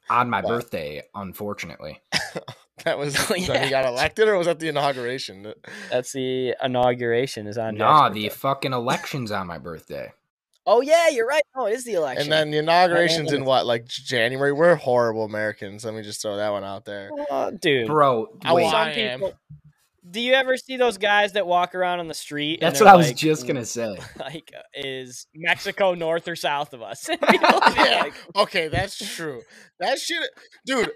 on 0.09 0.31
my 0.31 0.41
What? 0.41 0.49
birthday, 0.51 1.03
unfortunately. 1.15 2.01
That 2.85 2.99
was 2.99 3.17
Oh, 3.21 3.27
when 3.31 3.43
yeah. 3.43 3.65
he 3.65 3.71
got 3.71 3.85
elected, 3.87 4.27
or 4.29 4.37
was 4.37 4.49
that 4.49 4.59
the 4.59 4.69
inauguration? 4.69 5.55
That's 5.91 6.13
the 6.13 6.55
inauguration 6.63 7.47
is 7.47 7.57
on. 7.57 7.77
Nah, 7.77 8.09
Jack's 8.09 8.15
the 8.15 8.23
birthday. 8.25 8.37
fucking 8.37 8.73
election's 8.73 9.31
on 9.31 9.47
my 9.47 9.59
birthday. 9.59 10.13
Oh 10.67 10.81
yeah, 10.81 11.09
you're 11.09 11.27
right. 11.27 11.43
Oh, 11.55 11.67
it 11.67 11.75
is 11.75 11.85
the 11.85 11.95
election. 11.95 12.23
And 12.23 12.33
then 12.33 12.51
the 12.51 12.59
inauguration's 12.59 13.33
in 13.33 13.45
what, 13.45 13.67
like 13.67 13.87
January? 13.87 14.53
We're 14.53 14.77
horrible 14.77 15.25
Americans. 15.25 15.85
Let 15.85 15.95
me 15.95 16.03
just 16.03 16.23
throw 16.23 16.37
that 16.37 16.51
one 16.51 16.65
out 16.65 16.85
there. 16.85 17.11
Oh, 17.31 17.51
dude. 17.51 17.87
Bro, 17.87 18.39
I 18.45 18.55
wait, 18.55 18.65
some 18.71 18.75
I 18.75 18.91
am. 18.93 19.19
people, 19.21 19.35
Do 20.11 20.21
you 20.21 20.33
ever 20.33 20.57
see 20.57 20.79
those 20.79 20.97
guys 20.97 21.33
that 21.33 21.47
walk 21.47 21.75
around 21.75 22.01
on 22.01 22.09
the 22.09 22.15
street? 22.15 22.61
That's 22.61 22.79
they're 22.79 22.87
what 22.87 22.95
I 22.95 22.97
was 22.97 23.09
like, 23.09 23.17
just 23.17 23.47
gonna 23.47 23.67
say. 23.67 23.99
Like, 24.19 24.53
uh, 24.57 24.63
is 24.75 25.27
Mexico 25.35 25.93
north 25.93 26.29
or 26.29 26.37
south 26.37 26.73
of 26.73 26.81
us? 26.81 27.09
And 27.11 27.21
people 27.21 27.49
will 27.53 27.75
be 27.75 27.81
Yeah. 27.81 28.01
like, 28.01 28.15
Okay, 28.35 28.69
that's 28.69 28.97
true. 29.15 29.43
That 29.81 29.99
shit, 29.99 30.23
dude. 30.65 30.91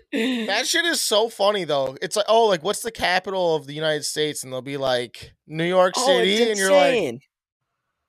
That 0.46 0.66
shit 0.66 0.86
is 0.86 1.02
so 1.02 1.28
funny 1.28 1.64
though. 1.64 1.94
It's 2.00 2.16
like, 2.16 2.26
oh, 2.28 2.46
like 2.46 2.62
what's 2.62 2.80
the 2.80 2.90
capital 2.92 3.54
of 3.54 3.66
the 3.66 3.74
United 3.74 4.04
States? 4.04 4.44
And 4.44 4.52
they'll 4.52 4.62
be 4.62 4.78
like 4.78 5.32
New 5.46 5.64
York 5.64 5.92
oh, 5.98 6.06
City, 6.06 6.36
it's 6.36 6.50
and 6.52 6.58
you're 6.58 6.70
like, 6.72 6.94
insane. 6.94 7.20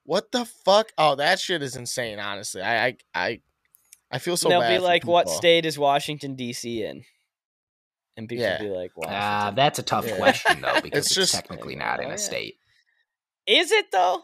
What 0.10 0.32
the 0.32 0.43
fuck? 0.43 0.91
Oh, 0.97 1.14
that 1.16 1.39
shit 1.39 1.62
is 1.62 1.76
insane. 1.76 2.20
Honestly, 2.20 2.64
I, 2.64 2.88
I, 2.88 2.97
I, 3.14 3.41
I 4.12 4.18
feel 4.18 4.36
so. 4.38 4.49
they'll 4.49 4.62
bad 4.62 4.70
be 4.72 4.76
for 4.78 4.82
like, 4.82 5.05
"What 5.05 5.30
state 5.30 5.66
is 5.68 5.78
Washington 5.78 6.34
D.C. 6.36 6.84
in?" 6.84 7.03
And 8.18 8.28
people 8.28 8.43
Yeah. 8.43 8.60
will 8.62 8.70
be 8.70 8.76
like, 8.76 8.91
Uh, 9.07 9.51
that's 9.51 9.78
a 9.78 9.84
tough 9.84 10.07
Yeah. 10.07 10.18
question 10.18 10.62
though, 10.62 10.82
because 10.84 11.05
it's, 11.05 11.16
just- 11.16 11.34
technically 11.36 11.76
not 11.76 11.99
in 11.99 12.05
Oh, 12.05 12.10
a 12.10 12.12
yeah. 12.14 12.16
state. 12.18 12.55
is 13.45 13.72
it 13.72 13.91
though? 13.91 14.24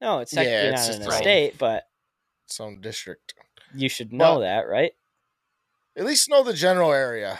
No, 0.00 0.18
it's 0.18 0.32
Yeah, 0.32 0.42
technically 0.42 0.68
it's 0.74 0.80
not 0.80 0.86
just 0.88 1.00
in 1.00 1.06
a 1.06 1.10
right. 1.10 1.22
state, 1.22 1.58
but 1.58 1.84
some 2.46 2.80
district. 2.80 3.34
you 3.74 3.88
should 3.88 4.12
know 4.12 4.32
Well- 4.32 4.40
that, 4.40 4.68
right? 4.68 4.92
At 5.96 6.04
least 6.04 6.28
know 6.28 6.42
the 6.42 6.52
general 6.52 6.92
area. 6.92 7.38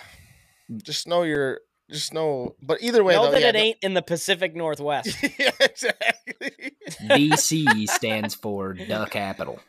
Just 0.82 1.06
know 1.08 1.24
your. 1.24 1.60
Just 1.90 2.12
know. 2.12 2.56
But 2.60 2.82
either 2.82 3.04
way, 3.04 3.14
know 3.14 3.26
though, 3.26 3.32
that 3.32 3.40
yeah, 3.42 3.48
it 3.48 3.56
ain't 3.56 3.78
in 3.82 3.94
the 3.94 4.02
Pacific 4.02 4.56
Northwest. 4.56 5.16
yeah, 5.38 5.50
exactly. 5.60 6.76
DC 7.02 7.88
stands 7.88 8.34
for 8.34 8.74
the 8.74 9.06
capital. 9.10 9.60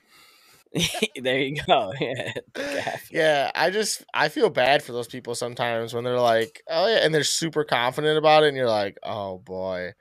there 1.22 1.40
you 1.40 1.62
go. 1.68 1.94
Yeah. 2.00 2.98
Yeah, 3.12 3.52
I 3.56 3.70
just 3.70 4.04
I 4.14 4.30
feel 4.30 4.50
bad 4.50 4.84
for 4.84 4.92
those 4.92 5.08
people 5.08 5.36
sometimes 5.36 5.94
when 5.94 6.04
they're 6.04 6.20
like, 6.20 6.62
oh 6.70 6.88
yeah, 6.88 6.98
and 7.04 7.14
they're 7.14 7.24
super 7.24 7.64
confident 7.64 8.18
about 8.18 8.44
it, 8.44 8.48
and 8.50 8.58
you're 8.58 8.70
like, 8.70 8.98
oh 9.04 9.38
boy, 9.38 9.92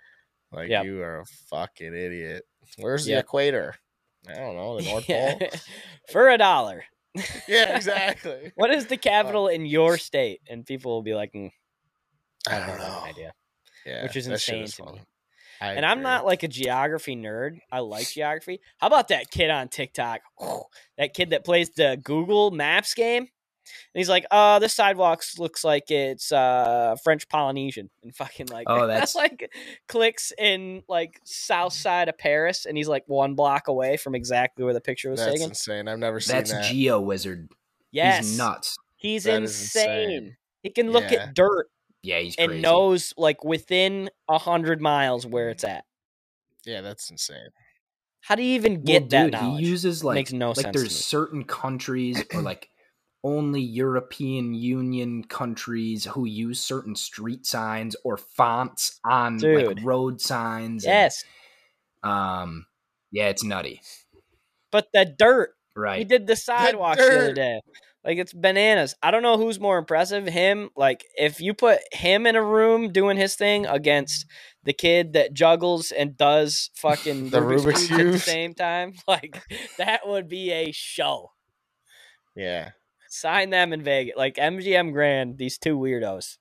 like 0.53 0.69
Yep. 0.71 0.85
you 0.85 1.03
are 1.03 1.21
a 1.21 1.25
fucking 1.51 1.95
idiot. 1.95 2.45
Where's 2.79 3.05
the 3.05 3.19
equator? 3.19 3.75
I 4.29 4.35
don't 4.35 4.57
know, 4.57 4.79
the 4.79 4.85
North 4.85 5.07
Pole. 5.07 5.39
For 6.11 6.29
a 6.29 6.39
dollar. 6.39 6.85
yeah, 7.49 7.77
exactly. 7.77 8.53
What 8.57 8.71
is 8.71 8.87
the 8.87 8.97
capital 8.97 9.49
in 9.49 9.65
your 9.67 9.97
state? 9.99 10.41
And 10.51 10.67
people 10.67 10.93
will 10.93 11.03
be 11.03 11.15
like, 11.15 11.33
"Mm, 11.33 11.51
I 12.49 12.57
I 12.57 12.59
don't 12.61 12.69
have 12.71 12.79
no 12.79 12.89
know. 12.89 13.01
idea. 13.05 13.33
Yeah, 13.85 14.03
Which 14.03 14.17
is 14.17 14.27
that 14.27 14.41
shit 14.41 14.57
insane 14.63 14.87
to 14.87 14.93
me. 14.93 14.99
fun. 14.99 15.07
I 15.61 15.73
and 15.73 15.87
I'm 15.87 16.03
not 16.03 16.27
like 16.27 16.43
a 16.43 16.49
geography 16.49 17.17
nerd. 17.17 17.61
I 17.73 17.79
like 17.79 18.09
geography. 18.11 18.61
How 18.79 18.89
about 18.89 19.09
that 19.09 19.31
kid 19.31 19.49
on 19.51 19.69
TikTok? 19.69 20.21
that 20.99 21.15
kid 21.15 21.31
that 21.31 21.45
plays 21.45 21.71
the 21.71 21.99
Google 22.03 22.51
Maps 22.51 22.93
game. 22.95 23.23
And 23.23 23.99
he's 23.99 24.09
like, 24.09 24.25
"Uh, 24.31 24.59
this 24.61 24.75
sidewalk 24.75 25.23
looks 25.39 25.65
like 25.65 25.91
it's 25.91 26.31
uh 26.31 26.95
French 27.03 27.29
Polynesian," 27.29 27.91
and 28.05 28.15
fucking 28.15 28.47
like, 28.47 28.67
Oh, 28.69 28.87
that's- 28.87 29.15
like 29.17 29.51
clicks 29.89 30.33
in 30.39 30.83
like 30.89 31.21
south 31.25 31.73
side 31.73 32.09
of 32.09 32.17
Paris, 32.19 32.67
and 32.67 32.77
he's 32.77 32.87
like 32.87 33.05
one 33.07 33.35
block 33.35 33.67
away 33.69 33.97
from 33.97 34.15
exactly 34.15 34.65
where 34.65 34.75
the 34.75 34.81
picture 34.81 35.11
was 35.11 35.19
That's 35.21 35.33
taken. 35.33 35.49
insane. 35.51 35.89
I've 35.89 35.99
never 35.99 36.21
seen 36.21 36.37
That's 36.37 36.53
that. 36.53 36.65
GeoWizard. 36.65 37.49
Yes, 37.91 38.27
He's 38.29 38.39
nuts. 38.39 38.77
He's 38.97 39.27
insane. 39.27 40.11
insane. 40.11 40.37
He 40.63 40.71
can 40.71 40.91
look 40.93 41.11
Yeah. 41.11 41.25
at 41.25 41.35
dirt 41.35 41.69
Yeah, 42.07 42.21
he's 42.21 42.37
and 42.37 42.63
knows 42.63 43.13
like 43.17 43.43
within 43.45 44.11
a 44.29 44.39
hundred 44.39 44.81
miles 44.81 45.27
where 45.27 45.51
it's 45.51 45.65
at. 45.65 45.85
yeah, 46.65 46.81
that's 46.81 47.11
insane. 47.11 47.49
How 48.21 48.35
do 48.37 48.43
you 48.43 48.55
even 48.55 48.75
Well, 48.75 48.83
get 48.85 49.11
that 49.11 49.25
dude, 49.25 49.33
knowledge? 49.33 49.65
He 49.65 49.71
uses 49.71 50.05
like 50.05 50.15
Makes 50.15 50.33
no 50.33 50.49
like 50.51 50.57
sense 50.57 50.73
to 50.75 50.79
there's 50.79 50.91
me. 50.93 51.01
certain 51.01 51.45
countries 51.45 52.23
or 52.33 52.43
like 52.53 52.71
only 53.25 53.61
European 53.61 54.55
Union 54.55 55.25
countries 55.25 56.05
who 56.05 56.25
use 56.27 56.61
certain 56.61 56.95
street 56.95 57.45
signs 57.45 57.97
or 58.05 58.17
fonts 58.17 59.01
on 59.05 59.39
Dude. 59.39 59.67
like 59.67 59.79
road 59.85 60.21
signs. 60.21 60.85
and, 60.85 60.93
yes, 60.93 61.25
um. 62.05 62.67
Yeah, 63.13 63.29
it's 63.29 63.43
nutty. 63.45 63.81
but 64.71 64.89
the 64.93 65.05
dirt. 65.05 65.55
Right. 65.75 65.99
He 65.99 66.05
did 66.05 66.27
the 66.27 66.37
sidewalks 66.37 66.99
the, 66.99 67.07
other 67.19 67.35
day. 67.35 67.61
Like 68.07 68.19
it's 68.19 68.33
bananas. 68.33 68.95
I 69.03 69.11
don't 69.11 69.25
know 69.25 69.37
who's 69.37 69.59
more 69.59 69.79
impressive, 69.79 70.27
him. 70.27 70.71
Like 70.77 71.05
if 71.17 71.41
you 71.41 71.55
put 71.55 71.81
him 71.93 72.25
in 72.25 72.37
a 72.37 72.43
room 72.43 72.93
doing 72.93 73.17
his 73.17 73.35
thing 73.35 73.67
against 73.67 74.27
the 74.63 74.73
kid 74.73 75.15
that 75.15 75.35
juggles 75.35 75.91
and 75.91 76.17
does 76.17 76.71
fucking 76.77 77.31
The 77.31 77.41
Rubik's, 77.41 77.65
Rubik's 77.65 77.87
cubes 77.89 78.01
at 78.01 78.13
the 78.13 78.19
same 78.19 78.55
time, 78.55 78.95
like 79.09 79.43
that 79.79 80.07
would 80.07 80.29
be 80.29 80.53
a 80.53 80.71
show. 80.71 81.33
Yeah, 82.37 82.71
Sign 83.09 83.51
them 83.51 83.73
in 83.73 83.83
Vegas, 83.83 84.15
like 84.17 84.37
MGM 84.37 84.93
Grand. 84.93 85.39
These 85.39 85.59
two 85.59 85.79
weirdos. 85.79 86.37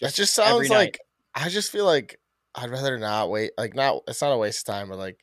that 0.00 0.14
just 0.14 0.34
sounds 0.34 0.70
like 0.70 0.98
I 1.34 1.48
just 1.48 1.72
feel 1.72 1.84
like 1.84 2.18
I'd 2.54 2.70
rather 2.70 2.96
not 2.96 3.28
wait. 3.28 3.50
Like, 3.58 3.74
not 3.74 4.02
it's 4.06 4.22
not 4.22 4.32
a 4.32 4.38
waste 4.38 4.66
of 4.66 4.74
time, 4.74 4.88
but 4.88 4.98
like 4.98 5.18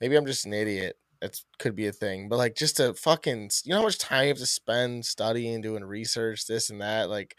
maybe 0.00 0.16
I'm 0.16 0.26
just 0.26 0.46
an 0.46 0.54
idiot. 0.54 0.96
It 1.22 1.38
could 1.58 1.76
be 1.76 1.86
a 1.86 1.92
thing, 1.92 2.28
but 2.28 2.36
like 2.36 2.56
just 2.56 2.78
to 2.78 2.94
fucking, 2.94 3.50
you 3.64 3.70
know 3.70 3.78
how 3.78 3.84
much 3.84 3.98
time 3.98 4.24
you 4.24 4.28
have 4.28 4.38
to 4.38 4.46
spend 4.46 5.06
studying, 5.06 5.60
doing 5.60 5.84
research, 5.84 6.46
this 6.46 6.68
and 6.68 6.80
that. 6.80 7.08
Like, 7.08 7.36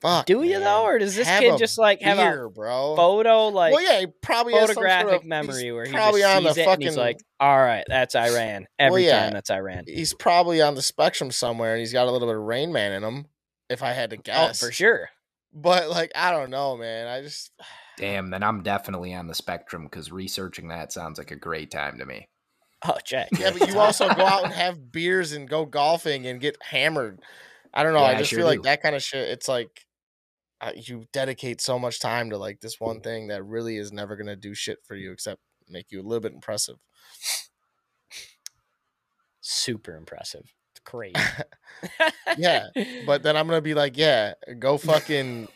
fuck. 0.00 0.24
Do 0.26 0.42
you 0.42 0.52
man. 0.52 0.60
though, 0.62 0.84
or 0.84 0.98
does 0.98 1.14
this 1.14 1.28
Have 1.28 1.40
kid 1.42 1.58
just 1.58 1.76
like 1.78 2.00
have 2.00 2.18
a 2.18 2.48
bro? 2.48 2.96
photo 2.96 3.48
like 3.48 3.74
well, 3.74 3.82
yeah, 3.82 4.00
he 4.00 4.06
probably 4.22 4.54
has 4.54 4.72
sort 4.72 4.76
photographic 4.76 5.20
of- 5.20 5.26
memory 5.26 5.64
he's 5.64 5.72
where 5.72 5.84
he 5.84 5.92
probably 5.92 6.22
just 6.22 6.36
on 6.36 6.42
sees 6.44 6.54
the 6.54 6.62
it 6.62 6.64
fucking. 6.64 6.74
and 6.74 6.82
he's 6.90 6.96
like, 6.96 7.18
"All 7.38 7.58
right, 7.58 7.84
that's 7.86 8.14
Iran." 8.14 8.66
Every 8.78 9.04
yeah. 9.06 9.24
time 9.24 9.32
that's 9.32 9.50
Iran. 9.50 9.84
he's 9.86 10.14
probably 10.14 10.62
on 10.62 10.74
the 10.74 10.82
spectrum 10.82 11.30
somewhere, 11.30 11.74
and 11.74 11.80
he's 11.80 11.92
got 11.92 12.08
a 12.08 12.10
little 12.10 12.26
bit 12.26 12.36
of 12.36 12.42
Rain 12.42 12.72
Man 12.72 12.92
in 12.92 13.04
him. 13.04 13.26
If 13.68 13.82
I 13.82 13.92
had 13.92 14.10
to 14.10 14.16
Oh, 14.16 14.22
guess, 14.24 14.60
for 14.60 14.72
sure. 14.72 15.10
But 15.52 15.90
like, 15.90 16.12
I 16.14 16.30
don't 16.30 16.48
know, 16.50 16.76
man. 16.78 17.06
I 17.06 17.20
just 17.20 17.50
Damn, 17.98 18.30
then 18.30 18.42
I'm 18.44 18.62
definitely 18.62 19.12
on 19.12 19.26
the 19.26 19.34
spectrum 19.34 19.84
because 19.84 20.12
researching 20.12 20.68
that 20.68 20.92
sounds 20.92 21.18
like 21.18 21.32
a 21.32 21.36
great 21.36 21.70
time 21.70 21.98
to 21.98 22.06
me. 22.06 22.28
Oh, 22.86 22.96
Jack. 23.04 23.28
yeah. 23.38 23.50
But 23.50 23.68
you 23.68 23.78
also 23.78 24.08
go 24.14 24.24
out 24.24 24.44
and 24.44 24.52
have 24.52 24.92
beers 24.92 25.32
and 25.32 25.48
go 25.48 25.64
golfing 25.66 26.26
and 26.26 26.40
get 26.40 26.56
hammered. 26.62 27.20
I 27.74 27.82
don't 27.82 27.92
know. 27.92 28.00
Yeah, 28.00 28.06
I 28.06 28.10
I 28.12 28.18
just 28.18 28.30
sure 28.30 28.38
feel 28.38 28.46
like 28.46 28.60
do. 28.60 28.64
that 28.64 28.82
kind 28.82 28.94
of 28.94 29.02
shit. 29.02 29.28
It's 29.28 29.48
like 29.48 29.84
uh, 30.60 30.72
you 30.74 31.04
dedicate 31.12 31.60
so 31.60 31.78
much 31.78 32.00
time 32.00 32.30
to 32.30 32.38
like 32.38 32.60
this 32.60 32.80
one 32.80 33.00
thing 33.00 33.28
that 33.28 33.44
really 33.44 33.76
is 33.76 33.92
never 33.92 34.16
gonna 34.16 34.36
do 34.36 34.54
shit 34.54 34.78
for 34.84 34.94
you 34.96 35.12
except 35.12 35.40
make 35.68 35.86
you 35.90 36.00
a 36.00 36.02
little 36.02 36.20
bit 36.20 36.32
impressive. 36.32 36.76
Super 39.40 39.96
impressive. 39.96 40.44
It's 40.72 40.80
crazy. 40.84 41.14
Yeah, 42.36 42.68
But 43.06 43.22
then 43.22 43.36
I'm 43.36 43.46
gonna 43.46 43.60
be 43.60 43.74
like, 43.74 43.96
yeah, 43.96 44.34
go 44.58 44.78
fucking 44.78 45.48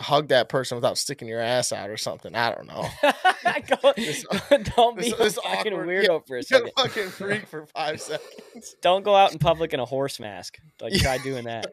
hug 0.00 0.28
that 0.28 0.48
person 0.48 0.76
without 0.76 0.98
sticking 0.98 1.28
your 1.28 1.40
ass 1.40 1.72
out 1.72 1.88
or 1.90 1.96
something. 1.96 2.34
I 2.34 2.54
don't 2.54 2.66
know. 2.66 2.88
Go- 3.82 3.92
This- 3.96 4.24
don't 4.76 4.96
be 4.96 5.04
this- 5.04 5.12
a 5.12 5.16
this 5.16 5.34
fucking 5.36 5.72
awkward- 5.72 5.88
weirdo 5.88 6.26
for 6.26 6.36
a 6.38 6.42
second. 6.42 6.70
a 6.76 6.82
fucking 6.82 7.08
freak 7.10 7.46
for 7.46 7.66
five 7.66 8.00
seconds. 8.00 8.74
Don't 8.82 9.04
go 9.04 9.14
out 9.14 9.32
in 9.32 9.38
public 9.38 9.72
in 9.72 9.80
a 9.80 9.84
horse 9.84 10.18
mask. 10.20 10.58
Like 10.80 10.94
try 10.94 11.18
doing 11.18 11.44
that. 11.44 11.66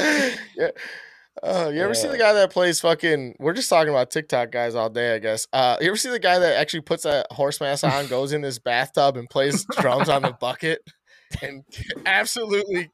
yeah. 0.00 0.68
Uh, 1.42 1.70
you 1.72 1.80
ever 1.80 1.94
see 1.94 2.08
the 2.08 2.18
guy 2.18 2.34
that 2.34 2.52
plays 2.52 2.78
fucking? 2.80 3.36
We're 3.38 3.54
just 3.54 3.70
talking 3.70 3.88
about 3.88 4.10
TikTok 4.10 4.50
guys 4.50 4.74
all 4.74 4.90
day, 4.90 5.14
I 5.14 5.18
guess. 5.18 5.46
Uh, 5.52 5.78
you 5.80 5.86
ever 5.88 5.96
see 5.96 6.10
the 6.10 6.18
guy 6.18 6.38
that 6.38 6.56
actually 6.56 6.82
puts 6.82 7.06
a 7.06 7.24
horse 7.30 7.58
mask 7.58 7.84
on, 7.84 8.06
goes 8.08 8.32
in 8.32 8.42
his 8.42 8.58
bathtub, 8.58 9.16
and 9.16 9.28
plays 9.30 9.64
drums 9.80 10.10
on 10.10 10.20
the 10.22 10.32
bucket, 10.38 10.80
and 11.40 11.64
absolutely, 12.04 12.90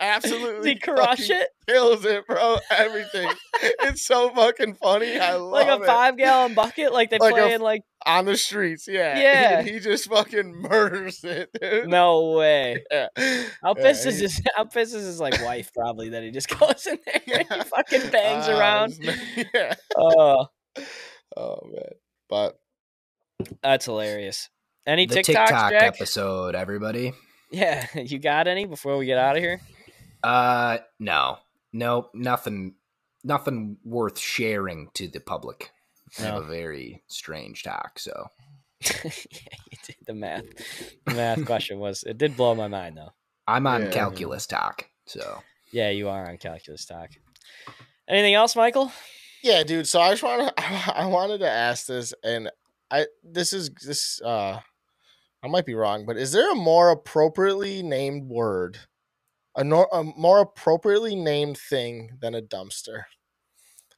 absolutely 0.00 0.70
he 0.74 0.78
crush 0.78 1.30
it 1.30 1.48
kills 1.68 2.04
it, 2.04 2.26
bro. 2.26 2.58
Everything. 2.70 3.28
it's 3.62 4.04
so 4.04 4.30
fucking 4.30 4.74
funny. 4.74 5.18
I 5.18 5.34
love 5.34 5.66
it. 5.66 5.68
like 5.70 5.80
a 5.80 5.82
it. 5.82 5.86
five 5.86 6.16
gallon 6.16 6.54
bucket? 6.54 6.92
Like 6.92 7.10
they 7.10 7.18
Like 7.18 7.32
a 7.32 7.34
play 7.36 7.44
f- 7.48 7.52
in 7.52 7.60
like 7.60 7.82
on 8.06 8.24
the 8.26 8.36
streets. 8.36 8.86
Yeah, 8.88 9.18
Yeah. 9.18 9.62
He, 9.62 9.72
he 9.72 9.80
just 9.80 10.08
fucking 10.08 10.54
murders 10.62 11.24
it, 11.24 11.50
dude. 11.60 11.88
no 11.88 12.32
way. 12.32 12.84
Yeah. 12.90 13.08
How 13.62 13.74
Yeah, 13.76 13.82
pissed 13.82 14.06
is 14.06 14.16
he- 14.16 14.22
his? 14.22 14.40
How 14.56 14.64
pissed 14.64 14.94
is 14.94 15.04
his 15.04 15.20
like 15.20 15.42
wife? 15.42 15.70
Probably 15.74 16.10
that 16.10 16.22
he 16.22 16.30
just 16.30 16.48
goes 16.58 16.86
in 16.86 16.98
there 17.06 17.38
and 17.50 17.52
he 17.52 17.60
fucking 17.68 18.10
bangs 18.10 18.46
Ah, 18.48 18.58
around. 18.58 18.92
this 18.94 19.20
Yeah. 19.54 19.74
Oh, 19.96 20.46
Oh 21.36 21.58
man. 21.72 21.90
But 22.28 22.58
that's 23.62 23.84
hilarious. 23.86 24.48
Any 24.86 25.06
The 25.06 25.16
TikToks, 25.16 25.24
TikTok 25.24 25.70
Jack? 25.72 25.82
episode, 25.82 26.54
everybody. 26.54 27.12
Yeah, 27.50 27.86
you 27.94 28.18
got 28.18 28.48
any 28.48 28.66
before 28.66 28.96
we 28.98 29.06
get 29.06 29.16
out 29.18 29.36
of 29.36 29.42
here? 29.42 29.60
Uh, 30.24 30.78
no, 30.98 31.38
no, 31.72 32.08
nothing, 32.14 32.74
nothing 33.22 33.76
worth 33.84 34.18
sharing 34.18 34.88
to 34.94 35.08
the 35.08 35.20
public. 35.20 35.70
I 36.18 36.22
have 36.22 36.42
a 36.42 36.46
very 36.46 37.02
strange 37.08 37.62
talk, 37.64 37.98
so 37.98 38.28
yeah, 39.04 39.10
you 39.70 39.78
did 39.84 39.96
the 40.06 40.14
math. 40.14 40.44
The 41.06 41.14
math 41.14 41.44
question 41.44 41.78
was 41.78 42.04
it 42.04 42.18
did 42.18 42.36
blow 42.36 42.54
my 42.54 42.68
mind 42.68 42.96
though. 42.96 43.12
I'm 43.46 43.66
on 43.66 43.82
Yeah. 43.82 43.90
calculus 43.90 44.46
talk. 44.46 44.86
So 45.06 45.42
Yeah, 45.72 45.90
you 45.90 46.08
are 46.08 46.28
on 46.28 46.38
calculus 46.38 46.84
talk. 46.86 47.10
Anything 48.08 48.34
else, 48.34 48.54
Michael? 48.54 48.92
yeah, 49.42 49.62
dude. 49.64 49.86
So 49.88 50.00
I 50.00 50.10
just 50.12 50.22
want 50.22 50.56
to. 50.56 50.64
I 50.96 51.06
wanted 51.06 51.38
to 51.38 51.50
ask 51.50 51.86
this, 51.86 52.14
and 52.22 52.50
I 52.90 53.06
this 53.22 53.52
is 53.52 53.70
this. 53.84 54.20
uh 54.22 54.60
I 55.42 55.48
might 55.48 55.66
be 55.66 55.74
wrong, 55.74 56.06
but 56.06 56.16
is 56.16 56.32
there 56.32 56.50
a 56.52 56.54
more 56.54 56.90
appropriately 56.90 57.82
named 57.82 58.28
word, 58.30 58.78
a, 59.56 59.64
nor, 59.64 59.88
a 59.92 60.02
more 60.02 60.40
appropriately 60.40 61.14
named 61.14 61.58
thing 61.58 62.10
than 62.20 62.34
a 62.34 62.42
dumpster? 62.42 63.04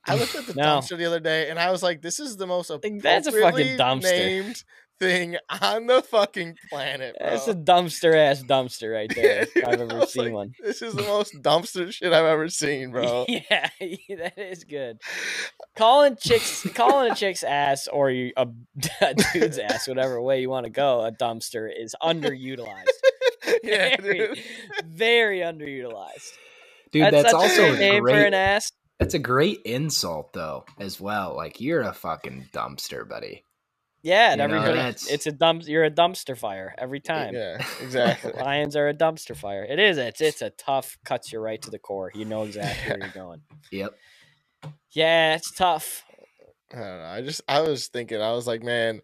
I 0.08 0.14
looked 0.16 0.34
at 0.34 0.46
the 0.46 0.54
No. 0.56 0.62
dumpster 0.78 0.96
the 0.96 1.04
other 1.06 1.20
day 1.20 1.50
and 1.50 1.58
I 1.58 1.70
was 1.70 1.82
like, 1.82 2.00
this 2.02 2.20
is 2.20 2.36
the 2.36 2.46
most 2.46 2.70
Like, 2.70 2.82
that's 3.02 3.26
a 3.26 3.32
fucking 3.32 3.74
appropriately 3.74 3.76
dumpster. 3.76 4.02
named 4.02 4.64
thing 4.98 5.36
on 5.60 5.86
the 5.86 6.00
fucking 6.00 6.56
planet, 6.70 7.14
bro. 7.18 7.28
That's 7.28 7.48
a 7.48 7.54
dumpster 7.54 8.16
ass 8.16 8.42
dumpster 8.42 8.94
right 8.94 9.12
there. 9.14 9.46
I've 9.66 9.80
ever 9.80 10.06
seen 10.06 10.24
like, 10.26 10.32
one. 10.32 10.52
This 10.62 10.80
is 10.80 10.94
the 10.94 11.02
most 11.06 11.34
dumpster 11.42 11.92
shit 11.92 12.12
I've 12.12 12.24
ever 12.24 12.48
seen, 12.48 12.92
bro. 12.92 13.26
Yeah, 13.28 13.68
that 13.80 14.38
is 14.38 14.64
good. 14.64 14.98
Calling 15.76 16.16
chicks, 16.16 16.66
calling 16.74 17.10
a 17.10 17.14
chick's 17.14 17.42
ass 17.42 17.88
or 17.88 18.10
a, 18.10 18.32
a 18.36 18.46
dude's 19.34 19.58
ass, 19.58 19.86
whatever 19.88 20.22
way 20.22 20.40
you 20.40 20.48
want 20.48 20.64
to 20.64 20.70
go, 20.70 21.02
a 21.04 21.12
dumpster 21.12 21.68
is 21.76 21.94
underutilized. 22.02 22.84
yeah, 23.62 24.00
very, 24.00 24.42
very 24.84 25.38
underutilized. 25.40 26.32
Dude, 26.92 27.04
that's, 27.04 27.24
that's, 27.24 27.34
also 27.34 27.62
a 27.74 27.96
a 27.96 28.00
great 28.00 28.14
for 28.14 28.22
an 28.22 28.34
ass. 28.34 28.72
That's 28.98 29.14
a 29.14 29.18
great 29.18 29.60
insult 29.64 30.32
though, 30.32 30.64
as 30.78 31.00
well. 31.00 31.36
Like 31.36 31.60
you're 31.60 31.82
a 31.82 31.92
fucking 31.92 32.48
dumpster, 32.52 33.08
buddy. 33.08 33.44
Yeah, 34.02 34.30
and 34.30 34.38
You 34.38 34.44
everybody, 34.44 34.74
that's- 34.76 35.10
it's 35.10 35.26
a 35.26 35.32
dump. 35.32 35.66
You're 35.66 35.84
a 35.84 35.90
dumpster 35.90 36.38
fire 36.38 36.74
every 36.78 37.00
time. 37.00 37.34
Yeah, 37.34 37.64
exactly. 37.82 38.32
Lions 38.32 38.76
are 38.76 38.88
a 38.88 38.94
dumpster 38.94 39.36
fire. 39.36 39.64
It 39.64 39.78
is. 39.80 39.98
It's 39.98 40.20
it's 40.20 40.42
a 40.42 40.50
tough. 40.50 40.96
Cuts 41.04 41.32
you 41.32 41.40
right 41.40 41.60
to 41.62 41.70
the 41.70 41.78
core. 41.78 42.12
You 42.14 42.24
know 42.24 42.44
exactly 42.44 42.88
where 42.90 42.98
you're 43.00 43.08
going. 43.08 43.40
Yep. 43.72 43.94
Yeah, 44.92 45.34
it's 45.34 45.50
tough. 45.50 46.04
I 46.72 46.76
don't 46.78 46.98
know. 46.98 47.04
I 47.04 47.22
just 47.22 47.42
I 47.48 47.60
was 47.62 47.88
thinking, 47.88 48.20
I 48.22 48.32
was 48.32 48.46
like, 48.46 48.62
man, 48.62 49.02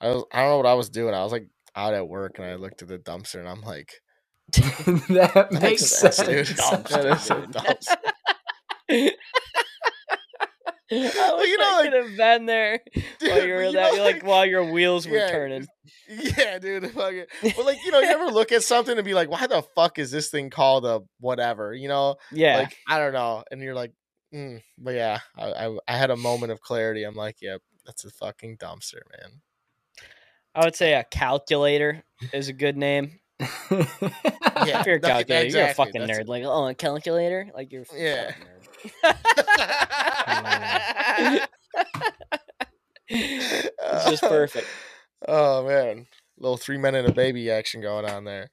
I 0.00 0.08
was 0.08 0.24
I 0.32 0.42
don't 0.42 0.50
know 0.50 0.56
what 0.58 0.66
I 0.66 0.74
was 0.74 0.88
doing. 0.88 1.14
I 1.14 1.22
was 1.22 1.32
like 1.32 1.48
out 1.76 1.94
at 1.94 2.08
work 2.08 2.38
and 2.38 2.46
I 2.46 2.54
looked 2.54 2.82
at 2.82 2.88
the 2.88 2.98
dumpster 2.98 3.38
and 3.40 3.48
I'm 3.48 3.62
like, 3.62 3.90
that 4.52 5.48
makes 5.52 6.00
That's 6.00 6.16
sense. 6.16 6.28
dude. 6.28 6.46
Dumpster, 6.56 6.88
That 6.88 7.06
is 7.16 7.30
a 7.30 7.34
dumpster. 7.34 9.10
I 10.92 11.34
wish 11.38 11.48
you 11.48 11.58
know, 11.58 11.64
I 11.64 11.76
like- 11.80 11.90
could 11.90 12.04
have 12.04 12.16
been 12.16 12.46
there 12.46 12.80
while 13.20 13.46
you 13.46 13.54
were 13.54 13.64
you 13.64 13.72
that, 13.72 13.94
know, 13.94 14.04
like 14.04 14.22
while 14.22 14.44
your 14.46 14.70
wheels 14.70 15.08
were 15.08 15.16
yeah, 15.16 15.30
turning. 15.30 15.66
Yeah, 16.08 16.58
dude. 16.58 16.90
Fucking, 16.92 17.24
but 17.42 17.64
like, 17.64 17.78
you 17.84 17.90
know, 17.90 18.00
you 18.00 18.08
ever 18.10 18.26
look 18.30 18.52
at 18.52 18.62
something 18.62 18.96
and 18.96 19.04
be 19.04 19.14
like, 19.14 19.30
why 19.30 19.46
the 19.46 19.62
fuck 19.74 19.98
is 19.98 20.10
this 20.10 20.28
thing 20.28 20.50
called 20.50 20.84
a 20.84 21.00
whatever? 21.20 21.72
You 21.74 21.88
know, 21.88 22.16
Yeah, 22.30 22.58
like 22.58 22.76
I 22.86 22.98
don't 22.98 23.14
know. 23.14 23.42
And 23.50 23.62
you're 23.62 23.74
like, 23.74 23.92
mm. 24.32 24.62
but 24.78 24.94
yeah, 24.94 25.20
I, 25.36 25.66
I 25.66 25.78
I 25.88 25.96
had 25.96 26.10
a 26.10 26.16
moment 26.16 26.52
of 26.52 26.60
clarity. 26.60 27.04
I'm 27.04 27.16
like, 27.16 27.36
yep, 27.40 27.62
that's 27.86 28.04
a 28.04 28.10
fucking 28.10 28.58
dumpster, 28.58 29.00
man. 29.18 29.40
I 30.54 30.64
would 30.64 30.76
say 30.76 30.94
a 30.94 31.04
calculator 31.04 32.02
is 32.32 32.48
a 32.48 32.52
good 32.52 32.76
name. 32.76 33.18
Yeah, 33.40 33.48
if 33.70 34.86
you're 34.86 34.96
a 34.96 35.00
that- 35.00 35.26
calculator, 35.28 35.58
you're 35.58 35.66
a 35.68 35.74
fucking 35.74 36.00
that's- 36.00 36.18
nerd. 36.20 36.28
Like, 36.28 36.44
oh, 36.44 36.66
a 36.68 36.74
calculator? 36.74 37.50
Like 37.54 37.72
you're 37.72 37.82
a 37.82 37.86
Yeah. 37.98 38.32
nerd. 38.32 38.44
it's 43.08 44.10
just 44.10 44.22
perfect. 44.22 44.66
Oh 45.26 45.66
man, 45.66 46.04
little 46.38 46.58
three 46.58 46.76
men 46.76 46.94
and 46.94 47.08
a 47.08 47.12
baby 47.12 47.50
action 47.50 47.80
going 47.80 48.04
on 48.04 48.24
there. 48.24 48.50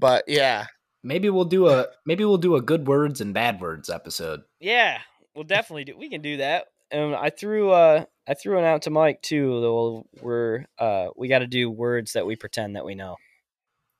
But 0.00 0.24
yeah, 0.26 0.66
maybe 1.04 1.30
we'll 1.30 1.44
do 1.44 1.68
a 1.68 1.86
maybe 2.04 2.24
we'll 2.24 2.38
do 2.38 2.56
a 2.56 2.60
good 2.60 2.88
words 2.88 3.20
and 3.20 3.32
bad 3.32 3.60
words 3.60 3.88
episode. 3.88 4.40
Yeah, 4.58 4.98
we'll 5.36 5.44
definitely 5.44 5.84
do. 5.84 5.96
We 5.96 6.10
can 6.10 6.20
do 6.20 6.38
that. 6.38 6.64
And 6.90 7.14
I 7.14 7.30
threw 7.30 7.70
uh 7.70 8.06
I 8.28 8.34
threw 8.34 8.58
it 8.58 8.64
out 8.64 8.82
to 8.82 8.90
Mike 8.90 9.22
too. 9.22 9.60
Though 9.60 10.06
we're 10.20 10.66
uh 10.78 11.08
we 11.16 11.28
got 11.28 11.38
to 11.38 11.46
do 11.46 11.70
words 11.70 12.12
that 12.12 12.26
we 12.26 12.36
pretend 12.36 12.76
that 12.76 12.84
we 12.84 12.94
know 12.94 13.16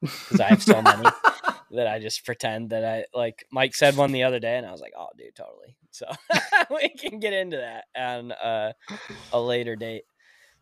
because 0.02 0.40
I 0.40 0.48
have 0.50 0.62
so 0.62 0.82
many 0.82 1.04
that 1.72 1.86
I 1.86 1.98
just 1.98 2.24
pretend 2.24 2.70
that 2.70 2.84
I 2.84 3.04
like. 3.16 3.44
Mike 3.50 3.74
said 3.74 3.96
one 3.96 4.12
the 4.12 4.24
other 4.24 4.38
day, 4.38 4.56
and 4.56 4.66
I 4.66 4.70
was 4.72 4.80
like, 4.80 4.92
"Oh, 4.96 5.08
dude, 5.16 5.34
totally." 5.34 5.76
So 5.90 6.06
we 6.70 6.90
can 6.90 7.18
get 7.18 7.32
into 7.32 7.56
that 7.56 7.84
on 8.00 8.32
uh, 8.32 8.72
a 9.32 9.40
later 9.40 9.74
date. 9.76 10.04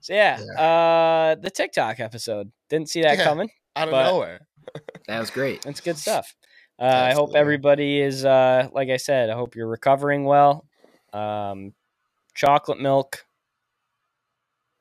So 0.00 0.14
yeah, 0.14 0.40
uh, 0.56 1.34
the 1.34 1.50
TikTok 1.50 1.98
episode 2.00 2.52
didn't 2.70 2.88
see 2.88 3.02
that 3.02 3.18
Yeah. 3.18 3.24
coming. 3.24 3.50
out 3.74 3.88
of 3.88 3.94
nowhere. 3.94 4.46
That 5.08 5.20
was 5.20 5.30
great. 5.30 5.62
That's 5.62 5.80
good 5.80 5.98
stuff. 5.98 6.34
Uh, 6.80 6.84
I 6.84 7.12
hope 7.12 7.34
everybody 7.36 8.00
is, 8.00 8.24
uh, 8.24 8.68
like 8.72 8.88
I 8.88 8.96
said, 8.96 9.30
I 9.30 9.34
hope 9.34 9.54
you're 9.54 9.68
recovering 9.68 10.24
well. 10.24 10.66
Um, 11.12 11.74
chocolate 12.34 12.80
milk, 12.80 13.25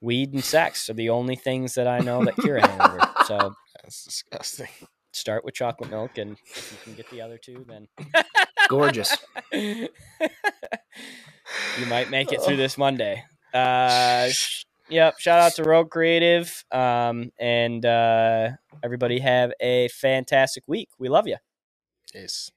weed, 0.02 0.34
and 0.34 0.44
sex 0.44 0.90
are 0.90 0.94
the 0.94 1.10
only 1.10 1.36
things 1.36 1.74
that 1.76 1.88
I 1.88 2.00
know 2.00 2.24
that 2.26 2.36
cure 2.38 2.58
a 2.58 2.68
hangover. 2.68 3.00
So 3.26 3.56
That's 3.82 4.04
disgusting. 4.04 4.68
start 5.12 5.44
with 5.44 5.56
chocolate 5.56 5.90
milk, 5.90 6.20
and 6.20 6.38
if 6.46 6.72
you 6.72 6.78
can 6.84 6.94
get 6.94 7.10
the 7.10 7.22
other 7.22 7.40
two, 7.40 7.66
then 7.68 7.88
Gorgeous. 8.70 9.16
you 9.52 9.88
might 11.88 12.10
make 12.10 12.32
it 12.32 12.42
through 12.42 12.58
this 12.58 12.78
Monday. 12.78 13.24
Uh, 13.54 14.30
sh- 14.30 14.66
yep. 14.90 15.16
Shout 15.20 15.40
out 15.40 15.54
to 15.56 15.64
Rogue 15.64 15.90
Creative. 15.90 16.64
Um, 16.72 17.32
and 17.40 17.86
uh, 17.86 18.52
everybody 18.84 19.20
have 19.20 19.52
a 19.60 19.88
fantastic 19.90 20.64
week. 20.68 20.90
We 21.00 21.10
love 21.10 21.28
you. 21.28 21.38
Yes. 22.14 22.52